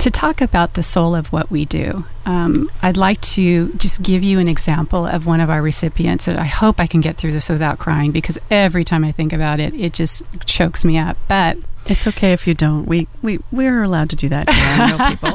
to 0.04 0.12
talk 0.12 0.42
about 0.42 0.74
the 0.74 0.84
soul 0.84 1.16
of 1.16 1.32
what 1.32 1.50
we 1.50 1.64
do, 1.64 2.04
um, 2.26 2.70
I'd 2.82 2.98
like 2.98 3.22
to 3.22 3.72
just 3.76 4.04
give 4.04 4.22
you 4.22 4.38
an 4.38 4.50
example 4.50 5.06
of 5.06 5.26
one 5.26 5.40
of 5.40 5.50
our 5.50 5.62
recipients. 5.62 6.28
And 6.28 6.38
I 6.38 6.44
hope 6.44 6.82
I 6.82 6.88
can 6.88 7.00
get 7.00 7.16
through 7.16 7.32
this 7.32 7.48
without 7.48 7.80
crying 7.80 8.12
because 8.12 8.38
every 8.52 8.84
time 8.84 9.06
I 9.06 9.14
think 9.14 9.32
about 9.32 9.62
it, 9.62 9.74
it 9.74 9.94
just 9.94 10.24
chokes 10.46 10.84
me 10.84 10.98
up. 10.98 11.16
But 11.30 11.58
It's 11.86 12.06
okay 12.06 12.34
if 12.34 12.46
you 12.46 12.54
don't. 12.54 12.86
We 12.86 13.08
we 13.22 13.40
we're 13.50 13.82
allowed 13.82 14.10
to 14.10 14.18
do 14.18 14.28
that. 14.28 14.50
Here. 14.50 14.62
I 14.68 14.92
know 14.92 15.34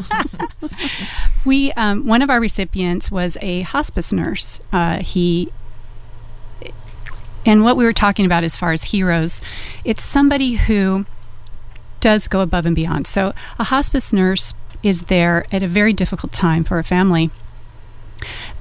people. 0.61 0.79
we, 1.47 1.73
um, 1.73 2.07
one 2.07 2.21
of 2.21 2.29
our 2.29 2.39
recipients 2.39 3.11
was 3.11 3.39
a 3.41 3.63
hospice 3.63 4.13
nurse. 4.13 4.61
Uh, 4.71 4.99
he 4.99 5.51
and 7.47 7.65
what 7.65 7.79
we 7.79 7.85
were 7.87 7.95
talking 7.95 8.27
about 8.27 8.45
as 8.45 8.55
far 8.55 8.73
as 8.73 8.85
heroes, 8.85 9.41
it's 9.83 10.05
somebody 10.05 10.57
who 10.57 11.07
does 12.01 12.29
go 12.29 12.41
above 12.41 12.67
and 12.67 12.77
beyond. 12.77 13.07
So 13.07 13.33
a 13.59 13.65
hospice 13.65 14.13
nurse 14.13 14.55
is 14.83 15.03
there 15.03 15.47
at 15.51 15.63
a 15.63 15.69
very 15.69 15.93
difficult 15.93 16.33
time 16.33 16.65
for 16.65 16.79
a 16.79 16.85
family. 16.85 17.31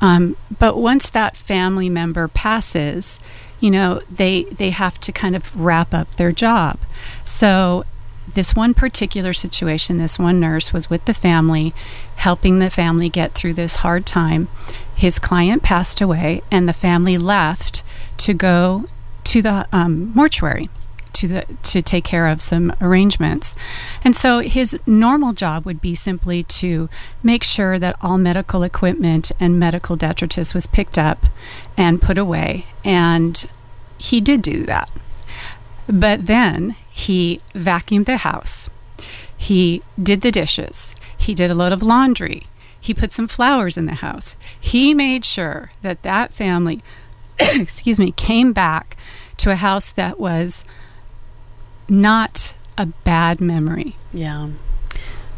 Um, 0.02 0.36
but 0.60 0.78
once 0.78 1.10
that 1.10 1.36
family 1.36 1.90
member 1.90 2.28
passes, 2.28 3.20
you 3.60 3.72
know, 3.72 4.02
they 4.10 4.44
they 4.46 4.70
have 4.70 5.00
to 5.02 5.12
kind 5.12 5.36
of 5.36 5.56
wrap 5.56 5.94
up 5.94 6.16
their 6.16 6.32
job. 6.32 6.80
So 7.24 7.86
this 8.34 8.56
one 8.56 8.74
particular 8.74 9.34
situation, 9.34 9.98
this 9.98 10.20
one 10.20 10.40
nurse 10.40 10.74
was 10.74 10.90
with 10.90 11.06
the 11.06 11.14
family, 11.14 11.74
helping 12.18 12.60
the 12.60 12.70
family 12.70 13.10
get 13.10 13.34
through 13.34 13.54
this 13.54 13.78
hard 13.78 14.06
time. 14.06 14.48
His 14.96 15.18
client 15.18 15.64
passed 15.64 16.02
away, 16.02 16.42
and 16.52 16.68
the 16.68 16.74
family 16.74 17.18
left 17.18 17.84
to 18.18 18.34
go 18.34 18.86
to 19.24 19.42
the 19.42 19.68
um, 19.72 20.12
mortuary 20.14 20.70
to 21.18 21.28
the 21.28 21.46
to 21.64 21.82
take 21.82 22.04
care 22.04 22.28
of 22.28 22.42
some 22.42 22.74
arrangements. 22.80 23.56
And 24.04 24.16
so 24.16 24.40
his 24.40 24.78
normal 24.86 25.34
job 25.34 25.66
would 25.66 25.82
be 25.82 25.96
simply 25.96 26.44
to 26.44 26.90
make 27.24 27.44
sure 27.44 27.80
that 27.80 27.96
all 28.02 28.18
medical 28.18 28.64
equipment 28.64 29.32
and 29.40 29.60
medical 29.60 29.96
detritus 29.96 30.54
was 30.54 30.68
picked 30.68 30.98
up 30.98 31.26
and 31.76 32.02
put 32.02 32.18
away. 32.18 32.66
And 32.84 33.50
he 33.98 34.22
did 34.22 34.42
do 34.42 34.64
that. 34.66 34.92
But 35.90 36.26
then 36.26 36.76
he 36.90 37.42
vacuumed 37.54 38.06
the 38.06 38.18
house. 38.18 38.70
He 39.36 39.82
did 40.02 40.22
the 40.22 40.32
dishes. 40.32 40.96
He 41.18 41.34
did 41.34 41.52
a 41.52 41.56
load 41.56 41.72
of 41.72 41.82
laundry. 41.82 42.44
He 42.80 42.94
put 42.94 43.14
some 43.14 43.28
flowers 43.28 43.78
in 43.78 43.86
the 43.86 43.96
house. 43.96 44.36
He 44.60 44.94
made 44.94 45.26
sure 45.26 45.72
that 45.82 46.04
that 46.04 46.34
family, 46.34 46.84
excuse 47.40 48.00
me, 48.00 48.12
came 48.12 48.54
back 48.54 48.98
to 49.38 49.52
a 49.52 49.56
house 49.56 49.90
that 49.92 50.20
was 50.20 50.66
not 51.90 52.54
a 52.78 52.86
bad 52.86 53.42
memory. 53.42 53.96
yeah. 54.14 54.50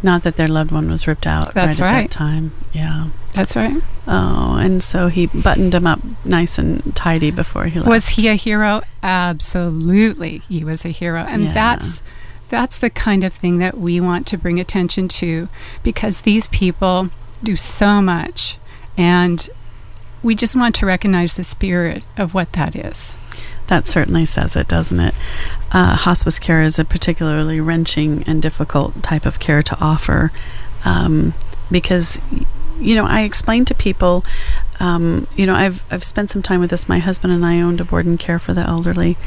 Not 0.01 0.23
that 0.23 0.37
their 0.37 0.47
loved 0.47 0.71
one 0.71 0.89
was 0.89 1.07
ripped 1.07 1.27
out. 1.27 1.53
That's 1.53 1.77
right, 1.77 1.93
At 1.93 2.01
that 2.03 2.11
time. 2.11 2.53
Yeah. 2.71 3.07
That's 3.33 3.53
right. 3.57 3.81
Oh, 4.07 4.55
and 4.55 4.81
so 4.81 5.09
he 5.09 5.25
buttoned 5.27 5.75
him 5.75 5.85
up 5.85 5.99
nice 6.23 6.57
and 6.57 6.95
tidy 6.95 7.31
before 7.31 7.65
he 7.65 7.79
left. 7.79 7.89
Was 7.89 8.07
he 8.09 8.29
a 8.29 8.35
hero? 8.35 8.81
Absolutely, 9.03 10.41
he 10.47 10.63
was 10.63 10.85
a 10.85 10.89
hero, 10.89 11.25
and 11.27 11.43
Yeah. 11.45 11.53
that's 11.53 12.01
That's 12.47 12.79
the 12.79 12.89
kind 12.89 13.23
of 13.23 13.31
thing 13.33 13.59
that 13.59 13.77
we 13.77 13.99
want 13.99 14.25
to 14.27 14.37
bring 14.37 14.59
attention 14.59 15.07
to 15.09 15.49
because 15.83 16.21
these 16.21 16.47
people 16.47 17.09
do 17.43 17.55
so 17.55 18.01
much. 18.01 18.57
And 18.97 19.47
we 20.23 20.33
just 20.33 20.55
want 20.55 20.73
to 20.75 20.85
recognize 20.87 21.35
the 21.35 21.43
spirit 21.43 22.01
of 22.17 22.33
what 22.33 22.53
that 22.53 22.75
is. 22.75 23.15
That 23.69 23.85
certainly 23.85 24.25
says 24.25 24.55
it, 24.55 24.67
doesn't 24.67 24.99
it? 24.99 25.13
Uh, 25.71 25.95
hospice 25.95 26.39
care 26.39 26.63
is 26.63 26.79
a 26.79 26.85
particularly 26.85 27.61
wrenching 27.61 28.23
and 28.23 28.41
difficult 28.41 29.03
type 29.03 29.27
of 29.27 29.39
care 29.39 29.61
to 29.61 29.77
offer 29.79 30.31
um, 30.83 31.35
because, 31.69 32.19
you 32.79 32.95
know, 32.95 33.05
I 33.05 33.21
explain 33.21 33.65
to 33.65 33.75
people, 33.75 34.25
um, 34.79 35.27
you 35.35 35.45
know, 35.45 35.53
I've, 35.53 35.83
I've 35.91 36.03
spent 36.03 36.31
some 36.31 36.41
time 36.41 36.61
with 36.61 36.71
this. 36.71 36.89
My 36.89 36.97
husband 36.97 37.31
and 37.31 37.45
I 37.45 37.61
owned 37.61 37.79
a 37.79 37.85
board 37.85 38.07
and 38.07 38.19
care 38.19 38.39
for 38.39 38.55
the 38.55 38.61
elderly. 38.61 39.17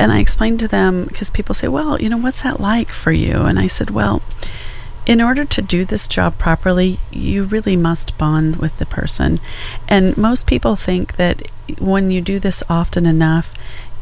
And 0.00 0.10
I 0.10 0.18
explained 0.18 0.58
to 0.58 0.68
them 0.68 1.04
because 1.04 1.30
people 1.30 1.54
say, 1.54 1.68
well, 1.68 2.02
you 2.02 2.08
know, 2.08 2.18
what's 2.18 2.42
that 2.42 2.58
like 2.58 2.90
for 2.90 3.12
you? 3.12 3.42
And 3.42 3.60
I 3.60 3.68
said, 3.68 3.90
well, 3.90 4.20
in 5.06 5.20
order 5.20 5.44
to 5.44 5.62
do 5.62 5.84
this 5.84 6.08
job 6.08 6.38
properly, 6.38 6.98
you 7.10 7.44
really 7.44 7.76
must 7.76 8.16
bond 8.16 8.56
with 8.56 8.78
the 8.78 8.86
person. 8.86 9.38
And 9.88 10.16
most 10.16 10.46
people 10.46 10.76
think 10.76 11.16
that 11.16 11.42
when 11.78 12.10
you 12.10 12.20
do 12.20 12.38
this 12.38 12.62
often 12.68 13.06
enough, 13.06 13.54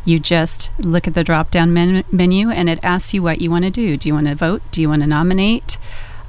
You 0.04 0.20
just 0.20 0.72
look 0.80 1.08
at 1.08 1.14
the 1.14 1.24
drop 1.24 1.52
down 1.52 1.74
men- 1.74 2.04
menu 2.12 2.50
and 2.50 2.70
it 2.70 2.84
asks 2.84 3.14
you 3.14 3.24
what 3.24 3.40
you 3.40 3.50
want 3.50 3.64
to 3.64 3.72
do. 3.72 3.96
Do 3.96 4.10
you 4.10 4.14
want 4.14 4.28
to 4.28 4.36
vote? 4.36 4.64
Do 4.72 4.82
you 4.82 4.90
want 4.90 5.02
to 5.02 5.08
nominate? 5.08 5.78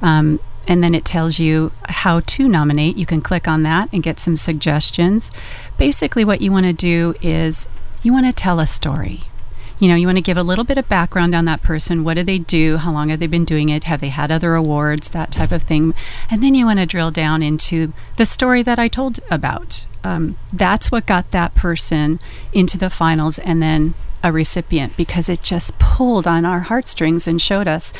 Um, 0.01 0.39
and 0.67 0.83
then 0.83 0.93
it 0.95 1.05
tells 1.05 1.39
you 1.39 1.71
how 1.89 2.19
to 2.21 2.47
nominate. 2.47 2.97
You 2.97 3.05
can 3.05 3.21
click 3.21 3.47
on 3.47 3.63
that 3.63 3.89
and 3.91 4.03
get 4.03 4.19
some 4.19 4.35
suggestions. 4.35 5.31
Basically, 5.77 6.23
what 6.23 6.41
you 6.41 6.51
want 6.51 6.65
to 6.65 6.73
do 6.73 7.15
is 7.21 7.67
you 8.03 8.13
want 8.13 8.25
to 8.27 8.33
tell 8.33 8.59
a 8.59 8.67
story 8.67 9.21
you 9.81 9.87
know, 9.87 9.95
you 9.95 10.05
want 10.05 10.19
to 10.19 10.21
give 10.21 10.37
a 10.37 10.43
little 10.43 10.63
bit 10.63 10.77
of 10.77 10.87
background 10.87 11.33
on 11.33 11.45
that 11.45 11.63
person. 11.63 12.03
What 12.03 12.13
do 12.13 12.21
they 12.21 12.37
do? 12.37 12.77
How 12.77 12.91
long 12.91 13.09
have 13.09 13.19
they 13.19 13.25
been 13.25 13.45
doing 13.45 13.69
it? 13.69 13.85
Have 13.85 13.99
they 13.99 14.09
had 14.09 14.31
other 14.31 14.53
awards? 14.53 15.09
That 15.09 15.31
type 15.31 15.51
of 15.51 15.63
thing. 15.63 15.95
And 16.29 16.43
then 16.43 16.53
you 16.53 16.67
want 16.67 16.77
to 16.77 16.85
drill 16.85 17.09
down 17.09 17.41
into 17.41 17.91
the 18.17 18.25
story 18.27 18.61
that 18.61 18.77
I 18.77 18.87
told 18.87 19.19
about. 19.31 19.87
Um, 20.03 20.37
that's 20.53 20.91
what 20.91 21.07
got 21.07 21.31
that 21.31 21.55
person 21.55 22.19
into 22.53 22.77
the 22.77 22.91
finals 22.91 23.39
and 23.39 23.59
then 23.59 23.95
a 24.23 24.31
recipient 24.31 24.95
because 24.95 25.29
it 25.29 25.41
just 25.41 25.79
pulled 25.79 26.27
on 26.27 26.45
our 26.45 26.59
heartstrings 26.59 27.27
and 27.27 27.41
showed 27.41 27.67
us 27.67 27.91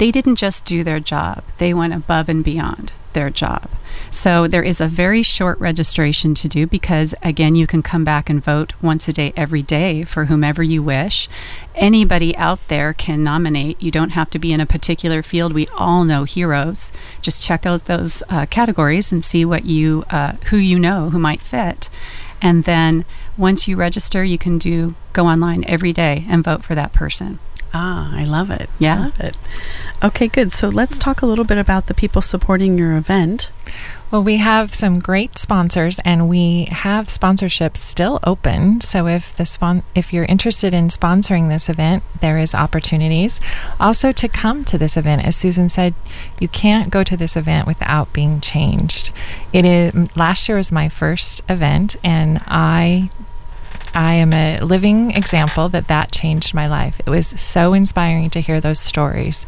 they 0.00 0.10
didn't 0.10 0.36
just 0.36 0.64
do 0.64 0.82
their 0.82 0.98
job, 0.98 1.44
they 1.58 1.74
went 1.74 1.92
above 1.92 2.30
and 2.30 2.42
beyond 2.42 2.90
their 3.12 3.28
job. 3.28 3.68
So 4.10 4.46
there 4.46 4.62
is 4.62 4.80
a 4.80 4.86
very 4.86 5.22
short 5.22 5.60
registration 5.60 6.32
to 6.36 6.48
do 6.48 6.66
because, 6.66 7.14
again, 7.22 7.54
you 7.54 7.66
can 7.66 7.82
come 7.82 8.02
back 8.02 8.30
and 8.30 8.42
vote 8.42 8.72
once 8.80 9.08
a 9.08 9.12
day, 9.12 9.34
every 9.36 9.62
day 9.62 10.04
for 10.04 10.24
whomever 10.24 10.62
you 10.62 10.82
wish. 10.82 11.28
Anybody 11.74 12.34
out 12.38 12.66
there 12.68 12.94
can 12.94 13.22
nominate. 13.22 13.82
You 13.82 13.90
don't 13.90 14.10
have 14.10 14.30
to 14.30 14.38
be 14.38 14.54
in 14.54 14.60
a 14.60 14.64
particular 14.64 15.22
field. 15.22 15.52
We 15.52 15.68
all 15.76 16.04
know 16.04 16.24
heroes. 16.24 16.92
Just 17.20 17.44
check 17.44 17.66
out 17.66 17.84
those 17.84 18.22
uh, 18.30 18.46
categories 18.46 19.12
and 19.12 19.22
see 19.22 19.44
what 19.44 19.66
you, 19.66 20.04
uh, 20.08 20.32
who 20.46 20.56
you 20.56 20.78
know 20.78 21.10
who 21.10 21.18
might 21.18 21.42
fit. 21.42 21.90
And 22.40 22.64
then 22.64 23.04
once 23.36 23.68
you 23.68 23.76
register, 23.76 24.24
you 24.24 24.38
can 24.38 24.56
do 24.56 24.94
go 25.12 25.26
online 25.26 25.62
every 25.66 25.92
day 25.92 26.24
and 26.26 26.42
vote 26.42 26.64
for 26.64 26.74
that 26.74 26.94
person. 26.94 27.38
Ah, 27.72 28.12
I 28.14 28.24
love 28.24 28.50
it. 28.50 28.68
Yeah. 28.78 28.98
Love 29.04 29.20
it. 29.20 29.36
Okay, 30.02 30.28
good. 30.28 30.52
So 30.52 30.68
let's 30.68 30.98
talk 30.98 31.22
a 31.22 31.26
little 31.26 31.44
bit 31.44 31.58
about 31.58 31.86
the 31.86 31.94
people 31.94 32.22
supporting 32.22 32.76
your 32.76 32.96
event. 32.96 33.52
Well, 34.10 34.24
we 34.24 34.38
have 34.38 34.74
some 34.74 34.98
great 34.98 35.38
sponsors, 35.38 36.00
and 36.04 36.28
we 36.28 36.66
have 36.72 37.06
sponsorships 37.06 37.76
still 37.76 38.18
open. 38.24 38.80
So 38.80 39.06
if 39.06 39.36
the 39.36 39.44
spon- 39.46 39.84
if 39.94 40.12
you're 40.12 40.24
interested 40.24 40.74
in 40.74 40.88
sponsoring 40.88 41.48
this 41.48 41.68
event, 41.68 42.02
there 42.18 42.36
is 42.36 42.52
opportunities. 42.52 43.38
Also, 43.78 44.10
to 44.10 44.26
come 44.26 44.64
to 44.64 44.76
this 44.76 44.96
event, 44.96 45.24
as 45.24 45.36
Susan 45.36 45.68
said, 45.68 45.94
you 46.40 46.48
can't 46.48 46.90
go 46.90 47.04
to 47.04 47.16
this 47.16 47.36
event 47.36 47.68
without 47.68 48.12
being 48.12 48.40
changed. 48.40 49.12
It 49.52 49.64
is 49.64 50.16
last 50.16 50.48
year 50.48 50.56
was 50.56 50.72
my 50.72 50.88
first 50.88 51.42
event, 51.48 51.94
and 52.02 52.40
I 52.48 53.10
I 53.94 54.14
am 54.14 54.32
a 54.32 54.58
living 54.58 55.12
example 55.12 55.68
that 55.70 55.88
that 55.88 56.12
changed 56.12 56.54
my 56.54 56.68
life. 56.68 57.00
It 57.04 57.10
was 57.10 57.26
so 57.26 57.72
inspiring 57.72 58.30
to 58.30 58.40
hear 58.40 58.60
those 58.60 58.80
stories. 58.80 59.46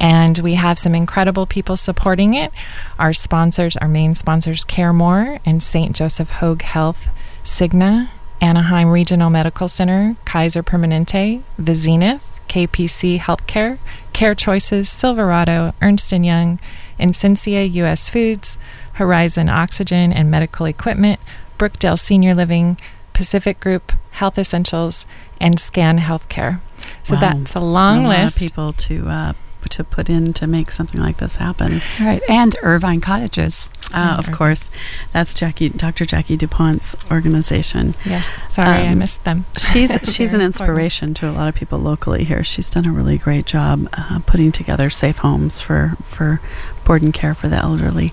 And 0.00 0.38
we 0.38 0.54
have 0.54 0.78
some 0.78 0.94
incredible 0.94 1.46
people 1.46 1.76
supporting 1.76 2.34
it. 2.34 2.52
Our 2.98 3.12
sponsors, 3.12 3.76
our 3.76 3.88
main 3.88 4.14
sponsors, 4.14 4.64
CareMore 4.64 5.40
and 5.44 5.62
St. 5.62 5.94
Joseph 5.94 6.30
Hoag 6.30 6.62
Health, 6.62 7.08
Cigna, 7.44 8.10
Anaheim 8.40 8.88
Regional 8.88 9.30
Medical 9.30 9.68
Center, 9.68 10.16
Kaiser 10.24 10.62
Permanente, 10.62 11.42
The 11.58 11.74
Zenith, 11.74 12.22
KPC 12.48 13.18
Healthcare, 13.18 13.78
Care 14.12 14.34
Choices, 14.34 14.88
Silverado, 14.88 15.74
Ernst 15.80 16.12
& 16.12 16.12
Young, 16.12 16.58
Insincia 16.98 17.62
US 17.64 18.08
Foods, 18.08 18.58
Horizon 18.94 19.48
Oxygen 19.48 20.12
and 20.12 20.30
Medical 20.30 20.66
Equipment, 20.66 21.20
Brookdale 21.58 21.98
Senior 21.98 22.34
Living, 22.34 22.76
Pacific 23.22 23.60
Group, 23.60 23.92
Health 24.10 24.36
Essentials, 24.36 25.06
and 25.40 25.60
Scan 25.60 26.00
Healthcare. 26.00 26.58
So 27.04 27.14
Wow. 27.14 27.20
that's 27.20 27.54
a 27.54 27.60
long 27.60 28.04
a 28.04 28.08
lot 28.08 28.18
list. 28.24 28.36
of 28.36 28.42
people 28.42 28.72
to 28.72 29.06
uh, 29.08 29.32
to 29.70 29.84
put 29.84 30.10
in 30.10 30.32
to 30.32 30.48
make 30.48 30.72
something 30.72 31.00
like 31.00 31.18
this 31.18 31.36
happen. 31.36 31.80
Right. 32.00 32.20
And 32.28 32.56
Irvine 32.62 33.00
Cottages. 33.00 33.70
Uh, 33.94 34.16
of 34.18 34.32
course, 34.32 34.70
that's 35.12 35.34
Jackie, 35.34 35.68
Dr. 35.68 36.04
Jackie 36.04 36.36
Dupont's 36.36 36.96
organization. 37.12 37.94
Yes, 38.04 38.26
sorry 38.52 38.88
I 38.88 38.88
Um, 38.88 38.98
missed 38.98 39.22
them. 39.22 39.44
She's 39.56 39.90
she's 40.12 40.32
an 40.32 40.40
Very 40.40 40.46
important. 40.46 40.46
inspiration 40.46 41.14
to 41.14 41.30
a 41.30 41.34
lot 41.38 41.46
of 41.46 41.54
people 41.54 41.78
locally 41.78 42.24
here. 42.24 42.42
She's 42.42 42.68
done 42.70 42.86
a 42.86 42.90
really 42.92 43.18
great 43.18 43.46
job 43.46 43.88
uh, 43.92 44.18
putting 44.26 44.50
together 44.50 44.90
safe 44.90 45.18
homes 45.18 45.60
for 45.60 45.96
for 46.08 46.40
board 46.84 47.02
and 47.02 47.14
care 47.14 47.34
for 47.34 47.48
the 47.48 47.58
elderly. 47.62 48.12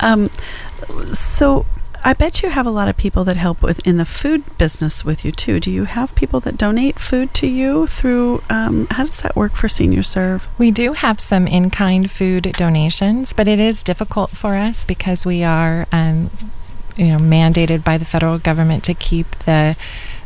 Um, 0.00 0.30
so. 1.12 1.66
I 2.04 2.14
bet 2.14 2.42
you 2.42 2.50
have 2.50 2.66
a 2.66 2.70
lot 2.70 2.88
of 2.88 2.96
people 2.96 3.24
that 3.24 3.36
help 3.36 3.62
with 3.62 3.86
in 3.86 3.96
the 3.96 4.04
food 4.04 4.56
business 4.56 5.04
with 5.04 5.24
you 5.24 5.32
too. 5.32 5.60
Do 5.60 5.70
you 5.70 5.84
have 5.84 6.14
people 6.14 6.40
that 6.40 6.56
donate 6.56 6.98
food 6.98 7.34
to 7.34 7.46
you 7.46 7.86
through? 7.86 8.42
Um, 8.48 8.86
how 8.90 9.04
does 9.04 9.20
that 9.22 9.36
work 9.36 9.52
for 9.52 9.68
Senior 9.68 10.02
Serv? 10.02 10.48
We 10.58 10.70
do 10.70 10.92
have 10.92 11.20
some 11.20 11.46
in 11.46 11.70
kind 11.70 12.10
food 12.10 12.52
donations, 12.52 13.32
but 13.32 13.48
it 13.48 13.60
is 13.60 13.82
difficult 13.82 14.30
for 14.30 14.54
us 14.54 14.84
because 14.84 15.26
we 15.26 15.42
are 15.42 15.86
um, 15.92 16.30
you 16.96 17.08
know 17.08 17.18
mandated 17.18 17.84
by 17.84 17.98
the 17.98 18.04
federal 18.04 18.38
government 18.38 18.84
to 18.84 18.94
keep 18.94 19.30
the 19.40 19.76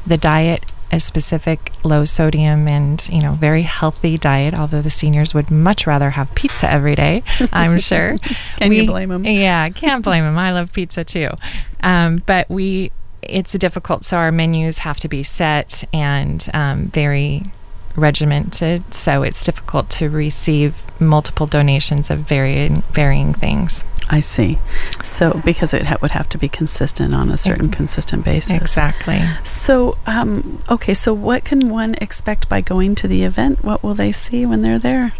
the 0.06 0.16
diet 0.16 0.64
a 0.92 1.00
specific 1.00 1.72
low 1.84 2.04
sodium 2.04 2.68
and 2.68 3.08
you 3.08 3.20
know 3.20 3.32
very 3.32 3.62
healthy 3.62 4.18
diet 4.18 4.52
although 4.52 4.82
the 4.82 4.90
seniors 4.90 5.32
would 5.32 5.50
much 5.50 5.86
rather 5.86 6.10
have 6.10 6.32
pizza 6.34 6.70
every 6.70 6.94
day 6.94 7.22
i'm 7.52 7.78
sure. 7.90 8.16
Can 8.58 8.72
you 8.72 8.86
blame 8.86 9.08
them? 9.08 9.24
yeah 9.24 9.66
can't 9.66 10.04
blame 10.04 10.24
them 10.24 10.36
i 10.38 10.52
love 10.52 10.72
pizza 10.72 11.02
too. 11.04 11.30
Um, 11.82 12.22
but 12.26 12.48
we 12.48 12.92
it's 13.22 13.52
difficult 13.52 14.04
so 14.04 14.18
our 14.18 14.30
menus 14.30 14.78
have 14.78 14.98
to 15.00 15.08
be 15.08 15.22
set 15.22 15.84
and 15.92 16.48
um, 16.52 16.88
very 16.88 17.42
regimented 17.96 18.94
so 18.94 19.22
it's 19.22 19.44
difficult 19.44 19.90
to 19.90 20.08
receive 20.08 20.82
multiple 21.00 21.46
donations 21.46 22.10
of 22.10 22.20
varying 22.20 22.82
varying 22.92 23.34
things 23.34 23.84
I 24.10 24.20
see. 24.20 24.58
So 25.02 25.40
because 25.44 25.72
it 25.72 25.86
ha- 25.86 25.96
would 26.02 26.10
have 26.10 26.28
to 26.30 26.38
be 26.38 26.48
consistent 26.48 27.14
on 27.14 27.30
a 27.30 27.38
certain 27.38 27.70
consistent 27.70 28.24
basis. 28.24 28.52
exactly 28.52 29.22
So, 29.42 29.96
um, 30.06 30.62
okay, 30.68 30.92
so 30.92 31.14
what 31.14 31.44
can 31.44 31.70
one 31.70 31.94
expect 32.00 32.48
by 32.48 32.60
going 32.60 32.94
to 32.96 33.08
the 33.08 33.22
event? 33.22 33.64
What 33.64 33.82
will 33.82 33.94
they 33.94 34.12
see 34.12 34.44
when 34.44 34.60
they're 34.60 34.78
there? 34.78 35.14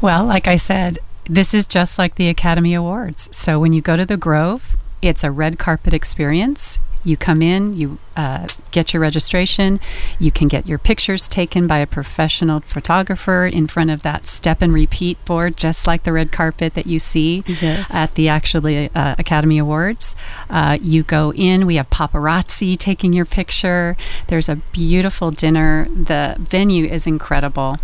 Well, 0.00 0.26
like 0.26 0.46
I 0.46 0.56
said, 0.56 0.98
this 1.24 1.54
is 1.54 1.66
just 1.66 1.98
like 1.98 2.16
the 2.16 2.28
Academy 2.28 2.74
Awards. 2.74 3.28
So 3.32 3.58
when 3.58 3.72
you 3.72 3.80
go 3.80 3.96
to 3.96 4.04
the 4.04 4.16
Grove, 4.16 4.76
it's 5.00 5.24
a 5.24 5.30
red 5.30 5.58
carpet 5.58 5.94
experience. 5.94 6.78
You 7.04 7.16
come 7.16 7.40
in, 7.40 7.74
you 7.74 7.98
uh, 8.20 8.46
get 8.76 8.86
your 8.92 9.00
registration, 9.08 9.68
you 10.24 10.30
can 10.38 10.46
get 10.54 10.62
your 10.70 10.78
pictures 10.90 11.22
taken 11.40 11.62
by 11.72 11.78
a 11.78 11.86
professional 11.98 12.58
photographer 12.74 13.40
in 13.58 13.64
front 13.74 13.90
of 13.94 14.00
that 14.08 14.26
step 14.26 14.58
and 14.64 14.72
repeat 14.82 15.16
board, 15.24 15.56
just 15.66 15.80
like 15.90 16.02
the 16.04 16.12
red 16.20 16.30
carpet 16.40 16.70
that 16.74 16.86
you 16.92 16.98
see 17.12 17.42
Yes. 17.46 17.92
at 18.02 18.10
the 18.18 18.26
actually 18.28 18.76
uh, 18.94 19.14
Academy 19.24 19.58
Awards. 19.58 20.16
Uh, 20.58 20.76
you 20.92 21.02
go 21.02 21.32
in, 21.34 21.66
we 21.70 21.76
have 21.80 21.88
paparazzi 21.90 22.76
taking 22.76 23.12
your 23.18 23.24
picture. 23.40 23.96
There's 24.28 24.48
a 24.48 24.56
beautiful 24.80 25.30
dinner. 25.30 25.86
The 26.12 26.36
venue 26.38 26.84
is 26.96 27.06
incredible, 27.06 27.76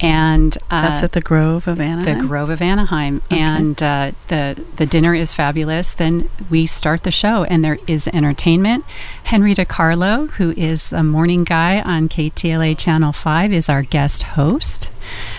and 0.00 0.56
uh, 0.70 0.82
That's 0.88 1.02
at 1.02 1.12
the 1.12 1.20
Grove 1.20 1.66
of 1.68 1.80
Anaheim. 1.80 2.18
the 2.18 2.26
Grove 2.26 2.50
of 2.50 2.60
Anaheim, 2.62 3.16
Okay. 3.26 3.40
and 3.40 3.82
uh, 3.82 4.12
the 4.28 4.42
the 4.76 4.86
dinner 4.86 5.14
is 5.14 5.34
fabulous. 5.34 5.94
Then 5.94 6.28
we 6.48 6.66
start 6.66 7.02
the 7.02 7.10
show, 7.10 7.44
and 7.44 7.64
there 7.64 7.78
is 7.86 8.08
entertainment. 8.08 8.84
Henry 9.24 9.54
DiCarlo, 9.80 10.30
who 10.32 10.50
is 10.58 10.90
the 10.90 11.02
morning 11.02 11.42
guy 11.42 11.80
on 11.80 12.10
KTLA 12.10 12.76
Channel 12.76 13.12
Five, 13.12 13.50
is 13.50 13.70
our 13.70 13.80
guest 13.80 14.24
host, 14.24 14.92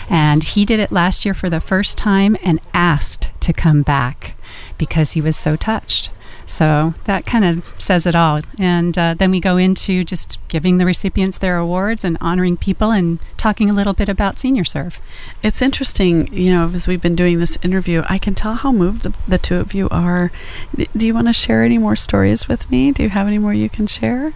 and 0.09 0.43
he 0.43 0.65
did 0.65 0.79
it 0.79 0.91
last 0.91 1.25
year 1.25 1.35
for 1.35 1.47
the 1.47 1.59
first 1.59 1.95
time 1.95 2.35
and 2.41 2.59
asked 2.73 3.29
to 3.41 3.53
come 3.53 3.83
back 3.83 4.33
because 4.79 5.11
he 5.11 5.21
was 5.21 5.37
so 5.37 5.55
touched. 5.55 6.09
So 6.51 6.93
that 7.05 7.25
kind 7.25 7.45
of 7.45 7.65
says 7.79 8.05
it 8.05 8.13
all. 8.13 8.41
And 8.59 8.97
uh, 8.97 9.13
then 9.13 9.31
we 9.31 9.39
go 9.39 9.55
into 9.55 10.03
just 10.03 10.37
giving 10.49 10.77
the 10.77 10.85
recipients 10.85 11.37
their 11.37 11.57
awards 11.57 12.03
and 12.03 12.17
honoring 12.19 12.57
people 12.57 12.91
and 12.91 13.19
talking 13.37 13.69
a 13.69 13.73
little 13.73 13.93
bit 13.93 14.09
about 14.09 14.37
Senior 14.37 14.65
Serv. 14.65 14.99
It's 15.41 15.61
interesting, 15.61 16.31
you 16.33 16.51
know, 16.51 16.69
as 16.69 16.87
we've 16.87 17.01
been 17.01 17.15
doing 17.15 17.39
this 17.39 17.57
interview, 17.63 18.03
I 18.09 18.17
can 18.17 18.35
tell 18.35 18.55
how 18.55 18.73
moved 18.73 19.03
the, 19.03 19.15
the 19.27 19.37
two 19.37 19.55
of 19.55 19.73
you 19.73 19.87
are. 19.89 20.31
Do 20.75 21.07
you 21.07 21.13
want 21.13 21.27
to 21.27 21.33
share 21.33 21.63
any 21.63 21.77
more 21.77 21.95
stories 21.95 22.49
with 22.49 22.69
me? 22.69 22.91
Do 22.91 23.03
you 23.03 23.09
have 23.09 23.27
any 23.27 23.37
more 23.37 23.53
you 23.53 23.69
can 23.69 23.87
share? 23.87 24.33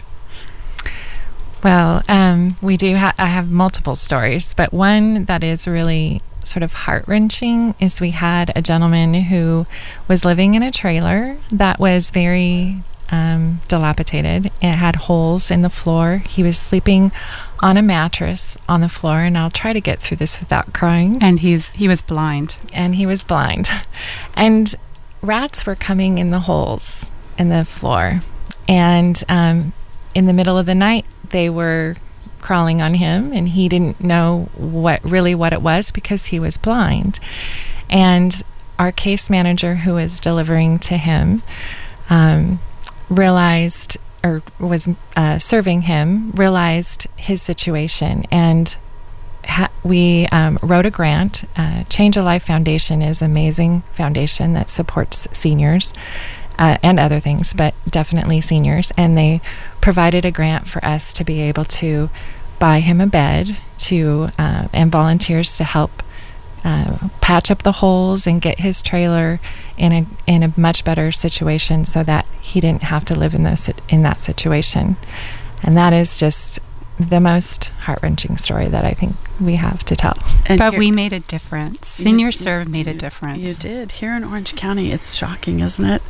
Well, 1.62 2.02
um, 2.08 2.56
we 2.62 2.76
do. 2.76 2.96
Ha- 2.96 3.14
I 3.18 3.26
have 3.26 3.50
multiple 3.50 3.96
stories, 3.96 4.54
but 4.54 4.72
one 4.72 5.24
that 5.26 5.44
is 5.44 5.68
really 5.68 6.22
sort 6.56 6.62
of 6.62 6.72
heart 6.72 7.04
wrenching 7.06 7.74
is 7.78 8.00
we 8.00 8.12
had 8.12 8.50
a 8.56 8.62
gentleman 8.62 9.12
who 9.12 9.66
was 10.08 10.24
living 10.24 10.54
in 10.54 10.62
a 10.62 10.72
trailer 10.72 11.36
that 11.50 11.78
was 11.78 12.10
very 12.10 12.80
um, 13.10 13.60
dilapidated. 13.68 14.46
It 14.62 14.72
had 14.72 14.96
holes 14.96 15.50
in 15.50 15.60
the 15.60 15.68
floor. 15.68 16.22
He 16.26 16.42
was 16.42 16.56
sleeping 16.56 17.12
on 17.60 17.76
a 17.76 17.82
mattress 17.82 18.56
on 18.70 18.80
the 18.80 18.88
floor, 18.88 19.18
and 19.18 19.36
I'll 19.36 19.50
try 19.50 19.74
to 19.74 19.82
get 19.82 20.00
through 20.00 20.16
this 20.16 20.40
without 20.40 20.72
crying. 20.72 21.18
And 21.20 21.40
he's 21.40 21.68
he 21.70 21.88
was 21.88 22.00
blind. 22.00 22.56
And 22.72 22.94
he 22.94 23.04
was 23.04 23.22
blind, 23.22 23.68
and 24.34 24.74
rats 25.20 25.66
were 25.66 25.76
coming 25.76 26.16
in 26.16 26.30
the 26.30 26.40
holes 26.40 27.10
in 27.36 27.50
the 27.50 27.66
floor, 27.66 28.22
and 28.66 29.22
um, 29.28 29.74
in 30.14 30.24
the 30.24 30.32
middle 30.32 30.56
of 30.56 30.64
the 30.64 30.74
night 30.74 31.04
they 31.32 31.50
were 31.50 31.96
crawling 32.46 32.80
on 32.80 32.94
him 32.94 33.32
and 33.32 33.48
he 33.48 33.68
didn't 33.68 34.00
know 34.00 34.48
what 34.54 35.02
really 35.02 35.34
what 35.34 35.52
it 35.52 35.60
was 35.60 35.90
because 35.90 36.26
he 36.26 36.38
was 36.38 36.56
blind. 36.56 37.18
And 37.90 38.40
our 38.78 38.92
case 38.92 39.28
manager 39.28 39.74
who 39.74 39.94
was 39.94 40.20
delivering 40.20 40.78
to 40.78 40.96
him 40.96 41.42
um, 42.08 42.60
realized 43.08 43.96
or 44.22 44.44
was 44.60 44.88
uh, 45.16 45.40
serving 45.40 45.82
him 45.82 46.30
realized 46.36 47.08
his 47.16 47.42
situation. 47.42 48.24
And 48.30 48.76
ha- 49.44 49.72
we 49.82 50.28
um, 50.28 50.60
wrote 50.62 50.86
a 50.86 50.90
grant. 50.92 51.48
Uh, 51.56 51.82
Change 51.84 52.16
a 52.16 52.22
Life 52.22 52.44
Foundation 52.44 53.02
is 53.02 53.22
amazing 53.22 53.82
foundation 53.90 54.52
that 54.52 54.70
supports 54.70 55.26
seniors 55.32 55.92
uh, 56.58 56.78
and 56.82 56.98
other 56.98 57.20
things, 57.20 57.52
but 57.52 57.74
definitely 57.88 58.40
seniors. 58.40 58.92
And 58.96 59.16
they 59.16 59.40
provided 59.80 60.24
a 60.24 60.30
grant 60.30 60.66
for 60.68 60.84
us 60.84 61.12
to 61.14 61.24
be 61.24 61.40
able 61.42 61.64
to 61.64 62.10
buy 62.58 62.80
him 62.80 63.00
a 63.00 63.06
bed 63.06 63.58
to 63.78 64.28
uh, 64.38 64.68
and 64.72 64.90
volunteers 64.90 65.56
to 65.58 65.64
help 65.64 66.02
uh, 66.64 67.08
patch 67.20 67.50
up 67.50 67.62
the 67.62 67.72
holes 67.72 68.26
and 68.26 68.40
get 68.40 68.60
his 68.60 68.82
trailer 68.82 69.38
in 69.76 69.92
a 69.92 70.06
in 70.26 70.42
a 70.42 70.52
much 70.56 70.84
better 70.84 71.12
situation 71.12 71.84
so 71.84 72.02
that 72.02 72.26
he 72.40 72.60
didn't 72.60 72.82
have 72.82 73.04
to 73.04 73.14
live 73.14 73.34
in 73.34 73.44
those 73.44 73.70
in 73.88 74.02
that 74.02 74.18
situation. 74.18 74.96
And 75.62 75.76
that 75.76 75.92
is 75.92 76.16
just 76.16 76.58
the 76.98 77.20
most 77.20 77.68
heart 77.80 77.98
wrenching 78.02 78.38
story 78.38 78.68
that 78.68 78.84
I 78.84 78.92
think 78.92 79.16
we 79.38 79.56
have 79.56 79.84
to 79.84 79.94
tell. 79.94 80.16
And 80.46 80.58
but 80.58 80.70
here- 80.72 80.78
we 80.78 80.90
made 80.90 81.12
a 81.12 81.20
difference. 81.20 81.86
Senior 81.86 82.32
Serv 82.32 82.66
made 82.68 82.88
a 82.88 82.94
difference. 82.94 83.42
You 83.42 83.52
did 83.52 83.92
here 83.92 84.16
in 84.16 84.24
Orange 84.24 84.56
County. 84.56 84.90
It's 84.92 85.14
shocking, 85.14 85.60
isn't 85.60 85.84
it? 85.84 86.00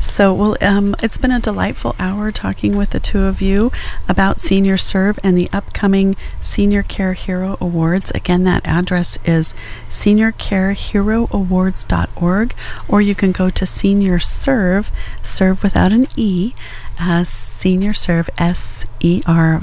So, 0.00 0.32
well, 0.32 0.56
um, 0.62 0.96
it's 1.02 1.18
been 1.18 1.32
a 1.32 1.40
delightful 1.40 1.94
hour 1.98 2.30
talking 2.30 2.74
with 2.76 2.88
the 2.90 3.00
two 3.00 3.24
of 3.24 3.42
you 3.42 3.70
about 4.08 4.40
Senior 4.40 4.78
Serv 4.78 5.18
and 5.22 5.36
the 5.36 5.50
upcoming 5.52 6.16
Senior 6.40 6.82
Care 6.82 7.12
Hero 7.12 7.58
Awards. 7.60 8.10
Again, 8.12 8.44
that 8.44 8.66
address 8.66 9.18
is 9.24 9.52
seniorcareheroawards.org, 9.90 12.54
or 12.88 13.02
you 13.02 13.14
can 13.14 13.32
go 13.32 13.50
to 13.50 13.66
Senior 13.66 14.18
Serv, 14.18 14.90
serv 15.22 15.62
without 15.62 15.92
an 15.92 16.06
e, 16.16 16.54
uh, 16.98 17.22
Senior 17.24 17.92
Serv 17.92 18.30
S 18.38 18.86
E 19.00 19.20
R 19.26 19.60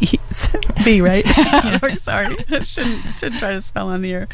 E- 0.00 0.18
B, 0.84 1.00
right? 1.00 1.26
Sorry, 1.98 2.36
I 2.50 2.62
shouldn't, 2.62 3.18
shouldn't 3.18 3.38
try 3.38 3.52
to 3.52 3.60
spell 3.60 3.88
on 3.88 4.02
the 4.02 4.12
air. 4.12 4.28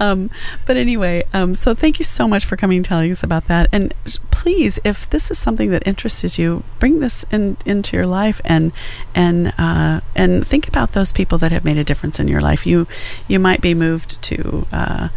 Um, 0.00 0.30
but 0.66 0.76
anyway, 0.76 1.24
um, 1.32 1.54
so 1.54 1.74
thank 1.74 1.98
you 1.98 2.04
so 2.04 2.28
much 2.28 2.44
for 2.44 2.56
coming 2.56 2.78
and 2.78 2.84
telling 2.84 3.10
us 3.10 3.22
about 3.22 3.46
that. 3.46 3.68
And 3.72 3.94
please, 4.30 4.78
if 4.84 5.08
this 5.08 5.30
is 5.30 5.38
something 5.38 5.70
that 5.70 5.86
interests 5.86 6.38
you, 6.38 6.64
bring 6.78 7.00
this 7.00 7.24
in, 7.32 7.56
into 7.64 7.96
your 7.96 8.06
life 8.06 8.40
and 8.44 8.72
and 9.14 9.52
uh, 9.58 10.00
and 10.14 10.46
think 10.46 10.68
about 10.68 10.92
those 10.92 11.12
people 11.12 11.38
that 11.38 11.52
have 11.52 11.64
made 11.64 11.78
a 11.78 11.84
difference 11.84 12.20
in 12.20 12.28
your 12.28 12.40
life. 12.40 12.66
You 12.66 12.86
you 13.28 13.38
might 13.38 13.60
be 13.60 13.74
moved 13.74 14.20
to. 14.22 14.66
Uh, 14.72 15.08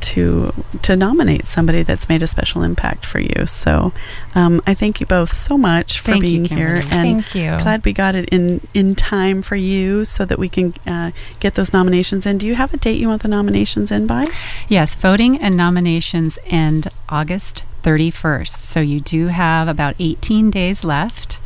to 0.00 0.52
to 0.82 0.96
nominate 0.96 1.46
somebody 1.46 1.82
that's 1.82 2.08
made 2.08 2.22
a 2.22 2.26
special 2.26 2.62
impact 2.62 3.04
for 3.04 3.18
you. 3.18 3.46
So 3.46 3.92
um, 4.34 4.60
I 4.66 4.74
thank 4.74 5.00
you 5.00 5.06
both 5.06 5.32
so 5.32 5.58
much 5.58 6.00
for 6.00 6.12
Thank 6.12 6.24
you, 6.24 6.28
being 6.28 6.44
here, 6.44 6.80
Kimberly. 6.80 6.96
and 6.96 7.24
Thank 7.24 7.34
you. 7.34 7.62
glad 7.62 7.84
we 7.84 7.92
got 7.92 8.14
it 8.14 8.28
in 8.30 8.60
in 8.74 8.94
time 8.94 9.42
for 9.42 9.56
you, 9.56 10.04
so 10.04 10.24
that 10.24 10.38
we 10.38 10.48
can 10.48 10.74
uh, 10.86 11.10
get 11.40 11.54
those 11.54 11.72
nominations 11.72 12.26
in. 12.26 12.38
Do 12.38 12.46
you 12.46 12.54
have 12.54 12.72
a 12.72 12.76
date 12.76 13.00
you 13.00 13.08
want 13.08 13.22
the 13.22 13.28
nominations 13.28 13.90
in 13.90 14.06
by? 14.06 14.26
Yes, 14.68 14.94
voting 14.94 15.38
and 15.40 15.56
nominations 15.56 16.38
end 16.46 16.88
August 17.08 17.64
31st. 17.82 18.48
So 18.48 18.80
you 18.80 19.00
do 19.00 19.28
have 19.28 19.68
about 19.68 19.94
18 19.98 20.50
days 20.50 20.84
left 20.84 21.40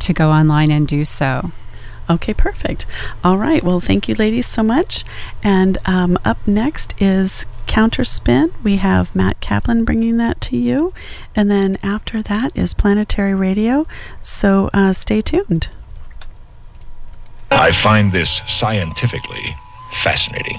to 0.00 0.12
go 0.12 0.30
online 0.30 0.70
and 0.70 0.86
do 0.86 1.04
so. 1.04 1.52
Okay, 2.10 2.32
perfect. 2.32 2.86
All 3.22 3.36
right. 3.36 3.62
Well, 3.62 3.80
thank 3.80 4.08
you, 4.08 4.14
ladies, 4.14 4.46
so 4.46 4.62
much. 4.62 5.04
And 5.42 5.76
um, 5.84 6.18
up 6.24 6.38
next 6.46 7.00
is 7.00 7.46
Counterspin. 7.66 8.52
We 8.62 8.76
have 8.76 9.14
Matt 9.14 9.40
Kaplan 9.40 9.84
bringing 9.84 10.16
that 10.16 10.40
to 10.42 10.56
you. 10.56 10.94
And 11.36 11.50
then 11.50 11.78
after 11.82 12.22
that 12.22 12.56
is 12.56 12.72
Planetary 12.72 13.34
Radio. 13.34 13.86
So 14.22 14.70
uh, 14.72 14.92
stay 14.94 15.20
tuned. 15.20 15.68
I 17.50 17.72
find 17.72 18.12
this 18.12 18.40
scientifically 18.46 19.54
fascinating. 20.02 20.58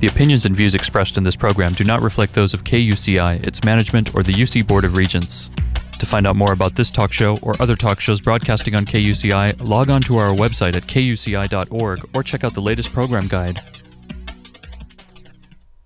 The 0.00 0.06
opinions 0.06 0.46
and 0.46 0.54
views 0.54 0.76
expressed 0.76 1.16
in 1.16 1.24
this 1.24 1.34
program 1.34 1.72
do 1.72 1.82
not 1.82 2.04
reflect 2.04 2.32
those 2.32 2.54
of 2.54 2.62
KUCI, 2.62 3.44
its 3.44 3.64
management, 3.64 4.14
or 4.14 4.22
the 4.22 4.32
UC 4.32 4.64
Board 4.64 4.84
of 4.84 4.96
Regents. 4.96 5.50
To 5.98 6.06
find 6.06 6.24
out 6.24 6.36
more 6.36 6.52
about 6.52 6.76
this 6.76 6.92
talk 6.92 7.12
show 7.12 7.36
or 7.42 7.60
other 7.60 7.74
talk 7.74 7.98
shows 7.98 8.20
broadcasting 8.20 8.76
on 8.76 8.84
KUCI, 8.84 9.68
log 9.68 9.90
on 9.90 10.00
to 10.02 10.18
our 10.18 10.32
website 10.32 10.76
at 10.76 10.84
kuci.org 10.84 12.08
or 12.14 12.22
check 12.22 12.44
out 12.44 12.54
the 12.54 12.60
latest 12.60 12.92
program 12.92 13.26
guide. 13.26 13.60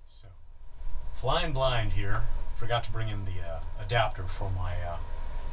So, 0.06 0.26
Flying 1.14 1.54
blind 1.54 1.92
here. 1.92 2.20
Forgot 2.58 2.84
to 2.84 2.92
bring 2.92 3.08
in 3.08 3.24
the 3.24 3.40
uh, 3.40 3.62
adapter 3.82 4.24
for 4.24 4.50
my. 4.50 4.74
Uh, 4.74 4.98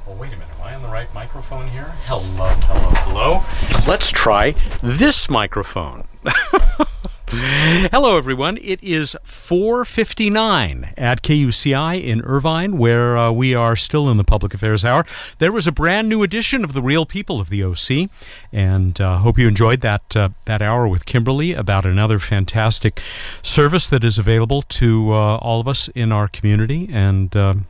well, 0.06 0.18
wait 0.18 0.34
a 0.34 0.36
minute. 0.36 0.54
Am 0.60 0.68
I 0.68 0.76
on 0.76 0.82
the 0.82 0.90
right 0.90 1.12
microphone 1.14 1.70
here? 1.70 1.94
Hello, 2.04 2.46
hello, 2.64 2.90
hello. 3.06 3.88
Let's 3.88 4.12
try 4.12 4.54
this 4.84 5.30
microphone. 5.30 6.06
Hello, 7.32 8.18
everyone. 8.18 8.58
It 8.58 8.84
is 8.84 9.16
4:59 9.24 10.94
at 10.98 11.22
KUCI 11.22 12.04
in 12.04 12.22
Irvine, 12.22 12.76
where 12.80 13.16
uh, 13.16 13.32
we 13.32 13.54
are 13.54 13.76
still 13.76 14.10
in 14.10 14.18
the 14.18 14.24
Public 14.24 14.56
Affairs 14.56 14.84
Hour. 14.84 15.06
There 15.38 15.52
was 15.52 15.68
a 15.68 15.72
brand 15.72 16.10
new 16.10 16.24
edition 16.24 16.64
of 16.64 16.74
the 16.74 16.82
Real 16.82 17.06
People 17.06 17.40
of 17.40 17.50
the 17.50 17.64
OC, 17.64 18.10
and 18.52 19.00
uh, 19.00 19.20
hope 19.20 19.38
you 19.38 19.48
enjoyed 19.48 19.82
that 19.82 20.16
uh, 20.16 20.30
that 20.46 20.64
hour 20.64 20.88
with 20.88 21.06
Kimberly 21.06 21.54
about 21.54 21.86
another 21.86 22.18
fantastic 22.18 23.00
service 23.44 23.88
that 23.90 24.04
is 24.04 24.18
available 24.18 24.64
to 24.64 25.14
uh, 25.14 25.36
all 25.36 25.60
of 25.60 25.68
us 25.68 25.88
in 25.90 26.12
our 26.12 26.28
community, 26.28 26.90
and 26.92 27.36
um, 27.36 27.68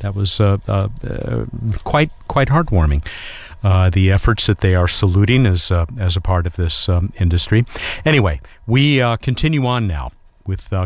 that 0.00 0.14
was 0.14 0.40
uh, 0.40 0.58
uh, 0.68 0.88
uh, 1.04 1.46
quite 1.82 2.12
quite 2.28 2.48
heartwarming. 2.48 3.04
Uh, 3.62 3.90
the 3.90 4.10
efforts 4.10 4.46
that 4.46 4.58
they 4.58 4.74
are 4.74 4.88
saluting 4.88 5.44
as 5.46 5.70
uh, 5.70 5.84
as 5.98 6.16
a 6.16 6.20
part 6.20 6.46
of 6.46 6.56
this 6.56 6.88
um, 6.88 7.12
industry. 7.18 7.66
Anyway, 8.06 8.40
we 8.66 9.02
uh, 9.02 9.16
continue 9.18 9.66
on 9.66 9.86
now 9.86 10.12
with 10.46 10.72
uh, 10.72 10.78